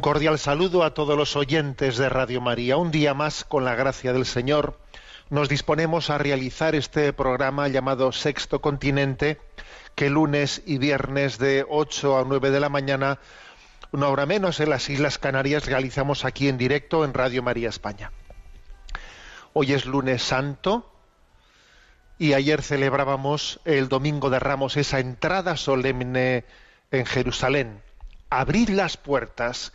Un 0.00 0.02
cordial 0.02 0.38
saludo 0.38 0.82
a 0.82 0.94
todos 0.94 1.14
los 1.14 1.36
oyentes 1.36 1.98
de 1.98 2.08
Radio 2.08 2.40
María. 2.40 2.78
Un 2.78 2.90
día 2.90 3.12
más, 3.12 3.44
con 3.44 3.66
la 3.66 3.74
gracia 3.74 4.14
del 4.14 4.24
Señor, 4.24 4.78
nos 5.28 5.50
disponemos 5.50 6.08
a 6.08 6.16
realizar 6.16 6.74
este 6.74 7.12
programa 7.12 7.68
llamado 7.68 8.10
Sexto 8.10 8.62
Continente, 8.62 9.38
que 9.94 10.08
lunes 10.08 10.62
y 10.64 10.78
viernes 10.78 11.36
de 11.36 11.66
8 11.68 12.16
a 12.18 12.24
9 12.26 12.50
de 12.50 12.60
la 12.60 12.70
mañana, 12.70 13.18
una 13.92 14.08
hora 14.08 14.24
menos 14.24 14.58
en 14.60 14.70
las 14.70 14.88
Islas 14.88 15.18
Canarias, 15.18 15.66
realizamos 15.66 16.24
aquí 16.24 16.48
en 16.48 16.56
directo 16.56 17.04
en 17.04 17.12
Radio 17.12 17.42
María 17.42 17.68
España. 17.68 18.10
Hoy 19.52 19.74
es 19.74 19.84
lunes 19.84 20.22
santo 20.22 20.90
y 22.18 22.32
ayer 22.32 22.62
celebrábamos 22.62 23.60
el 23.66 23.90
Domingo 23.90 24.30
de 24.30 24.38
Ramos, 24.38 24.78
esa 24.78 24.98
entrada 24.98 25.58
solemne 25.58 26.46
en 26.90 27.04
Jerusalén. 27.04 27.82
Abrid 28.30 28.70
las 28.70 28.96
puertas, 28.96 29.74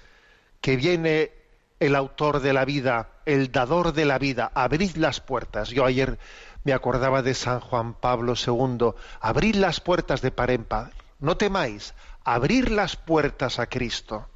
que 0.62 0.76
viene 0.76 1.32
el 1.80 1.96
autor 1.96 2.40
de 2.40 2.54
la 2.54 2.66
vida, 2.66 3.10
el 3.26 3.52
dador 3.52 3.94
de 3.94 4.06
la 4.06 4.18
vida. 4.18 4.52
Abrid 4.54 4.96
las 4.96 5.20
puertas. 5.20 5.70
Yo 5.70 5.86
ayer 5.86 6.18
me 6.64 6.74
acordaba 6.74 7.22
de 7.22 7.34
San 7.34 7.60
Juan 7.60 7.94
Pablo 7.94 8.34
II. 8.36 8.94
Abrid 9.22 9.56
las 9.56 9.80
puertas 9.80 10.22
de 10.22 10.32
par 10.32 10.52
en 10.52 10.64
par. 10.64 10.92
No 11.20 11.38
temáis, 11.38 11.94
abrir 12.24 12.72
las 12.72 12.96
puertas 12.96 13.60
a 13.60 13.68
Cristo. 13.68 14.28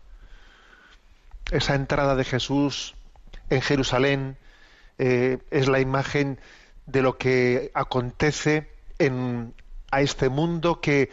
Esa 1.52 1.76
entrada 1.76 2.16
de 2.16 2.24
Jesús 2.24 2.96
en 3.50 3.62
Jerusalén 3.62 4.38
eh, 4.98 5.40
es 5.50 5.68
la 5.68 5.80
imagen 5.80 6.40
de 6.86 7.02
lo 7.02 7.18
que 7.18 7.72
acontece 7.74 8.70
en, 9.00 9.54
a 9.92 10.02
este 10.02 10.30
mundo 10.30 10.82
que, 10.82 11.10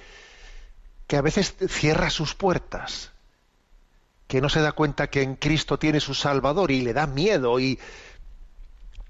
que 1.06 1.17
a 1.17 1.23
veces 1.23 1.55
cierra 1.69 2.11
sus 2.11 2.34
puertas, 2.34 3.12
que 4.26 4.41
no 4.41 4.48
se 4.48 4.60
da 4.60 4.72
cuenta 4.72 5.09
que 5.09 5.22
en 5.22 5.37
Cristo 5.37 5.78
tiene 5.78 6.00
su 6.00 6.14
Salvador 6.14 6.70
y 6.70 6.82
le 6.82 6.92
da 6.92 7.06
miedo 7.06 7.60
y, 7.60 7.78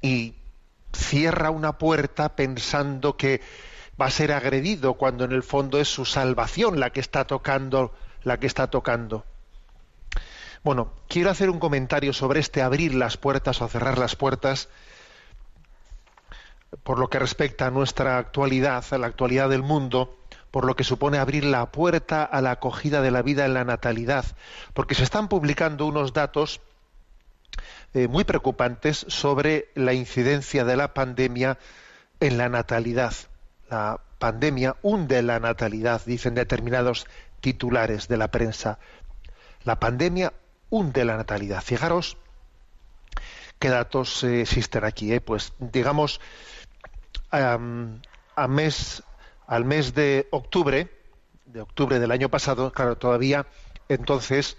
y 0.02 0.34
cierra 0.92 1.50
una 1.50 1.78
puerta 1.78 2.36
pensando 2.36 3.16
que 3.16 3.40
va 4.00 4.06
a 4.06 4.10
ser 4.10 4.32
agredido 4.32 4.94
cuando 4.94 5.24
en 5.24 5.32
el 5.32 5.42
fondo 5.42 5.80
es 5.80 5.88
su 5.88 6.04
salvación 6.04 6.80
la 6.80 6.90
que 6.90 7.00
está 7.00 7.26
tocando, 7.26 7.94
la 8.24 8.38
que 8.38 8.46
está 8.46 8.68
tocando. 8.68 9.24
Bueno, 10.62 10.92
quiero 11.08 11.30
hacer 11.30 11.48
un 11.48 11.60
comentario 11.60 12.12
sobre 12.12 12.40
este 12.40 12.60
abrir 12.60 12.94
las 12.94 13.16
puertas 13.16 13.62
o 13.62 13.68
cerrar 13.68 13.98
las 13.98 14.16
puertas 14.16 14.68
por 16.82 16.98
lo 16.98 17.08
que 17.08 17.18
respecta 17.18 17.66
a 17.66 17.70
nuestra 17.70 18.18
actualidad, 18.18 18.84
a 18.90 18.98
la 18.98 19.06
actualidad 19.06 19.48
del 19.48 19.62
mundo, 19.62 20.18
por 20.50 20.64
lo 20.64 20.76
que 20.76 20.84
supone 20.84 21.18
abrir 21.18 21.44
la 21.44 21.66
puerta 21.72 22.24
a 22.24 22.40
la 22.40 22.52
acogida 22.52 23.02
de 23.02 23.10
la 23.10 23.22
vida 23.22 23.44
en 23.44 23.54
la 23.54 23.64
natalidad, 23.64 24.24
porque 24.74 24.94
se 24.94 25.04
están 25.04 25.28
publicando 25.28 25.86
unos 25.86 26.12
datos 26.12 26.60
eh, 27.94 28.08
muy 28.08 28.24
preocupantes 28.24 29.06
sobre 29.08 29.68
la 29.74 29.92
incidencia 29.92 30.64
de 30.64 30.76
la 30.76 30.94
pandemia 30.94 31.58
en 32.20 32.38
la 32.38 32.48
natalidad. 32.48 33.14
La 33.70 34.00
pandemia 34.18 34.76
hunde 34.82 35.22
la 35.22 35.40
natalidad, 35.40 36.02
dicen 36.04 36.34
determinados 36.34 37.06
titulares 37.40 38.08
de 38.08 38.16
la 38.16 38.28
prensa. 38.28 38.78
La 39.64 39.78
pandemia 39.80 40.32
hunde 40.70 41.04
la 41.04 41.16
natalidad. 41.16 41.62
Fijaros 41.62 42.16
qué 43.58 43.68
datos 43.68 44.22
eh, 44.24 44.42
existen 44.42 44.84
aquí. 44.84 45.12
eh. 45.12 45.20
Pues 45.20 45.52
digamos, 45.58 46.20
am, 47.30 48.00
a 48.34 48.48
mes, 48.48 49.02
al 49.46 49.64
mes 49.64 49.94
de 49.94 50.28
octubre, 50.30 50.88
de 51.46 51.60
octubre 51.60 51.98
del 51.98 52.10
año 52.10 52.28
pasado, 52.28 52.72
claro, 52.72 52.96
todavía 52.98 53.46
entonces, 53.88 54.56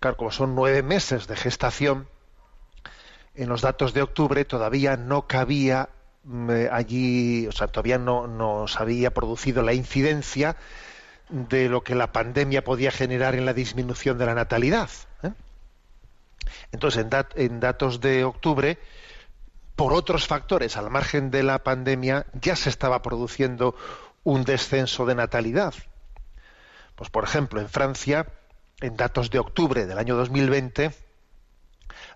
claro, 0.00 0.16
como 0.16 0.30
son 0.30 0.54
nueve 0.54 0.82
meses 0.82 1.26
de 1.26 1.36
gestación, 1.36 2.08
en 3.34 3.48
los 3.48 3.62
datos 3.62 3.94
de 3.94 4.02
octubre 4.02 4.44
todavía 4.44 4.96
no 4.96 5.26
cabía 5.26 5.88
mm, 6.24 6.50
eh, 6.50 6.68
allí, 6.70 7.46
o 7.46 7.52
sea, 7.52 7.68
todavía 7.68 7.98
no, 7.98 8.26
no 8.26 8.66
se 8.68 8.78
había 8.82 9.14
producido 9.14 9.62
la 9.62 9.72
incidencia 9.74 10.56
de 11.30 11.68
lo 11.68 11.82
que 11.82 11.94
la 11.94 12.12
pandemia 12.12 12.64
podía 12.64 12.90
generar 12.90 13.34
en 13.34 13.46
la 13.46 13.52
disminución 13.54 14.18
de 14.18 14.26
la 14.26 14.34
natalidad. 14.34 14.90
¿eh? 15.22 15.32
Entonces, 16.72 17.02
en, 17.02 17.10
dat- 17.10 17.32
en 17.36 17.60
datos 17.60 18.00
de 18.00 18.24
octubre, 18.24 18.78
por 19.76 19.92
otros 19.92 20.26
factores, 20.26 20.76
al 20.76 20.90
margen 20.90 21.30
de 21.30 21.42
la 21.42 21.62
pandemia, 21.62 22.26
ya 22.32 22.56
se 22.56 22.68
estaba 22.70 23.02
produciendo 23.02 23.76
un 24.28 24.44
descenso 24.44 25.06
de 25.06 25.14
natalidad. 25.14 25.72
Pues, 26.96 27.08
por 27.08 27.24
ejemplo, 27.24 27.62
en 27.62 27.68
Francia, 27.70 28.26
en 28.82 28.94
datos 28.94 29.30
de 29.30 29.38
octubre 29.38 29.86
del 29.86 29.96
año 29.96 30.16
2020, 30.16 30.92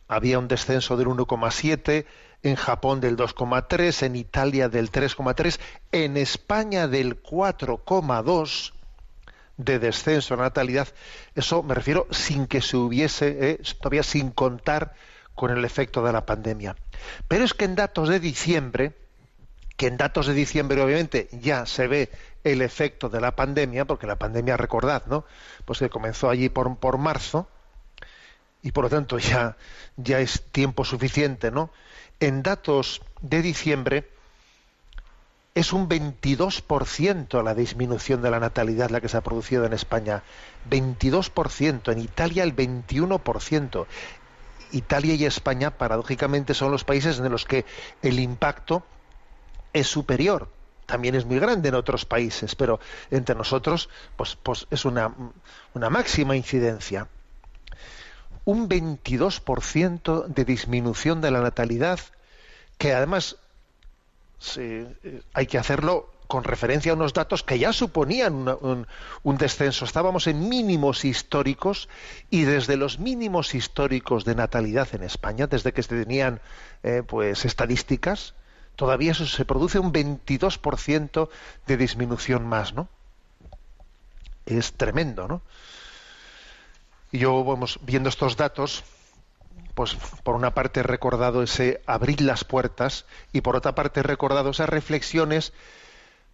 había 0.09 0.39
un 0.39 0.47
descenso 0.47 0.99
del 0.99 1.07
1,7, 1.07 2.05
en 2.43 2.57
Japón 2.57 3.01
del 3.01 3.17
2,3, 3.17 4.03
en 4.03 4.17
Italia 4.17 4.69
del 4.69 4.93
3,3, 4.93 5.59
en 5.93 6.19
España 6.19 6.87
del 6.87 7.23
4,2 7.23 8.73
de 9.57 9.79
descenso 9.79 10.37
de 10.37 10.43
natalidad. 10.43 10.89
Eso 11.35 11.63
me 11.63 11.75
refiero 11.75 12.09
sin 12.11 12.47
que 12.47 12.61
se 12.61 12.77
hubiese, 12.77 13.53
eh, 13.53 13.63
todavía 13.81 14.03
sin 14.03 14.33
contar 14.33 14.93
con 15.35 15.51
el 15.51 15.65
efecto 15.65 16.05
de 16.05 16.13
la 16.13 16.27
pandemia. 16.27 16.77
Pero 17.27 17.45
es 17.45 17.55
que 17.55 17.65
en 17.65 17.75
datos 17.75 18.11
de 18.11 18.21
diciembre, 18.21 19.02
que 19.77 19.87
en 19.87 19.97
datos 19.97 20.27
de 20.27 20.35
diciembre 20.35 20.83
obviamente 20.83 21.29
ya 21.33 21.67
se 21.67 21.87
ve 21.87 22.11
el 22.45 22.63
efecto 22.63 23.09
de 23.09 23.21
la 23.21 23.37
pandemia, 23.37 23.85
porque 23.85 24.07
la 24.07 24.17
pandemia, 24.17 24.57
recordad, 24.57 25.05
¿no? 25.07 25.25
Pues 25.65 25.79
que 25.79 25.89
comenzó 25.89 26.29
allí 26.29 26.49
por, 26.49 26.77
por 26.77 26.99
marzo, 26.99 27.49
y 28.63 28.73
por 28.73 28.85
lo 28.85 28.91
tanto 28.91 29.19
ya, 29.19 29.57
ya 29.97 30.21
es 30.21 30.43
tiempo 30.53 30.85
suficiente, 30.85 31.51
¿no? 31.51 31.71
En 32.21 32.43
datos 32.43 33.03
de 33.21 33.43
diciembre 33.43 34.09
es 35.55 35.73
un 35.73 35.89
22% 35.89 37.43
la 37.43 37.55
disminución 37.55 38.23
de 38.23 38.31
la 38.31 38.41
natalidad 38.41 38.91
la 38.91 39.01
que 39.01 39.09
se 39.09 39.17
ha 39.17 39.23
producido 39.23 39.67
en 39.67 39.73
España. 39.73 40.23
22%, 40.71 41.93
en 41.93 41.99
Italia 41.99 42.45
el 42.45 42.57
21%. 42.57 43.87
Italia 44.71 45.15
y 45.15 45.25
España, 45.27 45.73
paradójicamente, 45.73 46.55
son 46.55 46.71
los 46.71 46.85
países 46.85 47.19
en 47.19 47.31
los 47.31 47.45
que 47.45 47.67
el 48.01 48.19
impacto 48.21 48.85
es 49.73 49.87
superior. 49.87 50.49
También 50.87 51.15
es 51.15 51.25
muy 51.25 51.39
grande 51.39 51.69
en 51.69 51.75
otros 51.75 52.05
países, 52.05 52.55
pero 52.55 52.81
entre 53.11 53.35
nosotros 53.35 53.89
pues, 54.17 54.37
pues 54.43 54.67
es 54.71 54.85
una, 54.85 55.15
una 55.75 55.91
máxima 55.91 56.37
incidencia. 56.37 57.09
un 58.45 58.69
22% 58.69 60.27
de 60.27 60.45
disminución 60.45 61.21
de 61.21 61.31
la 61.31 61.41
natalidad, 61.41 62.01
que 62.77 62.93
además 62.93 63.37
eh, 64.57 65.23
hay 65.33 65.47
que 65.47 65.59
hacerlo 65.59 66.11
con 66.27 66.45
referencia 66.45 66.93
a 66.93 66.95
unos 66.95 67.13
datos 67.13 67.43
que 67.43 67.59
ya 67.59 67.75
suponían 67.75 68.49
un, 68.49 69.37
descenso. 69.37 69.85
Estábamos 69.85 70.27
en 70.27 70.49
mínimos 70.49 71.05
históricos 71.05 71.91
y 72.31 72.45
desde 72.45 72.79
los 72.79 72.99
mínimos 72.99 73.55
históricos 73.55 74.25
de 74.25 74.35
natalidad 74.35 74.89
en 74.95 75.03
España, 75.03 75.47
desde 75.47 75.73
que 75.73 75.83
se 75.83 75.91
tenían 75.91 76.41
eh, 76.83 77.03
pues 77.07 77.45
estadísticas, 77.45 78.35
todavía 78.77 79.13
eso 79.13 79.27
se 79.27 79.45
produce 79.45 79.79
un 79.79 79.93
22% 79.93 81.29
de 81.67 81.77
disminución 81.77 82.47
más, 82.47 82.75
¿no? 82.75 82.89
Es 84.47 84.73
tremendo, 84.73 85.29
¿no? 85.29 85.43
Y 87.11 87.19
yo, 87.19 87.45
vamos, 87.45 87.79
viendo 87.83 88.09
estos 88.09 88.37
datos, 88.37 88.85
pues 89.75 89.97
por 90.23 90.35
una 90.35 90.55
parte 90.55 90.81
he 90.81 90.83
recordado 90.83 91.43
ese 91.43 91.83
abrir 91.87 92.21
las 92.21 92.45
puertas 92.45 93.05
y 93.33 93.41
por 93.43 93.57
otra 93.57 93.75
parte 93.75 94.01
he 94.01 94.03
recordado 94.03 94.51
esas 94.51 94.69
reflexiones 94.69 95.53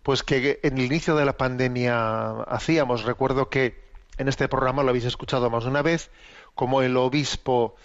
pues 0.03 0.23
que 0.23 0.61
en 0.63 0.79
el 0.79 0.85
inicio 0.85 1.17
de 1.17 1.25
la 1.25 1.37
pandemia 1.37 2.43
hacíamos. 2.43 3.05
Recuerdo 3.05 3.51
que 3.51 3.79
en 4.17 4.29
este 4.29 4.49
programa 4.49 4.83
lo 4.83 4.91
habéis 4.91 5.05
escuchado 5.05 5.51
más 5.51 5.65
de 5.65 5.71
una 5.71 5.83
vez, 5.83 6.11
como 6.55 6.83
el 6.83 6.97
obispo 6.97 7.77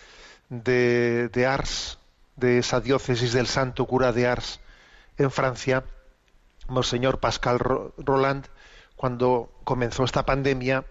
de, 0.49 1.29
de 1.29 1.45
Ars, 1.45 1.97
de 2.35 2.57
esa 2.57 2.81
diócesis 2.81 3.33
del 3.33 3.47
Santo 3.47 3.85
Cura 3.85 4.11
de 4.11 4.27
Ars 4.27 4.59
en 5.17 5.31
Francia, 5.31 5.83
Monseñor 6.67 7.19
Pascal 7.19 7.59
Roland, 7.59 8.47
cuando 8.95 9.51
comenzó 9.63 10.03
esta 10.03 10.25
pandemia, 10.25 10.85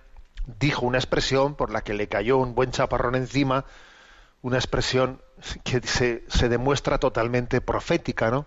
dijo 0.59 0.87
una 0.87 0.99
expresión 0.99 1.55
por 1.55 1.71
la 1.71 1.83
que 1.83 1.95
le 1.95 2.09
cayó 2.09 2.39
un 2.39 2.55
buen 2.55 2.71
chaparrón 2.71 3.15
encima, 3.15 3.65
una 4.43 4.59
expresión 4.59 5.23
que 5.65 5.81
se, 5.81 6.49
demuestra 6.49 6.99
totalmente 6.99 7.61
profética, 7.61 8.31
¿no? 8.31 8.47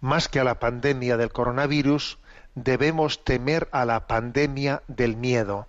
Más 0.00 0.28
que 0.28 0.40
a 0.40 0.44
la 0.44 0.60
pandemia 0.60 1.16
del 1.16 1.32
coronavirus, 1.32 2.18
debemos 2.54 3.24
temer 3.24 3.68
a 3.72 3.84
la 3.84 4.06
pandemia 4.06 4.82
del 4.86 5.16
miedo. 5.16 5.66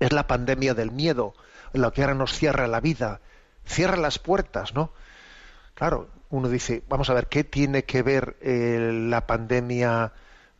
Es 0.00 0.12
la 0.12 0.26
pandemia 0.26 0.74
del 0.74 0.90
miedo 0.90 1.34
lo 1.72 1.92
que 1.92 2.02
ahora 2.02 2.14
nos 2.14 2.32
cierra 2.32 2.66
la 2.66 2.80
vida, 2.80 3.20
cierra 3.68 3.96
las 3.96 4.18
puertas, 4.18 4.74
¿no? 4.74 4.92
Claro, 5.74 6.08
uno 6.30 6.48
dice, 6.48 6.82
vamos 6.88 7.08
a 7.10 7.14
ver, 7.14 7.28
¿qué 7.28 7.44
tiene 7.44 7.84
que 7.84 8.02
ver 8.02 8.36
eh, 8.40 8.90
la 9.08 9.26
pandemia 9.26 10.12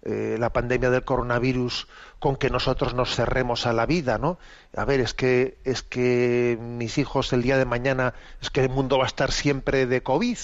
eh, 0.02 0.36
la 0.38 0.52
pandemia 0.52 0.90
del 0.90 1.04
coronavirus 1.04 1.88
con 2.20 2.36
que 2.36 2.50
nosotros 2.50 2.94
nos 2.94 3.16
cerremos 3.16 3.66
a 3.66 3.72
la 3.72 3.84
vida, 3.84 4.16
¿no? 4.16 4.38
A 4.76 4.84
ver, 4.84 5.00
es 5.00 5.12
que 5.12 5.58
es 5.64 5.82
que 5.82 6.56
mis 6.60 6.98
hijos 6.98 7.32
el 7.32 7.42
día 7.42 7.58
de 7.58 7.64
mañana 7.64 8.14
es 8.40 8.50
que 8.50 8.60
el 8.60 8.68
mundo 8.68 8.96
va 8.98 9.04
a 9.04 9.06
estar 9.08 9.32
siempre 9.32 9.86
de 9.86 10.02
COVID. 10.04 10.38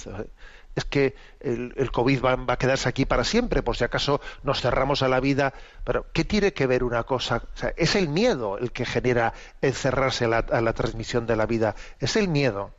Es 0.75 0.85
que 0.85 1.15
el, 1.41 1.91
COVID 1.93 2.25
va, 2.25 2.53
a 2.53 2.57
quedarse 2.57 2.89
aquí 2.89 3.05
para 3.05 3.25
siempre, 3.25 3.63
por 3.63 3.77
si 3.77 3.85
acaso 3.85 4.21
nos 4.43 4.61
cerramos 4.61 5.03
a 5.03 5.09
la 5.09 5.21
vida. 5.21 5.55
Pero, 5.85 6.07
¿qué 6.13 6.25
tiene 6.25 6.53
que 6.53 6.67
ver 6.67 6.83
una 6.83 7.05
cosa? 7.05 7.43
Es 7.77 7.95
el 7.95 8.09
miedo 8.09 8.59
el 8.59 8.73
que 8.73 8.85
genera 8.85 9.35
el 9.61 9.75
cerrarse 9.75 10.25
a 10.25 10.29
la, 10.29 10.39
a 10.39 10.61
la 10.61 10.73
transmisión 10.73 11.27
de 11.27 11.37
la 11.37 11.47
vida. 11.47 11.77
Es 12.01 12.17
el 12.17 12.29
miedo. 12.29 12.73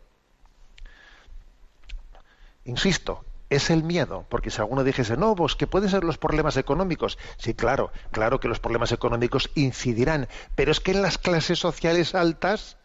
Insisto, 2.66 3.24
es 3.50 3.70
el 3.70 3.84
miedo, 3.84 4.26
porque 4.30 4.50
si 4.50 4.60
alguno 4.60 4.84
dijese, 4.84 5.18
no, 5.18 5.36
pues 5.36 5.56
que 5.56 5.68
pueden 5.68 5.90
ser 5.90 6.04
los 6.04 6.18
problemas 6.18 6.58
económicos, 6.58 7.18
sí, 7.38 7.54
claro, 7.54 7.92
claro 8.12 8.40
que 8.40 8.48
los 8.48 8.60
problemas 8.60 8.92
económicos 8.92 9.52
incidirán, 9.56 10.28
pero 10.56 10.72
es 10.72 10.80
que 10.80 10.92
en 10.92 11.02
las 11.02 11.18
clases 11.18 11.60
sociales 11.60 12.16
altas 12.16 12.78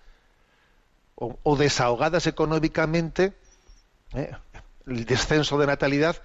o, 1.15 1.39
o 1.43 1.57
desahogadas 1.57 2.27
económicamente, 2.27 3.33
¿eh? 4.15 4.33
El 4.87 5.05
descenso 5.05 5.59
de 5.59 5.67
natalidad 5.67 6.17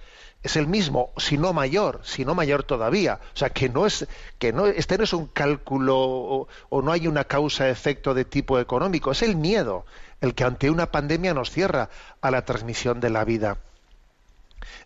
es 0.42 0.56
el 0.56 0.66
mismo, 0.66 1.10
si 1.16 1.38
no 1.38 1.52
mayor, 1.52 2.00
si 2.04 2.24
no 2.24 2.34
mayor 2.34 2.62
todavía. 2.62 3.20
O 3.34 3.36
sea, 3.36 3.50
que 3.50 3.68
no 3.68 3.86
es, 3.86 4.06
que 4.38 4.52
no, 4.52 4.66
este 4.66 4.96
no 4.96 5.04
es 5.04 5.12
un 5.12 5.26
cálculo 5.26 5.96
o, 5.98 6.82
no 6.82 6.92
hay 6.92 7.06
una 7.06 7.24
causa-efecto 7.24 8.14
de 8.14 8.24
tipo 8.24 8.60
económico, 8.60 9.10
es 9.10 9.22
el 9.22 9.36
miedo 9.36 9.84
el 10.20 10.34
que 10.34 10.44
ante 10.44 10.70
una 10.70 10.90
pandemia 10.90 11.34
nos 11.34 11.50
cierra 11.50 11.90
a 12.20 12.30
la 12.30 12.44
transmisión 12.44 13.00
de 13.00 13.10
la 13.10 13.24
vida. 13.24 13.58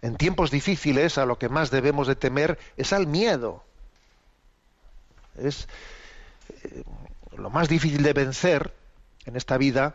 En 0.02 0.16
tiempos 0.16 0.50
difíciles 0.50 1.19
a 1.19 1.26
lo 1.26 1.38
que 1.38 1.49
más 1.49 1.70
debemos 1.70 2.06
de 2.06 2.16
temer 2.16 2.58
es 2.76 2.93
al 2.93 3.06
miedo. 3.06 3.62
Es 5.37 5.69
eh, 6.64 6.82
lo 7.37 7.50
más 7.50 7.69
difícil 7.69 8.02
de 8.02 8.12
vencer 8.12 8.75
en 9.25 9.37
esta 9.37 9.56
vida 9.56 9.94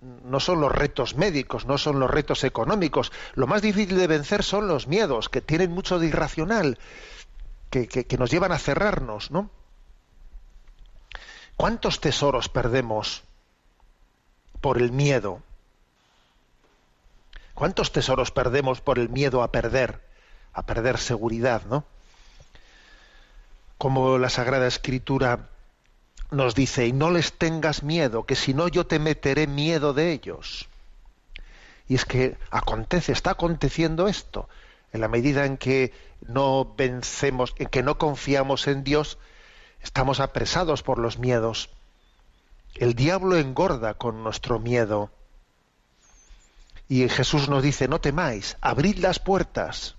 no 0.00 0.38
son 0.40 0.60
los 0.60 0.70
retos 0.70 1.16
médicos, 1.16 1.66
no 1.66 1.76
son 1.78 1.98
los 1.98 2.10
retos 2.10 2.44
económicos. 2.44 3.12
Lo 3.34 3.46
más 3.46 3.62
difícil 3.62 3.96
de 3.96 4.06
vencer 4.06 4.44
son 4.44 4.68
los 4.68 4.86
miedos, 4.86 5.28
que 5.28 5.40
tienen 5.40 5.72
mucho 5.72 5.98
de 5.98 6.06
irracional, 6.06 6.78
que, 7.70 7.88
que, 7.88 8.18
nos 8.18 8.30
llevan 8.30 8.52
a 8.52 8.58
cerrarnos, 8.58 9.30
¿no? 9.30 9.50
¿Cuántos 11.56 12.00
tesoros 12.00 12.48
perdemos 12.48 13.24
por 14.60 14.78
el 14.78 14.92
miedo? 14.92 15.42
¿Cuántos 17.54 17.92
tesoros 17.92 18.30
perdemos 18.30 18.80
por 18.80 18.98
el 18.98 19.08
miedo 19.08 19.42
a 19.42 19.50
perder, 19.52 20.00
a 20.52 20.62
perder 20.64 20.98
seguridad, 20.98 21.62
¿no? 21.64 21.84
Como 23.78 24.18
la 24.18 24.28
Sagrada 24.28 24.66
Escritura 24.66 25.48
nos 26.32 26.54
dice, 26.54 26.86
y 26.86 26.92
no 26.92 27.10
les 27.10 27.32
tengas 27.34 27.82
miedo, 27.82 28.24
que 28.24 28.34
si 28.34 28.54
no 28.54 28.68
yo 28.68 28.86
te 28.86 28.98
meteré 28.98 29.46
miedo 29.46 29.92
de 29.92 30.12
ellos. 30.12 30.68
Y 31.88 31.94
es 31.94 32.04
que 32.04 32.36
acontece, 32.50 33.12
está 33.12 33.32
aconteciendo 33.32 34.08
esto. 34.08 34.48
En 34.92 35.00
la 35.00 35.08
medida 35.08 35.44
en 35.44 35.56
que 35.56 35.92
no 36.26 36.74
vencemos, 36.76 37.54
en 37.58 37.68
que 37.68 37.82
no 37.82 37.98
confiamos 37.98 38.66
en 38.66 38.84
Dios, 38.84 39.18
estamos 39.82 40.20
apresados 40.20 40.82
por 40.82 40.98
los 40.98 41.18
miedos. 41.18 41.70
El 42.74 42.94
diablo 42.94 43.36
engorda 43.36 43.94
con 43.94 44.22
nuestro 44.22 44.58
miedo. 44.58 45.10
Y 46.88 47.08
Jesús 47.08 47.48
nos 47.48 47.62
dice, 47.62 47.88
no 47.88 48.00
temáis, 48.00 48.56
abrid 48.60 48.98
las 48.98 49.18
puertas. 49.18 49.96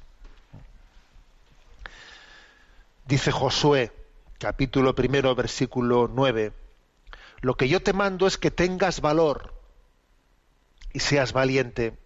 Dice 3.06 3.31
Josué, 3.31 3.91
capítulo 4.44 4.94
primero, 4.94 5.34
versículo 5.36 6.12
9, 6.14 6.52
lo 7.40 7.56
que 7.56 7.69
yo 7.69 7.81
te 7.81 7.94
mando 7.94 8.28
es 8.28 8.38
que 8.38 8.52
tengas 8.52 9.00
valor 9.00 9.54
y 10.92 11.00
seas 11.00 11.31
valiente. 11.31 11.97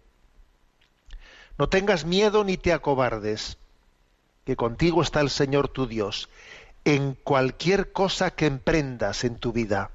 No 1.58 1.68
tengas 1.68 2.06
miedo 2.06 2.44
ni 2.44 2.56
te 2.56 2.74
acobardes, 2.74 3.58
que 4.46 4.56
contigo 4.56 5.02
está 5.02 5.20
el 5.22 5.32
Señor 5.32 5.68
tu 5.70 5.88
Dios, 5.88 6.30
en 6.86 7.16
cualquier 7.16 7.92
cosa 7.92 8.30
que 8.30 8.46
emprendas 8.46 9.24
en 9.24 9.38
tu 9.38 9.52
vida. 9.52 9.90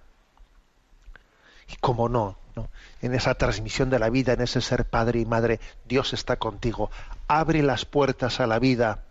Y 1.68 1.76
como 1.76 2.08
no, 2.08 2.38
¿no? 2.56 2.68
en 3.02 3.14
esa 3.14 3.36
transmisión 3.36 3.88
de 3.88 4.00
la 4.00 4.10
vida, 4.10 4.32
en 4.32 4.40
ese 4.40 4.60
ser 4.60 4.84
padre 4.84 5.20
y 5.20 5.26
madre, 5.26 5.60
Dios 5.84 6.12
está 6.12 6.40
contigo. 6.40 6.90
Abre 7.28 7.62
las 7.62 7.84
puertas 7.84 8.40
a 8.40 8.48
la 8.48 8.58
vida 8.58 9.04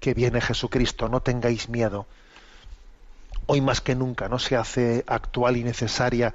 que 0.00 0.14
viene 0.14 0.40
Jesucristo, 0.40 1.08
no 1.08 1.22
tengáis 1.22 1.68
miedo. 1.68 2.08
Hoy 3.46 3.60
más 3.60 3.80
que 3.80 3.94
nunca 3.94 4.28
no 4.28 4.38
se 4.38 4.56
hace 4.56 5.04
actual 5.06 5.56
y 5.56 5.64
necesaria 5.64 6.34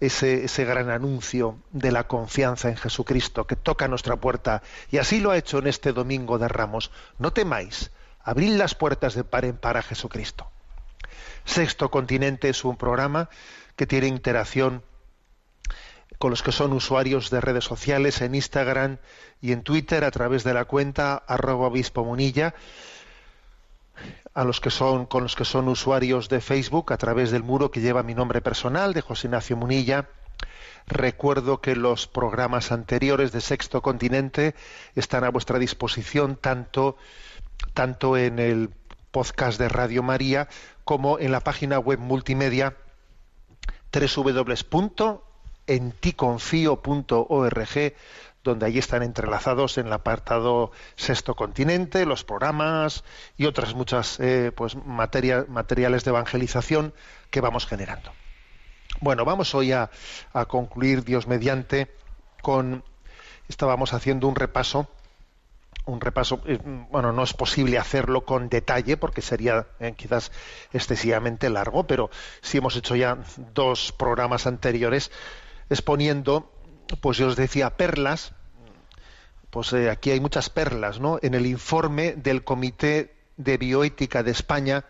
ese, 0.00 0.44
ese 0.44 0.64
gran 0.64 0.90
anuncio 0.90 1.58
de 1.72 1.92
la 1.92 2.06
confianza 2.06 2.68
en 2.68 2.76
Jesucristo 2.76 3.46
que 3.46 3.56
toca 3.56 3.88
nuestra 3.88 4.16
puerta 4.16 4.62
y 4.90 4.98
así 4.98 5.20
lo 5.20 5.30
ha 5.30 5.38
hecho 5.38 5.58
en 5.58 5.66
este 5.66 5.92
domingo 5.92 6.38
de 6.38 6.48
Ramos. 6.48 6.90
No 7.18 7.32
temáis, 7.32 7.90
abrid 8.20 8.56
las 8.56 8.74
puertas 8.74 9.14
de 9.14 9.24
par 9.24 9.44
en 9.44 9.56
par 9.56 9.76
a 9.76 9.82
Jesucristo. 9.82 10.50
Sexto 11.44 11.90
Continente 11.90 12.48
es 12.48 12.64
un 12.64 12.76
programa 12.76 13.30
que 13.76 13.86
tiene 13.86 14.08
interacción 14.08 14.82
con 16.18 16.30
los 16.30 16.42
que 16.42 16.52
son 16.52 16.72
usuarios 16.72 17.30
de 17.30 17.40
redes 17.40 17.64
sociales 17.64 18.20
en 18.20 18.34
Instagram 18.34 18.98
y 19.40 19.52
en 19.52 19.62
Twitter 19.62 20.04
a 20.04 20.10
través 20.10 20.44
de 20.44 20.54
la 20.54 20.64
cuenta 20.64 21.14
arroba 21.14 21.66
obispo 21.66 22.04
munilla, 22.04 22.54
a 24.36 24.44
los 24.44 24.60
que 24.60 24.70
son 24.70 25.06
con 25.06 25.22
los 25.22 25.34
que 25.34 25.46
son 25.46 25.66
usuarios 25.66 26.28
de 26.28 26.42
Facebook 26.42 26.92
a 26.92 26.98
través 26.98 27.30
del 27.30 27.42
muro 27.42 27.70
que 27.70 27.80
lleva 27.80 28.02
mi 28.02 28.14
nombre 28.14 28.42
personal 28.42 28.92
de 28.92 29.00
José 29.00 29.28
Ignacio 29.28 29.56
Munilla. 29.56 30.10
Recuerdo 30.86 31.62
que 31.62 31.74
los 31.74 32.06
programas 32.06 32.70
anteriores 32.70 33.32
de 33.32 33.40
Sexto 33.40 33.80
Continente 33.80 34.54
están 34.94 35.24
a 35.24 35.30
vuestra 35.30 35.58
disposición 35.58 36.36
tanto, 36.36 36.98
tanto 37.72 38.18
en 38.18 38.38
el 38.38 38.68
podcast 39.10 39.58
de 39.58 39.70
Radio 39.70 40.02
María 40.02 40.48
como 40.84 41.18
en 41.18 41.32
la 41.32 41.40
página 41.40 41.78
web 41.78 41.98
multimedia 41.98 42.76
www 43.90 45.22
en 45.66 45.92
ticonfío.org, 45.92 47.94
donde 48.50 48.66
allí 48.66 48.78
están 48.78 49.02
entrelazados 49.02 49.76
en 49.78 49.88
el 49.88 49.92
apartado 49.92 50.72
Sexto 50.96 51.34
Continente, 51.34 52.06
los 52.06 52.24
programas 52.24 53.04
y 53.36 53.46
otras 53.46 53.74
muchas 53.74 54.18
eh, 54.20 54.52
pues, 54.54 54.76
materiales 54.76 56.04
de 56.04 56.10
evangelización 56.10 56.94
que 57.30 57.40
vamos 57.40 57.66
generando. 57.66 58.12
Bueno, 59.00 59.24
vamos 59.24 59.54
hoy 59.54 59.72
a, 59.72 59.90
a 60.32 60.46
concluir, 60.46 61.04
Dios 61.04 61.26
mediante, 61.26 61.94
con 62.40 62.82
estábamos 63.48 63.92
haciendo 63.92 64.28
un 64.28 64.36
repaso 64.36 64.88
un 65.86 66.00
repaso, 66.00 66.40
eh, 66.46 66.58
bueno, 66.90 67.12
no 67.12 67.22
es 67.22 67.32
posible 67.32 67.78
hacerlo 67.78 68.24
con 68.24 68.48
detalle 68.48 68.96
porque 68.96 69.22
sería 69.22 69.68
eh, 69.78 69.94
quizás 69.96 70.32
excesivamente 70.72 71.48
largo, 71.48 71.86
pero 71.86 72.10
sí 72.42 72.58
hemos 72.58 72.74
hecho 72.74 72.96
ya 72.96 73.18
dos 73.54 73.92
programas 73.92 74.48
anteriores 74.48 75.12
exponiendo, 75.70 76.52
pues 77.00 77.18
yo 77.18 77.28
os 77.28 77.36
decía, 77.36 77.76
perlas, 77.76 78.32
pues 79.50 79.72
eh, 79.72 79.90
aquí 79.90 80.10
hay 80.10 80.20
muchas 80.20 80.50
perlas, 80.50 81.00
¿no? 81.00 81.18
En 81.22 81.34
el 81.34 81.46
informe 81.46 82.12
del 82.12 82.44
Comité 82.44 83.14
de 83.36 83.56
Bioética 83.58 84.22
de 84.22 84.30
España 84.30 84.84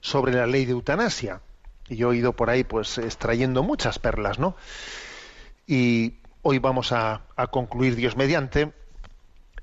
sobre 0.00 0.34
la 0.34 0.46
ley 0.46 0.64
de 0.64 0.72
eutanasia. 0.72 1.40
Y 1.88 1.96
yo 1.96 2.12
he 2.12 2.16
ido 2.16 2.32
por 2.32 2.50
ahí, 2.50 2.64
pues, 2.64 2.98
extrayendo 2.98 3.62
muchas 3.62 3.98
perlas, 3.98 4.38
¿no? 4.38 4.56
Y 5.66 6.14
hoy 6.42 6.58
vamos 6.58 6.92
a, 6.92 7.22
concluir, 7.50 7.96
Dios 7.96 8.16
mediante, 8.16 8.72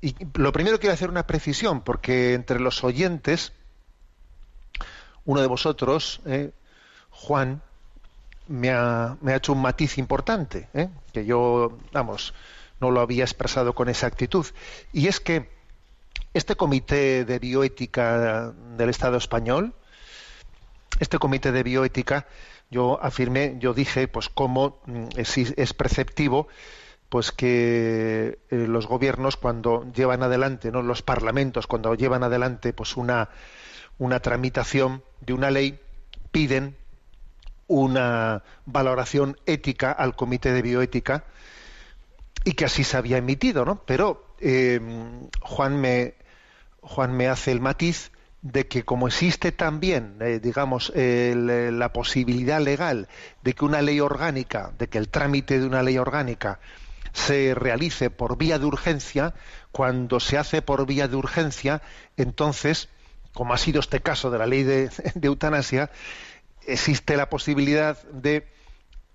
y 0.00 0.16
lo 0.34 0.50
primero 0.52 0.80
quiero 0.80 0.94
hacer 0.94 1.10
una 1.10 1.26
precisión, 1.26 1.80
porque 1.80 2.34
entre 2.34 2.58
los 2.58 2.82
oyentes, 2.82 3.52
uno 5.24 5.40
de 5.40 5.46
vosotros, 5.46 6.20
eh, 6.26 6.50
Juan, 7.10 7.62
me 8.48 8.70
ha, 8.70 9.16
me 9.20 9.32
ha, 9.32 9.36
hecho 9.36 9.52
un 9.52 9.62
matiz 9.62 9.98
importante, 9.98 10.68
eh, 10.74 10.88
que 11.12 11.24
yo, 11.24 11.78
vamos, 11.92 12.34
no 12.82 12.90
lo 12.90 13.00
había 13.00 13.24
expresado 13.24 13.74
con 13.74 13.88
exactitud. 13.88 14.44
Y 14.92 15.06
es 15.06 15.20
que 15.20 15.48
este 16.34 16.56
comité 16.56 17.24
de 17.24 17.38
bioética 17.38 18.52
del 18.76 18.90
Estado 18.90 19.16
español, 19.16 19.72
este 20.98 21.18
comité 21.18 21.52
de 21.52 21.62
bioética, 21.62 22.26
yo 22.70 22.98
afirmé, 23.00 23.56
yo 23.60 23.72
dije, 23.72 24.08
pues 24.08 24.28
cómo 24.28 24.80
mm, 24.86 25.04
es, 25.16 25.38
es 25.38 25.72
preceptivo 25.72 26.48
pues 27.08 27.30
que 27.30 28.38
eh, 28.50 28.66
los 28.66 28.86
gobiernos 28.86 29.36
cuando 29.36 29.84
llevan 29.92 30.22
adelante, 30.22 30.72
no 30.72 30.82
los 30.82 31.02
parlamentos 31.02 31.66
cuando 31.66 31.94
llevan 31.94 32.24
adelante 32.24 32.72
pues 32.72 32.96
una 32.96 33.28
una 33.98 34.20
tramitación 34.20 35.04
de 35.20 35.34
una 35.34 35.50
ley 35.50 35.78
piden 36.30 36.74
una 37.66 38.42
valoración 38.64 39.36
ética 39.46 39.92
al 39.92 40.16
comité 40.16 40.52
de 40.52 40.62
bioética 40.62 41.24
y 42.44 42.52
que 42.52 42.64
así 42.64 42.84
se 42.84 42.96
había 42.96 43.18
emitido, 43.18 43.64
¿no? 43.64 43.82
Pero 43.84 44.34
eh, 44.40 44.80
Juan 45.40 45.80
me 45.80 46.14
Juan 46.82 47.16
me 47.16 47.28
hace 47.28 47.52
el 47.52 47.60
matiz 47.60 48.10
de 48.42 48.66
que 48.66 48.84
como 48.84 49.06
existe 49.06 49.52
también, 49.52 50.16
eh, 50.20 50.40
digamos, 50.40 50.90
el, 50.96 51.78
la 51.78 51.92
posibilidad 51.92 52.60
legal 52.60 53.08
de 53.42 53.54
que 53.54 53.64
una 53.64 53.82
ley 53.82 54.00
orgánica, 54.00 54.72
de 54.78 54.88
que 54.88 54.98
el 54.98 55.08
trámite 55.08 55.60
de 55.60 55.66
una 55.66 55.82
ley 55.82 55.96
orgánica 55.96 56.58
se 57.12 57.54
realice 57.54 58.10
por 58.10 58.36
vía 58.36 58.58
de 58.58 58.66
urgencia, 58.66 59.34
cuando 59.70 60.18
se 60.18 60.38
hace 60.38 60.60
por 60.60 60.84
vía 60.86 61.06
de 61.06 61.16
urgencia, 61.16 61.82
entonces, 62.16 62.88
como 63.32 63.54
ha 63.54 63.58
sido 63.58 63.78
este 63.78 64.00
caso 64.00 64.30
de 64.30 64.38
la 64.38 64.46
ley 64.46 64.64
de, 64.64 64.90
eutanasia, 65.22 65.90
existe 66.66 67.16
la 67.16 67.30
posibilidad 67.30 68.02
de 68.08 68.48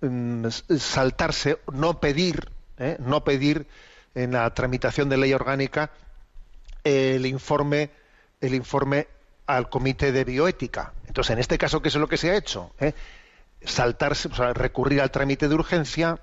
mm, 0.00 0.46
saltarse, 0.78 1.58
no 1.70 2.00
pedir, 2.00 2.50
¿eh? 2.78 2.96
no 3.00 3.24
pedir 3.24 3.66
en 4.14 4.32
la 4.32 4.52
tramitación 4.54 5.08
de 5.08 5.16
ley 5.16 5.32
orgánica 5.32 5.90
el 6.84 7.26
informe, 7.26 7.90
el 8.40 8.54
informe 8.54 9.08
al 9.46 9.68
comité 9.68 10.12
de 10.12 10.24
bioética. 10.24 10.92
Entonces, 11.06 11.32
en 11.32 11.38
este 11.38 11.58
caso, 11.58 11.82
¿qué 11.82 11.88
es 11.88 11.94
lo 11.94 12.08
que 12.08 12.16
se 12.16 12.30
ha 12.30 12.36
hecho? 12.36 12.72
¿Eh? 12.80 12.92
Saltarse, 13.62 14.28
o 14.28 14.34
sea, 14.34 14.52
recurrir 14.52 15.00
al 15.00 15.10
trámite 15.10 15.48
de 15.48 15.54
urgencia, 15.54 16.20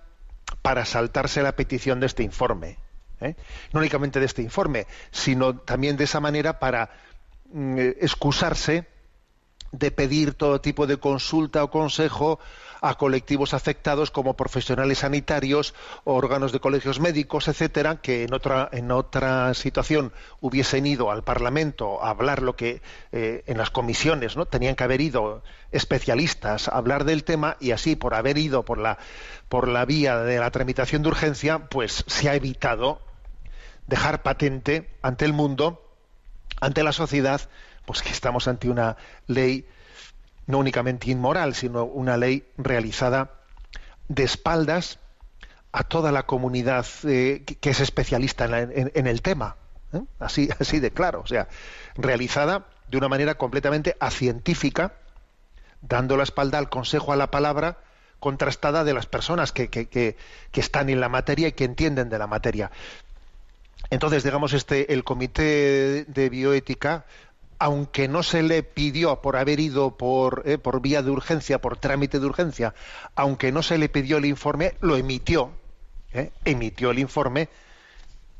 para 0.62 0.86
saltarse 0.86 1.42
la 1.42 1.56
petición 1.56 2.00
de 2.00 2.06
este 2.08 2.24
informe. 2.24 2.78
¿eh? 3.22 3.36
No 3.74 3.80
únicamente 3.80 4.20
de 4.20 4.26
este 4.26 4.42
informe, 4.42 4.88
sino 5.12 5.58
también 5.58 5.98
de 5.98 6.04
esa 6.04 6.20
manera 6.20 6.60
para 6.60 6.90
mm, 7.52 7.78
excusarse 8.00 8.88
de 9.72 9.92
pedir 9.92 10.34
todo 10.34 10.62
tipo 10.62 10.88
de 10.88 10.98
consulta 10.98 11.64
o 11.64 11.72
consejo 11.72 12.40
a 12.88 12.96
colectivos 12.96 13.54
afectados 13.54 14.12
como 14.12 14.36
profesionales 14.36 15.00
sanitarios, 15.00 15.74
órganos 16.04 16.52
de 16.52 16.60
colegios 16.60 17.00
médicos, 17.00 17.48
etcétera, 17.48 18.02
que 18.02 18.24
en 18.24 18.34
otra 18.34 18.70
en 18.72 18.92
otra 18.92 19.54
situación 19.54 20.14
hubiesen 20.40 20.86
ido 20.86 21.10
al 21.10 21.24
Parlamento 21.24 22.04
a 22.04 22.12
hablar 22.12 22.42
lo 22.42 22.56
que 22.56 22.82
eh, 23.12 23.44
en 23.48 23.58
las 23.58 23.72
comisiones, 23.72 24.38
¿no? 24.38 24.46
Tenían 24.46 24.76
que 24.76 24.84
haber 24.84 25.02
ido 25.02 25.44
especialistas 25.72 26.68
a 26.68 26.78
hablar 26.78 27.06
del 27.06 27.24
tema 27.24 27.58
y 27.60 27.72
así 27.72 27.96
por 27.96 28.14
haber 28.14 28.38
ido 28.38 28.64
por 28.64 28.78
la 28.78 29.00
por 29.50 29.68
la 29.68 29.86
vía 29.86 30.20
de 30.20 30.38
la 30.38 30.52
tramitación 30.52 31.02
de 31.02 31.10
urgencia, 31.10 31.68
pues 31.70 32.04
se 32.08 32.30
ha 32.30 32.36
evitado 32.36 33.02
dejar 33.88 34.24
patente 34.24 34.90
ante 35.02 35.26
el 35.26 35.34
mundo, 35.34 35.82
ante 36.62 36.84
la 36.84 36.92
sociedad, 36.92 37.42
pues 37.86 38.02
que 38.02 38.10
estamos 38.10 38.48
ante 38.48 38.70
una 38.70 38.98
ley 39.28 39.66
no 40.48 40.60
únicamente 40.60 41.10
inmoral, 41.10 41.56
sino 41.56 41.86
una 41.86 42.18
ley 42.18 42.48
realizada 42.58 43.32
de 44.08 44.24
espaldas 44.24 45.00
a 45.72 45.84
toda 45.84 46.12
la 46.12 46.24
comunidad 46.24 46.86
eh, 47.04 47.44
que 47.44 47.70
es 47.70 47.80
especialista 47.80 48.46
en, 48.46 49.08
el 49.08 49.22
tema. 49.22 49.58
¿eh? 49.94 50.02
Así, 50.20 50.80
de 50.80 50.92
claro. 50.92 51.22
O 51.22 51.28
sea, 51.28 51.48
realizada 51.96 52.68
de 52.90 52.98
una 52.98 53.10
manera 53.10 53.36
completamente 53.36 53.98
acientífica, 54.00 54.94
dando 55.82 56.18
la 56.18 56.24
espalda 56.24 56.58
al 56.58 56.70
consejo, 56.70 57.12
a 57.12 57.16
la 57.16 57.32
palabra 57.32 57.78
contrastada 58.20 58.84
de 58.84 58.94
las 58.94 59.06
personas 59.06 59.52
que, 59.52 59.70
que 59.70 60.16
están 60.54 60.90
en 60.90 61.00
la 61.00 61.10
materia 61.10 61.50
y 61.50 61.52
que 61.52 61.66
entienden 61.66 62.10
de 62.10 62.18
la 62.18 62.28
materia. 62.28 62.72
Entonces, 63.90 64.24
digamos, 64.24 64.54
este, 64.54 64.94
el 64.94 65.04
Comité 65.04 66.06
de 66.06 66.30
Bioética 66.30 67.06
aunque 67.60 68.08
no 68.08 68.24
se 68.24 68.44
le 68.44 68.64
pidió 68.64 69.22
por 69.22 69.38
haber 69.38 69.60
ido 69.60 69.98
por, 69.98 70.44
eh, 70.46 70.58
por 70.58 70.82
vía 70.82 71.02
de 71.02 71.12
urgencia, 71.12 71.60
por 71.60 71.78
trámite 71.78 72.20
de 72.20 72.26
urgencia, 72.26 72.74
aunque 73.16 73.52
no 73.52 73.64
se 73.64 73.78
le 73.78 73.90
pidió 73.90 74.18
el 74.18 74.26
informe, 74.26 74.76
lo 74.82 74.98
emitió, 74.98 75.52
eh, 76.14 76.32
emitió 76.44 76.92
el 76.92 77.00
informe 77.00 77.50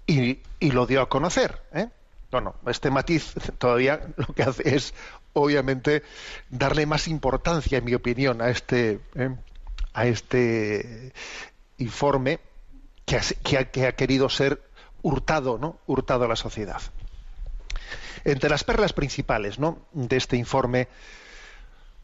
y, 0.06 0.40
y, 0.60 0.72
lo 0.72 0.86
dio 0.86 1.02
a 1.02 1.10
conocer. 1.10 1.62
¿eh? 1.74 1.90
Bueno, 2.32 2.56
este 2.68 2.92
matiz 2.92 3.34
todavía 3.58 4.02
lo 4.18 4.28
que 4.34 4.44
hace 4.44 4.76
es, 4.76 4.94
obviamente, 5.34 6.04
darle 6.50 6.86
más 6.86 7.08
importancia, 7.08 7.78
en 7.78 7.86
mi 7.86 7.94
opinión, 7.94 8.42
a 8.42 8.50
este, 8.50 9.00
¿eh? 9.16 9.36
a 9.94 10.06
este 10.08 11.14
informe 11.78 12.40
que 13.06 13.18
ha, 13.18 13.22
que, 13.44 13.58
ha, 13.58 13.72
que 13.72 13.88
ha 13.88 13.92
querido 13.94 14.30
ser 14.30 14.62
hurtado, 15.02 15.58
¿no? 15.58 15.80
Hurtado 15.86 16.26
a 16.26 16.28
la 16.28 16.36
sociedad. 16.36 16.82
Entre 18.24 18.50
las 18.50 18.64
perlas 18.64 18.94
principales 18.94 19.60
¿no? 19.60 19.80
de 19.94 20.18
este 20.18 20.38
informe, 20.38 20.88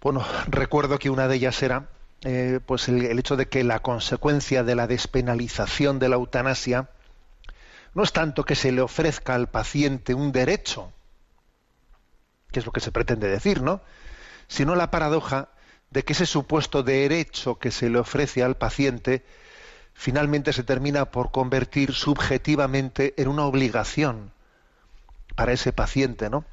bueno, 0.02 0.26
recuerdo 0.48 1.00
que 1.00 1.10
una 1.10 1.28
de 1.28 1.36
ellas 1.36 1.62
era 1.64 1.88
eh, 2.24 2.60
pues 2.66 2.88
el, 2.88 3.06
el, 3.06 3.18
hecho 3.18 3.36
de 3.36 3.48
que 3.48 3.64
la 3.64 3.80
consecuencia 3.80 4.64
de 4.64 4.76
la 4.76 4.88
despenalización 4.88 5.98
de 6.00 6.10
la 6.10 6.18
eutanasia 6.18 6.90
no 7.94 8.04
es 8.04 8.14
tanto 8.14 8.46
que 8.46 8.56
se 8.56 8.72
le 8.72 8.82
ofrezca 8.82 9.36
al 9.36 9.50
paciente 9.50 10.14
un 10.14 10.32
derecho, 10.32 10.92
que 12.52 12.60
es 12.60 12.66
lo 12.66 12.72
que 12.72 12.80
se 12.80 12.92
pretende 12.92 13.28
decir, 13.28 13.62
¿no? 13.62 13.82
Sino 14.48 14.76
la 14.76 14.92
paradoja 14.92 15.50
de 15.90 16.04
que 16.04 16.14
ese 16.14 16.26
supuesto 16.26 16.84
derecho 16.84 17.60
que 17.60 17.72
se 17.72 17.90
le 17.90 18.00
ofrece 18.00 18.44
al 18.44 18.56
paciente 18.56 19.24
finalmente 19.94 20.54
se 20.54 20.64
termina 20.64 21.06
por 21.06 21.32
convertir 21.32 21.94
subjetivamente 21.94 23.14
en 23.18 23.28
una 23.28 23.46
obligación 23.46 24.32
para 25.36 25.54
ese 25.54 25.74
paciente, 25.74 26.30
¿no? 26.30 26.46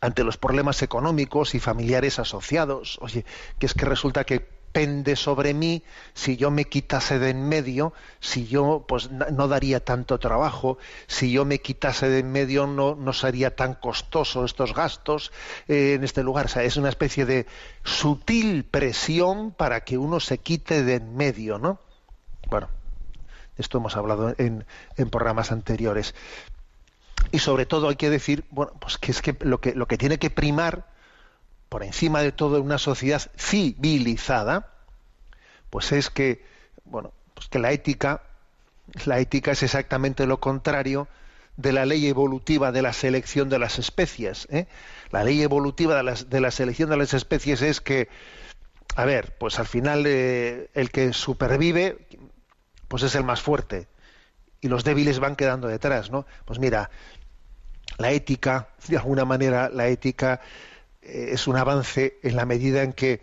Ante 0.00 0.24
los 0.24 0.36
problemas 0.36 0.82
económicos 0.82 1.54
y 1.54 1.60
familiares 1.60 2.18
asociados. 2.18 2.98
Oye, 3.00 3.24
que 3.58 3.66
es 3.66 3.74
que 3.74 3.86
resulta 3.86 4.24
que 4.24 4.56
pende 4.76 5.16
sobre 5.16 5.54
mí 5.54 5.82
si 6.12 6.36
yo 6.36 6.50
me 6.50 6.66
quitase 6.66 7.18
de 7.18 7.30
en 7.30 7.48
medio, 7.48 7.94
si 8.20 8.46
yo 8.46 8.84
pues 8.86 9.10
no 9.10 9.48
daría 9.48 9.82
tanto 9.82 10.18
trabajo, 10.18 10.76
si 11.06 11.32
yo 11.32 11.46
me 11.46 11.60
quitase 11.60 12.10
de 12.10 12.18
en 12.18 12.30
medio 12.30 12.66
no, 12.66 12.94
no 12.94 13.14
sería 13.14 13.56
tan 13.56 13.72
costoso 13.72 14.44
estos 14.44 14.74
gastos 14.74 15.32
eh, 15.66 15.94
en 15.94 16.04
este 16.04 16.22
lugar. 16.22 16.44
O 16.44 16.48
sea, 16.50 16.62
es 16.62 16.76
una 16.76 16.90
especie 16.90 17.24
de 17.24 17.46
sutil 17.84 18.64
presión 18.64 19.50
para 19.50 19.82
que 19.82 19.96
uno 19.96 20.20
se 20.20 20.36
quite 20.36 20.84
de 20.84 20.96
en 20.96 21.16
medio, 21.16 21.58
¿no? 21.58 21.80
Bueno, 22.50 22.68
esto 23.56 23.78
hemos 23.78 23.96
hablado 23.96 24.34
en, 24.36 24.66
en 24.98 25.08
programas 25.08 25.52
anteriores. 25.52 26.14
Y 27.32 27.38
sobre 27.38 27.66
todo 27.66 27.88
hay 27.88 27.96
que 27.96 28.10
decir, 28.10 28.44
bueno, 28.50 28.72
pues 28.80 28.98
que 28.98 29.10
es 29.10 29.22
que 29.22 29.36
lo 29.40 29.60
que, 29.60 29.74
lo 29.74 29.86
que 29.86 29.98
tiene 29.98 30.18
que 30.18 30.30
primar 30.30 30.86
por 31.68 31.82
encima 31.82 32.22
de 32.22 32.32
todo 32.32 32.56
en 32.56 32.62
una 32.62 32.78
sociedad 32.78 33.22
civilizada, 33.36 34.72
pues 35.70 35.92
es 35.92 36.10
que, 36.10 36.44
bueno, 36.84 37.12
pues 37.34 37.48
que 37.48 37.58
la 37.58 37.72
ética, 37.72 38.22
la 39.04 39.18
ética 39.18 39.52
es 39.52 39.62
exactamente 39.62 40.26
lo 40.26 40.40
contrario 40.40 41.08
de 41.56 41.72
la 41.72 41.86
ley 41.86 42.06
evolutiva 42.06 42.70
de 42.70 42.82
la 42.82 42.92
selección 42.92 43.48
de 43.48 43.58
las 43.58 43.78
especies. 43.78 44.46
¿eh? 44.50 44.66
La 45.10 45.24
ley 45.24 45.42
evolutiva 45.42 45.96
de, 45.96 46.02
las, 46.02 46.30
de 46.30 46.40
la 46.40 46.50
selección 46.50 46.90
de 46.90 46.96
las 46.96 47.14
especies 47.14 47.62
es 47.62 47.80
que 47.80 48.08
a 48.96 49.04
ver, 49.04 49.36
pues 49.36 49.58
al 49.58 49.66
final 49.66 50.04
eh, 50.06 50.70
el 50.72 50.90
que 50.90 51.12
supervive, 51.12 52.06
pues 52.88 53.02
es 53.02 53.14
el 53.14 53.24
más 53.24 53.42
fuerte 53.42 53.88
y 54.62 54.68
los 54.68 54.84
débiles 54.84 55.18
van 55.18 55.36
quedando 55.36 55.68
detrás, 55.68 56.10
¿no? 56.10 56.26
Pues 56.46 56.58
mira, 56.58 56.90
la 57.98 58.10
ética, 58.10 58.68
de 58.88 58.96
alguna 58.96 59.24
manera, 59.24 59.68
la 59.68 59.88
ética 59.88 60.40
eh, 61.02 61.30
es 61.32 61.46
un 61.46 61.56
avance 61.56 62.18
en 62.22 62.36
la 62.36 62.44
medida 62.44 62.82
en 62.82 62.92
que 62.92 63.20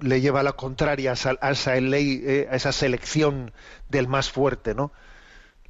le 0.00 0.20
lleva 0.20 0.40
a 0.40 0.42
la 0.42 0.52
contraria 0.52 1.10
a 1.10 1.14
esa, 1.14 1.36
a 1.40 1.52
esa 1.52 1.74
ley, 1.80 2.22
eh, 2.24 2.48
a 2.50 2.56
esa 2.56 2.72
selección 2.72 3.52
del 3.88 4.08
más 4.08 4.30
fuerte, 4.30 4.74
¿no? 4.74 4.92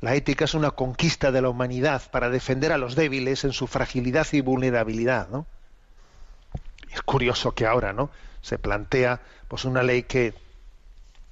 La 0.01 0.15
ética 0.15 0.47
es 0.47 0.55
una 0.55 0.73
conquista 0.73 1.31
de 1.31 1.43
la 1.43 1.49
humanidad 1.49 2.03
para 2.11 2.29
defender 2.29 2.73
a 2.73 2.79
los 2.79 2.97
débiles 2.97 3.45
en 3.45 3.53
su 3.53 3.69
fragilidad 3.69 4.27
y 4.33 4.41
vulnerabilidad, 4.41 5.29
¿no? 5.29 5.47
Es 6.93 7.03
curioso 7.03 7.55
que 7.55 7.67
ahora, 7.67 7.93
¿no? 7.93 8.11
Se 8.41 8.59
plantea, 8.59 9.21
pues, 9.49 9.65
una 9.65 9.83
ley 9.83 10.03
que 10.03 10.35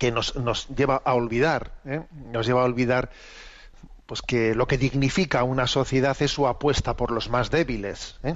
que 0.01 0.11
nos, 0.11 0.35
nos 0.35 0.67
lleva 0.69 1.03
a 1.05 1.13
olvidar, 1.13 1.73
¿eh? 1.85 2.01
nos 2.33 2.47
lleva 2.47 2.63
a 2.63 2.65
olvidar 2.65 3.11
pues 4.11 4.23
que 4.23 4.57
lo 4.57 4.67
que 4.67 4.77
dignifica 4.77 5.45
una 5.45 5.69
sociedad 5.69 6.21
es 6.21 6.33
su 6.33 6.49
apuesta 6.49 6.97
por 6.97 7.13
los 7.13 7.31
más 7.31 7.49
débiles, 7.49 8.19
¿eh? 8.25 8.35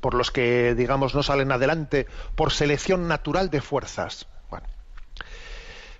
por 0.00 0.12
los 0.12 0.32
que 0.32 0.74
digamos 0.74 1.14
no 1.14 1.22
salen 1.22 1.52
adelante 1.52 2.08
por 2.34 2.50
selección 2.50 3.06
natural 3.06 3.48
de 3.48 3.60
fuerzas. 3.60 4.26
Bueno, 4.50 4.66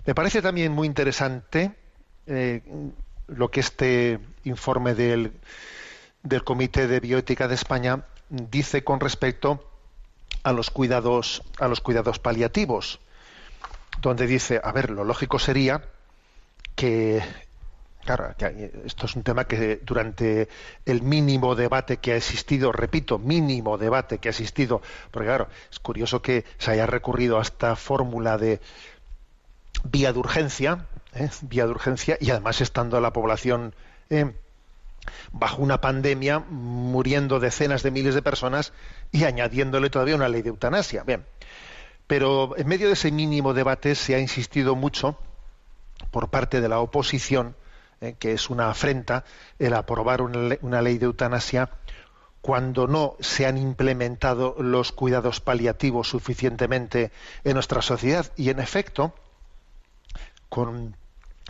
me 0.05 0.17
parece 0.17 0.43
también 0.43 0.73
muy 0.73 0.89
interesante 0.89 1.77
eh, 2.27 2.61
lo 3.29 3.53
que 3.53 3.61
este 3.61 4.19
informe 4.43 4.97
del, 4.97 5.33
del 6.25 6.43
Comité 6.43 6.89
de 6.89 6.99
Bioética 6.99 7.47
de 7.47 7.55
España 7.55 8.05
dice 8.31 8.83
con 8.83 8.99
respecto 8.99 9.65
a 10.43 10.51
los 10.53 10.71
cuidados 10.71 11.45
a 11.61 11.69
los 11.69 11.81
cuidados 11.81 12.19
paliativos 12.19 12.99
donde 14.01 14.27
dice, 14.27 14.61
a 14.61 14.73
ver, 14.73 14.91
lo 14.91 15.05
lógico 15.05 15.39
sería 15.39 15.85
que, 16.75 17.23
claro, 18.05 18.35
esto 18.85 19.07
es 19.07 19.17
un 19.17 19.23
tema 19.23 19.47
que 19.47 19.81
durante 19.85 20.49
el 20.87 21.03
mínimo 21.03 21.55
debate 21.55 21.99
que 21.99 22.13
ha 22.13 22.17
existido, 22.17 22.73
repito, 22.73 23.19
mínimo 23.19 23.79
debate 23.79 24.19
que 24.19 24.29
ha 24.29 24.31
existido, 24.31 24.83
porque 25.11 25.29
claro, 25.29 25.49
es 25.71 25.79
curioso 25.79 26.23
que 26.23 26.45
se 26.59 26.73
haya 26.73 26.87
recurrido 26.87 27.39
a 27.39 27.43
esta 27.43 27.77
fórmula 27.77 28.39
de 28.39 28.61
vía 29.85 30.13
de 30.13 30.19
urgencia, 30.19 30.87
¿eh? 31.15 31.31
vía 31.43 31.65
de 31.67 31.71
urgencia, 31.71 32.19
y 32.21 32.31
además 32.31 32.61
estando 32.61 33.01
la 33.01 33.13
población 33.13 33.75
eh, 34.11 34.33
bajo 35.33 35.63
una 35.63 35.81
pandemia, 35.81 36.41
muriendo 36.41 37.41
decenas 37.41 37.83
de 37.83 37.91
miles 37.91 38.15
de 38.15 38.23
personas 38.23 38.73
y 39.11 39.25
añadiéndole 39.25 39.91
todavía 39.91 40.17
una 40.17 40.29
ley 40.29 40.43
de 40.43 40.51
eutanasia. 40.51 41.03
Bien, 41.05 41.25
pero 42.07 42.57
en 42.57 42.69
medio 42.69 42.89
de 42.89 42.95
ese 42.95 43.11
mínimo 43.11 43.55
debate 43.55 43.95
se 43.95 44.15
ha 44.15 44.19
insistido 44.19 44.77
mucho 44.77 45.19
por 46.11 46.29
parte 46.29 46.61
de 46.61 46.69
la 46.69 46.81
oposición, 46.81 47.57
eh, 48.03 48.17
que 48.19 48.33
es 48.33 48.51
una 48.51 48.69
afrenta, 48.69 49.25
el 49.61 49.75
aprobar 49.75 50.23
una, 50.23 50.83
ley 50.83 50.99
de 50.99 51.07
eutanasia 51.07 51.71
cuando 52.41 52.89
no 52.89 53.15
se 53.21 53.47
han 53.47 53.57
implementado 53.57 54.57
los 54.59 54.91
cuidados 54.91 55.41
paliativos 55.41 56.09
suficientemente 56.09 57.13
en 57.45 57.55
nuestra 57.55 57.81
sociedad. 57.81 58.27
Y 58.37 58.51
en 58.51 58.59
efecto, 58.59 59.15
con, 60.49 60.97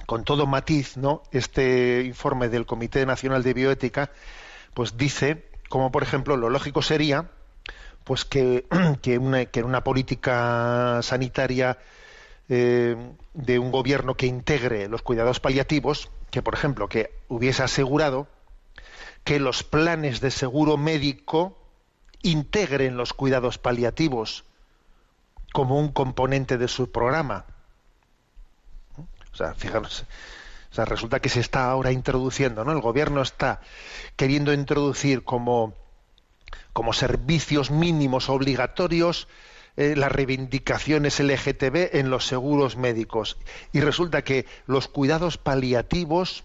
con 0.05 0.25
todo 0.25 0.47
matiz, 0.47 0.99
¿no? 0.99 1.23
Este 1.33 2.03
informe 2.05 2.51
del 2.51 2.67
Comité 2.67 3.07
Nacional 3.07 3.43
de 3.43 3.55
Bioética, 3.55 4.11
pues 4.75 4.99
dice, 4.99 5.49
como 5.71 5.91
por 5.91 6.03
ejemplo, 6.03 6.37
lo 6.37 6.51
lógico 6.51 6.83
sería 6.83 7.31
pues 8.05 8.27
que, 8.27 8.67
que, 9.01 9.17
una, 9.17 9.47
que 9.47 9.63
una 9.63 9.83
política 9.83 11.01
sanitaria 11.03 11.79
eh, 12.55 12.97
de 13.33 13.59
un 13.59 13.71
gobierno 13.71 14.15
que 14.15 14.27
integre 14.27 14.87
los 14.87 15.01
cuidados 15.01 15.41
paliativos, 15.41 16.11
que 16.31 16.43
por 16.43 16.53
ejemplo 16.53 16.87
que 16.87 17.19
hubiese 17.29 17.63
asegurado 17.63 18.29
que 19.25 19.41
los 19.41 19.63
planes 19.63 20.21
de 20.21 20.31
seguro 20.31 20.77
médico 20.77 21.57
integren 22.21 22.99
los 22.99 23.15
cuidados 23.15 23.57
paliativos 23.57 24.45
como 25.55 25.79
un 25.79 25.93
componente 25.93 26.59
de 26.59 26.69
su 26.69 26.93
programa. 26.93 27.47
O 29.33 29.35
sea, 29.35 29.55
fijaros, 29.55 30.05
o 30.71 30.75
sea, 30.75 30.85
resulta 30.85 31.21
que 31.21 31.31
se 31.31 31.41
está 31.41 31.71
ahora 31.71 31.91
introduciendo, 31.91 32.67
¿no? 32.67 32.73
El 32.73 32.83
gobierno 32.83 33.23
está 33.23 33.63
queriendo 34.17 34.53
introducir 34.53 35.25
como 35.25 35.73
como 36.75 36.93
servicios 36.93 37.71
mínimos 37.71 38.29
obligatorios 38.29 39.27
eh, 39.75 39.97
las 39.97 40.13
reivindicaciones 40.13 41.19
LGTB 41.19 41.97
en 41.97 42.11
los 42.11 42.27
seguros 42.27 42.77
médicos. 42.77 43.39
Y 43.73 43.81
resulta 43.81 44.23
que 44.23 44.45
los 44.67 44.87
cuidados 44.87 45.39
paliativos 45.39 46.45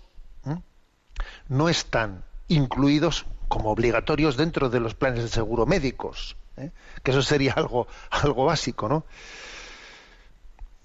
no 1.50 1.68
están 1.68 2.24
incluidos 2.48 3.26
como 3.50 3.72
obligatorios 3.72 4.38
dentro 4.38 4.70
de 4.70 4.80
los 4.80 4.94
planes 4.94 5.24
de 5.24 5.30
seguro 5.30 5.66
médicos. 5.66 6.38
¿eh? 6.56 6.72
Que 7.04 7.12
eso 7.12 7.22
sería 7.22 7.54
algo, 7.58 7.88
algo 8.12 8.46
básico, 8.46 8.88
¿no? 8.88 9.06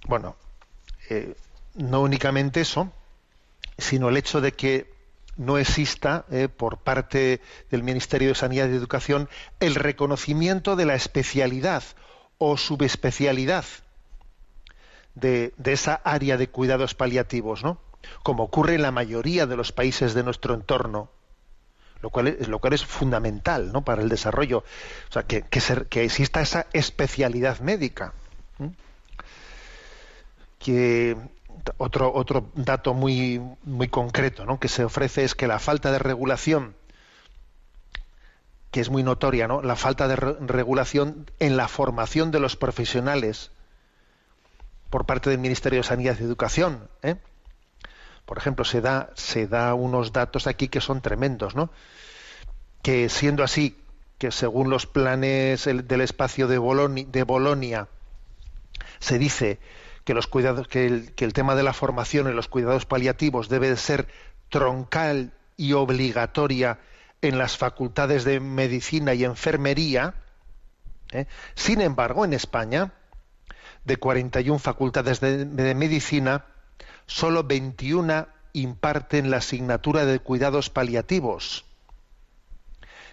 Bueno, 0.09 0.35
eh, 1.11 1.37
no 1.75 2.01
únicamente 2.01 2.63
eso, 2.63 2.91
sino 3.79 4.09
el 4.09 4.17
hecho 4.17 4.41
de 4.41 4.53
que 4.53 4.93
no 5.37 5.59
exista 5.59 6.27
por 6.59 6.79
parte 6.79 7.41
del 7.71 7.83
Ministerio 7.83 8.29
de 8.29 8.35
Sanidad 8.35 8.69
y 8.69 8.75
Educación 8.75 9.31
el 9.61 9.77
reconocimiento 9.77 10.77
de 10.77 10.85
la 10.85 10.95
especialidad 10.95 11.83
o 12.45 12.57
subespecialidad 12.57 13.65
de, 15.15 15.53
esa 15.65 15.95
área 16.03 16.37
de 16.37 16.49
cuidados 16.49 16.95
paliativos, 16.95 17.63
¿no? 17.63 17.79
Como 18.25 18.43
ocurre 18.43 18.75
en 18.75 18.83
la 18.83 18.91
mayoría 18.91 19.47
de 19.47 19.57
los 19.57 19.71
países 19.71 20.13
de 20.13 20.25
nuestro 20.25 20.55
entorno, 20.55 21.09
lo 22.01 22.11
cual 22.11 22.27
es, 22.27 22.49
lo 22.49 22.61
es 22.65 22.85
fundamental, 22.85 23.73
¿no? 23.73 23.83
Para 23.83 24.03
el 24.03 24.09
desarrollo, 24.09 24.65
o 25.09 25.13
sea, 25.13 25.23
que, 25.23 25.43
que 25.43 26.05
exista 26.05 26.41
esa 26.41 26.67
especialidad 26.73 27.61
médica. 27.61 28.13
Que 30.59 31.17
otro, 31.77 32.13
otro 32.13 32.51
dato 32.55 32.95
muy, 32.95 33.41
muy 33.65 33.89
concreto 33.89 34.45
¿no? 34.45 34.59
que 34.59 34.69
se 34.69 34.85
ofrece 34.85 35.25
es 35.25 35.35
que 35.35 35.47
la 35.47 35.59
falta 35.59 35.93
de 35.93 35.99
regulación, 35.99 36.75
que 38.73 38.81
es 38.81 38.91
muy 38.91 39.05
notoria, 39.05 39.47
¿no? 39.47 39.63
la 39.63 39.77
falta 39.77 40.09
de 40.09 40.17
regulación 40.17 41.31
en 41.39 41.57
la 41.57 41.69
formación 41.69 42.33
de 42.33 42.41
los 42.41 42.57
profesionales 42.57 43.53
por 44.91 45.07
parte 45.07 45.31
del 45.31 45.39
Ministerio 45.39 45.81
de 45.81 45.85
Sanidad 45.85 46.17
y 46.19 46.25
Educación. 46.25 46.89
¿eh? 47.03 47.17
Por 48.27 48.39
ejemplo, 48.39 48.65
se 48.65 48.81
da, 48.81 49.11
se 49.15 49.47
da 49.47 49.75
unos 49.75 50.13
datos 50.13 50.47
aquí 50.47 50.69
que 50.69 50.81
son 50.81 51.03
tremendos, 51.03 51.55
¿no? 51.55 51.71
que 52.83 53.09
siendo 53.09 53.45
así, 53.45 53.79
que 54.19 54.33
según 54.33 54.71
los 54.71 54.87
planes 54.87 55.65
del 55.65 56.01
espacio 56.01 56.49
de 56.49 56.59
Bolonia 56.59 57.89
se 59.01 59.19
dice 59.19 59.61
que 60.05 60.13
el, 60.17 61.33
tema 61.33 61.55
de 61.55 61.63
la 61.63 61.73
formación 61.73 62.27
en 62.27 62.37
los 62.37 62.49
cuidados 62.49 62.87
paliativos 62.87 63.49
debe 63.49 63.77
ser 63.77 64.09
troncal 64.49 65.33
y 65.57 65.75
obligatoria 65.75 66.79
en 67.23 67.39
las 67.39 67.57
facultades 67.57 68.25
de 68.25 68.41
medicina 68.41 69.15
y 69.15 69.25
enfermería. 69.25 70.15
¿eh? 71.13 71.27
Sin 71.55 71.81
embargo, 71.81 72.25
en 72.25 72.33
España, 72.35 72.93
de 73.85 73.97
41 73.97 74.59
facultades 74.59 75.21
de, 75.21 75.75
medicina, 75.75 76.45
solo 77.07 77.45
21 77.45 78.27
imparten 78.53 79.31
la 79.31 79.39
asignatura 79.39 80.05
de 80.05 80.19
cuidados 80.19 80.69
paliativos 80.69 81.65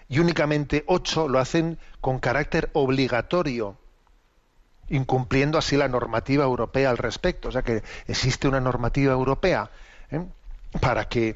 y 0.09 0.19
únicamente 0.19 0.83
8 0.87 1.29
lo 1.29 1.39
hacen 1.39 1.77
con 2.01 2.19
carácter 2.19 2.69
obligatorio 2.73 3.77
incumpliendo 4.89 5.57
así 5.57 5.77
la 5.77 5.87
normativa 5.87 6.43
europea 6.43 6.89
al 6.89 6.97
respecto. 6.97 7.49
O 7.49 7.51
sea 7.51 7.61
que 7.61 7.83
existe 8.07 8.47
una 8.47 8.59
normativa 8.59 9.13
europea 9.13 9.69
¿eh? 10.11 10.25
para 10.81 11.07
que 11.07 11.35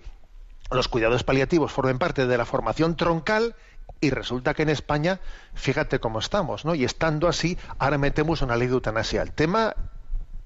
los 0.73 0.87
cuidados 0.87 1.23
paliativos 1.23 1.71
formen 1.71 1.99
parte 1.99 2.25
de 2.27 2.37
la 2.37 2.45
formación 2.45 2.95
troncal 2.95 3.55
y 3.99 4.09
resulta 4.09 4.53
que 4.53 4.63
en 4.63 4.69
España, 4.69 5.19
fíjate 5.53 5.99
cómo 5.99 6.19
estamos, 6.19 6.65
¿no? 6.65 6.75
Y 6.75 6.83
estando 6.83 7.27
así, 7.27 7.57
ahora 7.79 7.97
metemos 7.97 8.41
una 8.41 8.55
ley 8.55 8.67
de 8.67 8.73
eutanasia. 8.73 9.21
El 9.21 9.31
tema 9.31 9.75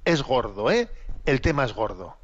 es 0.05 0.21
gordo, 0.21 0.69
¿eh? 0.69 0.89
El 1.25 1.41
tema 1.41 1.65
es 1.65 1.73
gordo. 1.73 2.17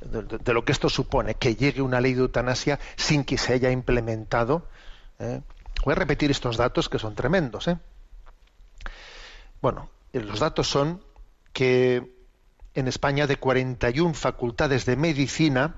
De, 0.00 0.52
lo 0.52 0.64
que 0.64 0.72
esto 0.72 0.88
supone, 0.88 1.34
que 1.34 1.56
llegue 1.56 1.82
una 1.82 2.00
ley 2.00 2.14
de 2.14 2.20
eutanasia 2.20 2.78
sin 2.96 3.24
que 3.24 3.38
se 3.38 3.54
haya 3.54 3.70
implementado. 3.70 4.66
¿eh? 5.18 5.40
Voy 5.84 5.92
a 5.92 5.94
repetir 5.94 6.30
estos 6.30 6.56
datos 6.56 6.88
que 6.88 6.98
son 6.98 7.14
tremendos, 7.14 7.68
¿eh? 7.68 7.78
Bueno, 9.62 9.88
eh, 10.12 10.20
los 10.20 10.40
datos 10.40 10.68
son 10.68 11.02
que 11.52 12.14
en 12.74 12.88
España 12.88 13.26
de 13.26 13.36
41 13.36 14.14
facultades 14.14 14.84
de 14.84 14.96
medicina, 14.96 15.76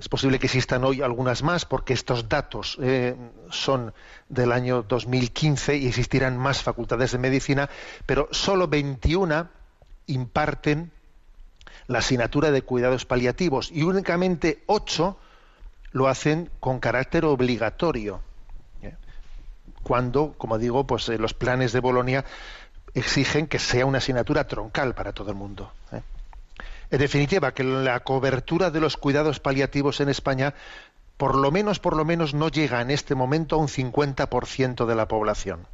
Es 0.00 0.08
posible 0.08 0.38
que 0.38 0.46
existan 0.46 0.82
hoy 0.84 1.02
algunas 1.02 1.42
más 1.42 1.66
porque 1.66 1.92
estos 1.92 2.26
datos 2.26 2.78
eh, 2.80 3.14
son 3.50 3.92
del 4.30 4.50
año 4.50 4.82
2015 4.82 5.76
y 5.76 5.88
existirán 5.88 6.38
más 6.38 6.62
facultades 6.62 7.12
de 7.12 7.18
medicina, 7.18 7.68
pero 8.06 8.26
solo 8.30 8.66
21 8.66 9.46
imparten 10.06 10.90
la 11.86 11.98
asignatura 11.98 12.50
de 12.50 12.62
cuidados 12.62 13.04
paliativos 13.04 13.70
y 13.70 13.82
únicamente 13.82 14.62
8 14.68 15.18
lo 15.92 16.08
hacen 16.08 16.48
con 16.60 16.80
carácter 16.80 17.26
obligatorio. 17.26 18.22
¿eh? 18.80 18.94
Cuando, 19.82 20.32
como 20.38 20.56
digo, 20.56 20.86
pues 20.86 21.10
eh, 21.10 21.18
los 21.18 21.34
planes 21.34 21.72
de 21.74 21.80
Bolonia 21.80 22.24
exigen 22.94 23.46
que 23.46 23.58
sea 23.58 23.84
una 23.84 23.98
asignatura 23.98 24.46
troncal 24.46 24.94
para 24.94 25.12
todo 25.12 25.28
el 25.28 25.36
mundo. 25.36 25.70
En 26.90 26.98
definitiva, 26.98 27.52
que 27.52 27.62
la 27.62 28.00
cobertura 28.00 28.70
de 28.70 28.80
los 28.80 28.96
cuidados 28.96 29.38
paliativos 29.38 30.00
en 30.00 30.08
España, 30.08 30.54
por 31.16 31.36
lo 31.36 31.50
menos, 31.50 31.78
por 31.78 31.96
lo 31.96 32.04
menos, 32.04 32.34
no 32.34 32.48
llega 32.48 32.80
en 32.80 32.90
este 32.90 33.14
momento 33.14 33.56
a 33.56 33.58
un 33.58 33.68
50% 33.68 34.86
de 34.86 34.94
la 34.94 35.06
población. 35.06 35.66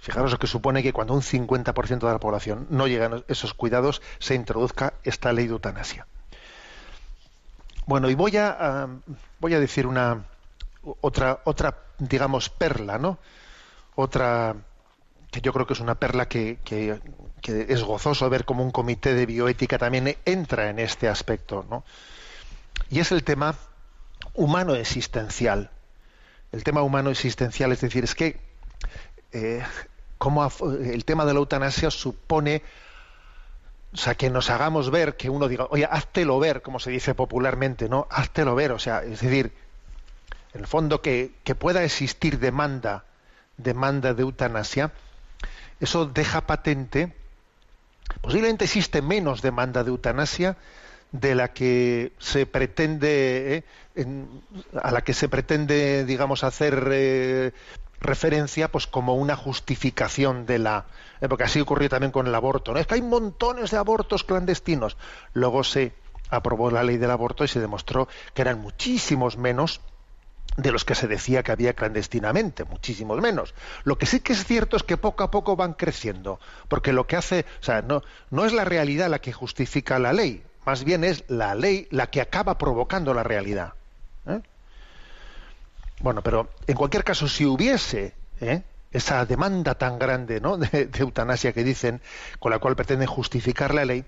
Fijaros 0.00 0.32
lo 0.32 0.38
que 0.38 0.46
supone 0.46 0.82
que 0.82 0.92
cuando 0.92 1.12
un 1.12 1.22
50% 1.22 1.98
de 1.98 2.12
la 2.12 2.20
población 2.20 2.66
no 2.70 2.86
llega 2.86 3.06
a 3.06 3.22
esos 3.28 3.52
cuidados, 3.52 4.00
se 4.20 4.34
introduzca 4.34 4.94
esta 5.02 5.32
ley 5.32 5.46
de 5.46 5.52
eutanasia. 5.52 6.06
Bueno, 7.84 8.08
y 8.08 8.14
voy 8.14 8.36
a, 8.36 8.88
voy 9.40 9.54
a 9.54 9.60
decir 9.60 9.86
una 9.86 10.24
otra, 11.00 11.40
otra, 11.44 11.76
digamos, 11.98 12.48
perla, 12.48 12.98
¿no? 12.98 13.18
Otra 13.96 14.54
que 15.30 15.40
yo 15.40 15.52
creo 15.52 15.66
que 15.66 15.74
es 15.74 15.80
una 15.80 15.94
perla 15.96 16.28
que, 16.28 16.58
que, 16.64 16.98
es 17.42 17.82
gozoso 17.82 18.28
ver 18.30 18.44
cómo 18.44 18.62
un 18.62 18.70
comité 18.70 19.14
de 19.14 19.26
bioética 19.26 19.78
también 19.78 20.16
entra 20.24 20.70
en 20.70 20.78
este 20.78 21.08
aspecto, 21.08 21.64
¿no? 21.68 21.84
Y 22.90 23.00
es 23.00 23.12
el 23.12 23.24
tema 23.24 23.54
humano 24.34 24.74
existencial. 24.74 25.70
El 26.52 26.64
tema 26.64 26.82
humano 26.82 27.10
existencial, 27.10 27.72
es 27.72 27.80
decir, 27.80 28.04
es 28.04 28.14
que 28.14 28.40
eh, 29.32 29.62
cómo 30.16 30.50
el 30.82 31.04
tema 31.04 31.26
de 31.26 31.34
la 31.34 31.40
eutanasia 31.40 31.90
supone, 31.90 32.62
o 33.92 33.96
sea, 33.96 34.14
que 34.14 34.30
nos 34.30 34.48
hagamos 34.48 34.90
ver, 34.90 35.16
que 35.16 35.28
uno 35.28 35.48
diga, 35.48 35.66
oye, 35.70 35.86
háztelo 35.90 36.38
ver, 36.38 36.62
como 36.62 36.78
se 36.80 36.90
dice 36.90 37.14
popularmente, 37.14 37.88
¿no? 37.88 38.06
Háztelo 38.10 38.54
ver, 38.54 38.72
o 38.72 38.78
sea, 38.78 39.02
es 39.02 39.20
decir, 39.20 39.52
en 40.54 40.60
el 40.60 40.66
fondo 40.66 41.02
que, 41.02 41.32
que 41.44 41.54
pueda 41.54 41.84
existir 41.84 42.38
demanda, 42.38 43.04
demanda 43.58 44.14
de 44.14 44.22
eutanasia, 44.22 44.92
eso 45.80 46.06
deja 46.06 46.42
patente, 46.42 47.12
posiblemente 48.20 48.64
existe 48.64 49.02
menos 49.02 49.42
demanda 49.42 49.84
de 49.84 49.90
eutanasia 49.90 50.56
de 51.12 51.34
la 51.34 51.52
que 51.52 52.12
se 52.18 52.46
pretende, 52.46 53.64
eh, 53.94 54.16
a 54.82 54.90
la 54.90 55.02
que 55.02 55.14
se 55.14 55.28
pretende, 55.28 56.04
digamos, 56.04 56.44
hacer 56.44 56.88
eh, 56.92 57.52
referencia, 58.00 58.70
pues 58.70 58.86
como 58.86 59.14
una 59.14 59.36
justificación 59.36 60.46
de 60.46 60.58
la, 60.58 60.86
eh, 61.20 61.28
porque 61.28 61.44
así 61.44 61.60
ocurrió 61.60 61.88
también 61.88 62.12
con 62.12 62.26
el 62.26 62.34
aborto, 62.34 62.72
¿no? 62.72 62.80
Es 62.80 62.86
que 62.86 62.94
hay 62.94 63.02
montones 63.02 63.70
de 63.70 63.78
abortos 63.78 64.24
clandestinos. 64.24 64.96
Luego 65.32 65.64
se 65.64 65.92
aprobó 66.30 66.70
la 66.70 66.82
ley 66.82 66.98
del 66.98 67.10
aborto 67.10 67.44
y 67.44 67.48
se 67.48 67.60
demostró 67.60 68.08
que 68.34 68.42
eran 68.42 68.60
muchísimos 68.60 69.38
menos 69.38 69.80
de 70.58 70.72
los 70.72 70.84
que 70.84 70.96
se 70.96 71.06
decía 71.06 71.44
que 71.44 71.52
había 71.52 71.72
clandestinamente, 71.72 72.64
muchísimos 72.64 73.20
menos. 73.20 73.54
Lo 73.84 73.96
que 73.96 74.06
sí 74.06 74.20
que 74.20 74.32
es 74.32 74.44
cierto 74.44 74.76
es 74.76 74.82
que 74.82 74.96
poco 74.96 75.22
a 75.22 75.30
poco 75.30 75.54
van 75.54 75.72
creciendo, 75.72 76.40
porque 76.66 76.92
lo 76.92 77.06
que 77.06 77.16
hace, 77.16 77.46
o 77.60 77.64
sea, 77.64 77.80
no, 77.80 78.02
no 78.30 78.44
es 78.44 78.52
la 78.52 78.64
realidad 78.64 79.08
la 79.08 79.20
que 79.20 79.32
justifica 79.32 80.00
la 80.00 80.12
ley, 80.12 80.42
más 80.66 80.82
bien 80.82 81.04
es 81.04 81.24
la 81.28 81.54
ley 81.54 81.86
la 81.90 82.08
que 82.08 82.20
acaba 82.20 82.58
provocando 82.58 83.14
la 83.14 83.22
realidad. 83.22 83.74
¿eh? 84.26 84.40
Bueno, 86.00 86.22
pero 86.22 86.50
en 86.66 86.74
cualquier 86.74 87.04
caso, 87.04 87.28
si 87.28 87.46
hubiese 87.46 88.14
¿eh? 88.40 88.62
esa 88.90 89.24
demanda 89.26 89.76
tan 89.76 89.96
grande 89.96 90.40
¿no? 90.40 90.56
de, 90.58 90.86
de 90.86 90.98
eutanasia 90.98 91.52
que 91.52 91.62
dicen, 91.62 92.00
con 92.40 92.50
la 92.50 92.58
cual 92.58 92.74
pretenden 92.74 93.06
justificar 93.06 93.72
la 93.72 93.84
ley, 93.84 94.04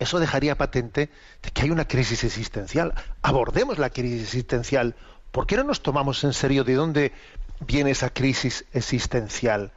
eso 0.00 0.18
dejaría 0.18 0.56
patente 0.56 1.10
de 1.42 1.50
que 1.50 1.62
hay 1.62 1.70
una 1.70 1.86
crisis 1.86 2.24
existencial. 2.24 2.94
Abordemos 3.20 3.78
la 3.78 3.90
crisis 3.90 4.22
existencial 4.22 4.96
¿Por 5.32 5.46
qué 5.46 5.56
no 5.56 5.64
nos 5.64 5.82
tomamos 5.82 6.24
en 6.24 6.32
serio 6.32 6.64
de 6.64 6.74
dónde 6.74 7.12
viene 7.60 7.92
esa 7.92 8.10
crisis 8.10 8.64
existencial? 8.72 9.72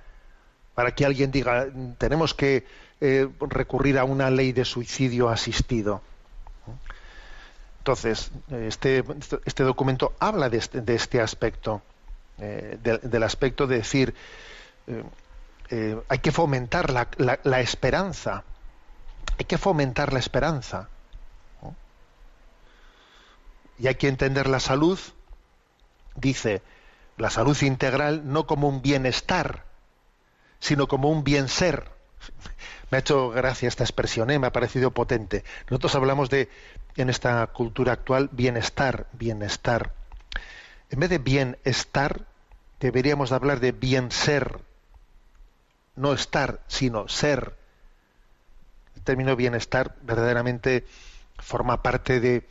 Para 0.74 0.96
que 0.96 1.06
alguien 1.06 1.32
diga, 1.32 1.68
tenemos 1.98 2.34
que 2.34 2.66
eh, 3.02 3.30
recurrir 3.40 4.00
a 4.00 4.04
una 4.04 4.32
ley 4.32 4.52
de 4.52 4.66
suicidio 4.66 5.30
asistido. 5.30 6.02
Entonces, 7.80 8.32
este, 8.50 9.04
este 9.46 9.64
documento 9.64 10.14
habla 10.20 10.50
de 10.50 10.58
este, 10.58 10.82
de 10.82 10.96
este 10.96 11.22
aspecto, 11.22 11.82
eh, 12.40 12.80
de, 12.82 12.98
del 13.00 13.24
aspecto 13.24 13.68
de 13.68 13.76
decir, 13.76 14.16
eh, 15.70 16.02
hay 16.08 16.20
que 16.20 16.32
fomentar 16.32 16.92
la, 16.92 17.60
esperanza, 17.60 18.44
hay 19.38 19.46
que 19.46 19.58
fomentar 19.58 20.14
la 20.14 20.20
esperanza. 20.20 20.90
Y 23.80 23.88
hay 23.88 23.96
que 23.96 24.08
entender 24.08 24.48
la 24.48 24.60
salud 24.60 25.00
dice 26.16 26.62
la 27.18 27.30
salud 27.30 27.60
integral 27.62 28.22
no 28.26 28.48
como 28.48 28.68
un 28.68 28.82
bienestar, 28.82 29.66
sino 30.60 30.88
como 30.88 31.10
un 31.10 31.24
bien 31.24 31.48
ser. 31.48 31.90
Me 32.90 32.98
ha 32.98 33.00
hecho 33.00 33.30
gracia 33.30 33.68
esta 33.68 33.84
expresión, 33.84 34.30
¿eh? 34.30 34.38
me 34.38 34.46
ha 34.46 34.52
parecido 34.52 34.92
potente. 34.92 35.44
Nosotros 35.68 35.96
hablamos 35.96 36.30
de, 36.30 36.48
en 36.96 37.10
esta 37.10 37.48
cultura 37.48 37.94
actual, 37.94 38.30
bienestar, 38.32 39.08
bienestar. 39.14 39.94
En 40.92 41.00
vez 41.00 41.10
de 41.10 41.18
bienestar, 41.18 42.28
deberíamos 42.80 43.32
hablar 43.32 43.60
de 43.62 43.72
bien 43.72 44.12
ser. 44.12 44.60
No 45.96 46.14
estar, 46.14 46.60
sino 46.68 47.08
ser. 47.08 47.56
El 48.96 49.02
término 49.02 49.36
bienestar 49.36 49.96
verdaderamente 50.04 50.86
forma 51.40 51.82
parte 51.82 52.20
de, 52.20 52.48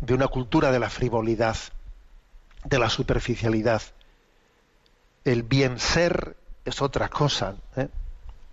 de 0.00 0.12
una 0.12 0.28
cultura 0.28 0.72
de 0.72 0.78
la 0.78 0.90
frivolidad 0.90 1.56
de 2.68 2.78
la 2.78 2.90
superficialidad. 2.90 3.82
El 5.24 5.42
bien 5.42 5.78
ser 5.78 6.36
es 6.64 6.82
otra 6.82 7.08
cosa. 7.08 7.56
¿eh? 7.76 7.88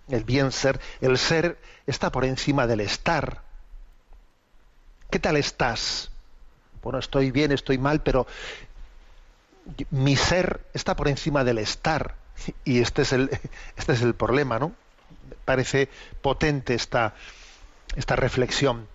El 0.08 0.24
bien 0.24 0.52
ser, 0.52 0.80
el 1.00 1.18
ser 1.18 1.58
está 1.86 2.10
por 2.10 2.24
encima 2.24 2.66
del 2.66 2.80
estar. 2.80 3.42
¿Qué 5.10 5.18
tal 5.18 5.36
estás? 5.36 6.10
Bueno, 6.82 6.98
estoy 6.98 7.30
bien, 7.30 7.52
estoy 7.52 7.78
mal, 7.78 8.02
pero 8.02 8.26
mi 9.90 10.16
ser 10.16 10.60
está 10.74 10.94
por 10.96 11.08
encima 11.08 11.44
del 11.44 11.58
estar. 11.58 12.14
Y 12.64 12.80
este 12.80 13.02
es 13.02 13.12
el, 13.12 13.30
este 13.76 13.92
es 13.92 14.02
el 14.02 14.14
problema, 14.14 14.58
¿no? 14.58 14.72
Parece 15.44 15.88
potente 16.22 16.74
esta, 16.74 17.14
esta 17.96 18.16
reflexión 18.16 18.88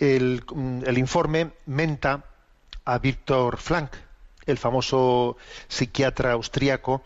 el, 0.00 0.42
el 0.84 0.98
informe 0.98 1.52
menta 1.66 2.24
a 2.84 2.98
Víctor 2.98 3.58
Frank, 3.58 3.92
el 4.46 4.58
famoso 4.58 5.36
psiquiatra 5.68 6.32
austriaco, 6.32 7.02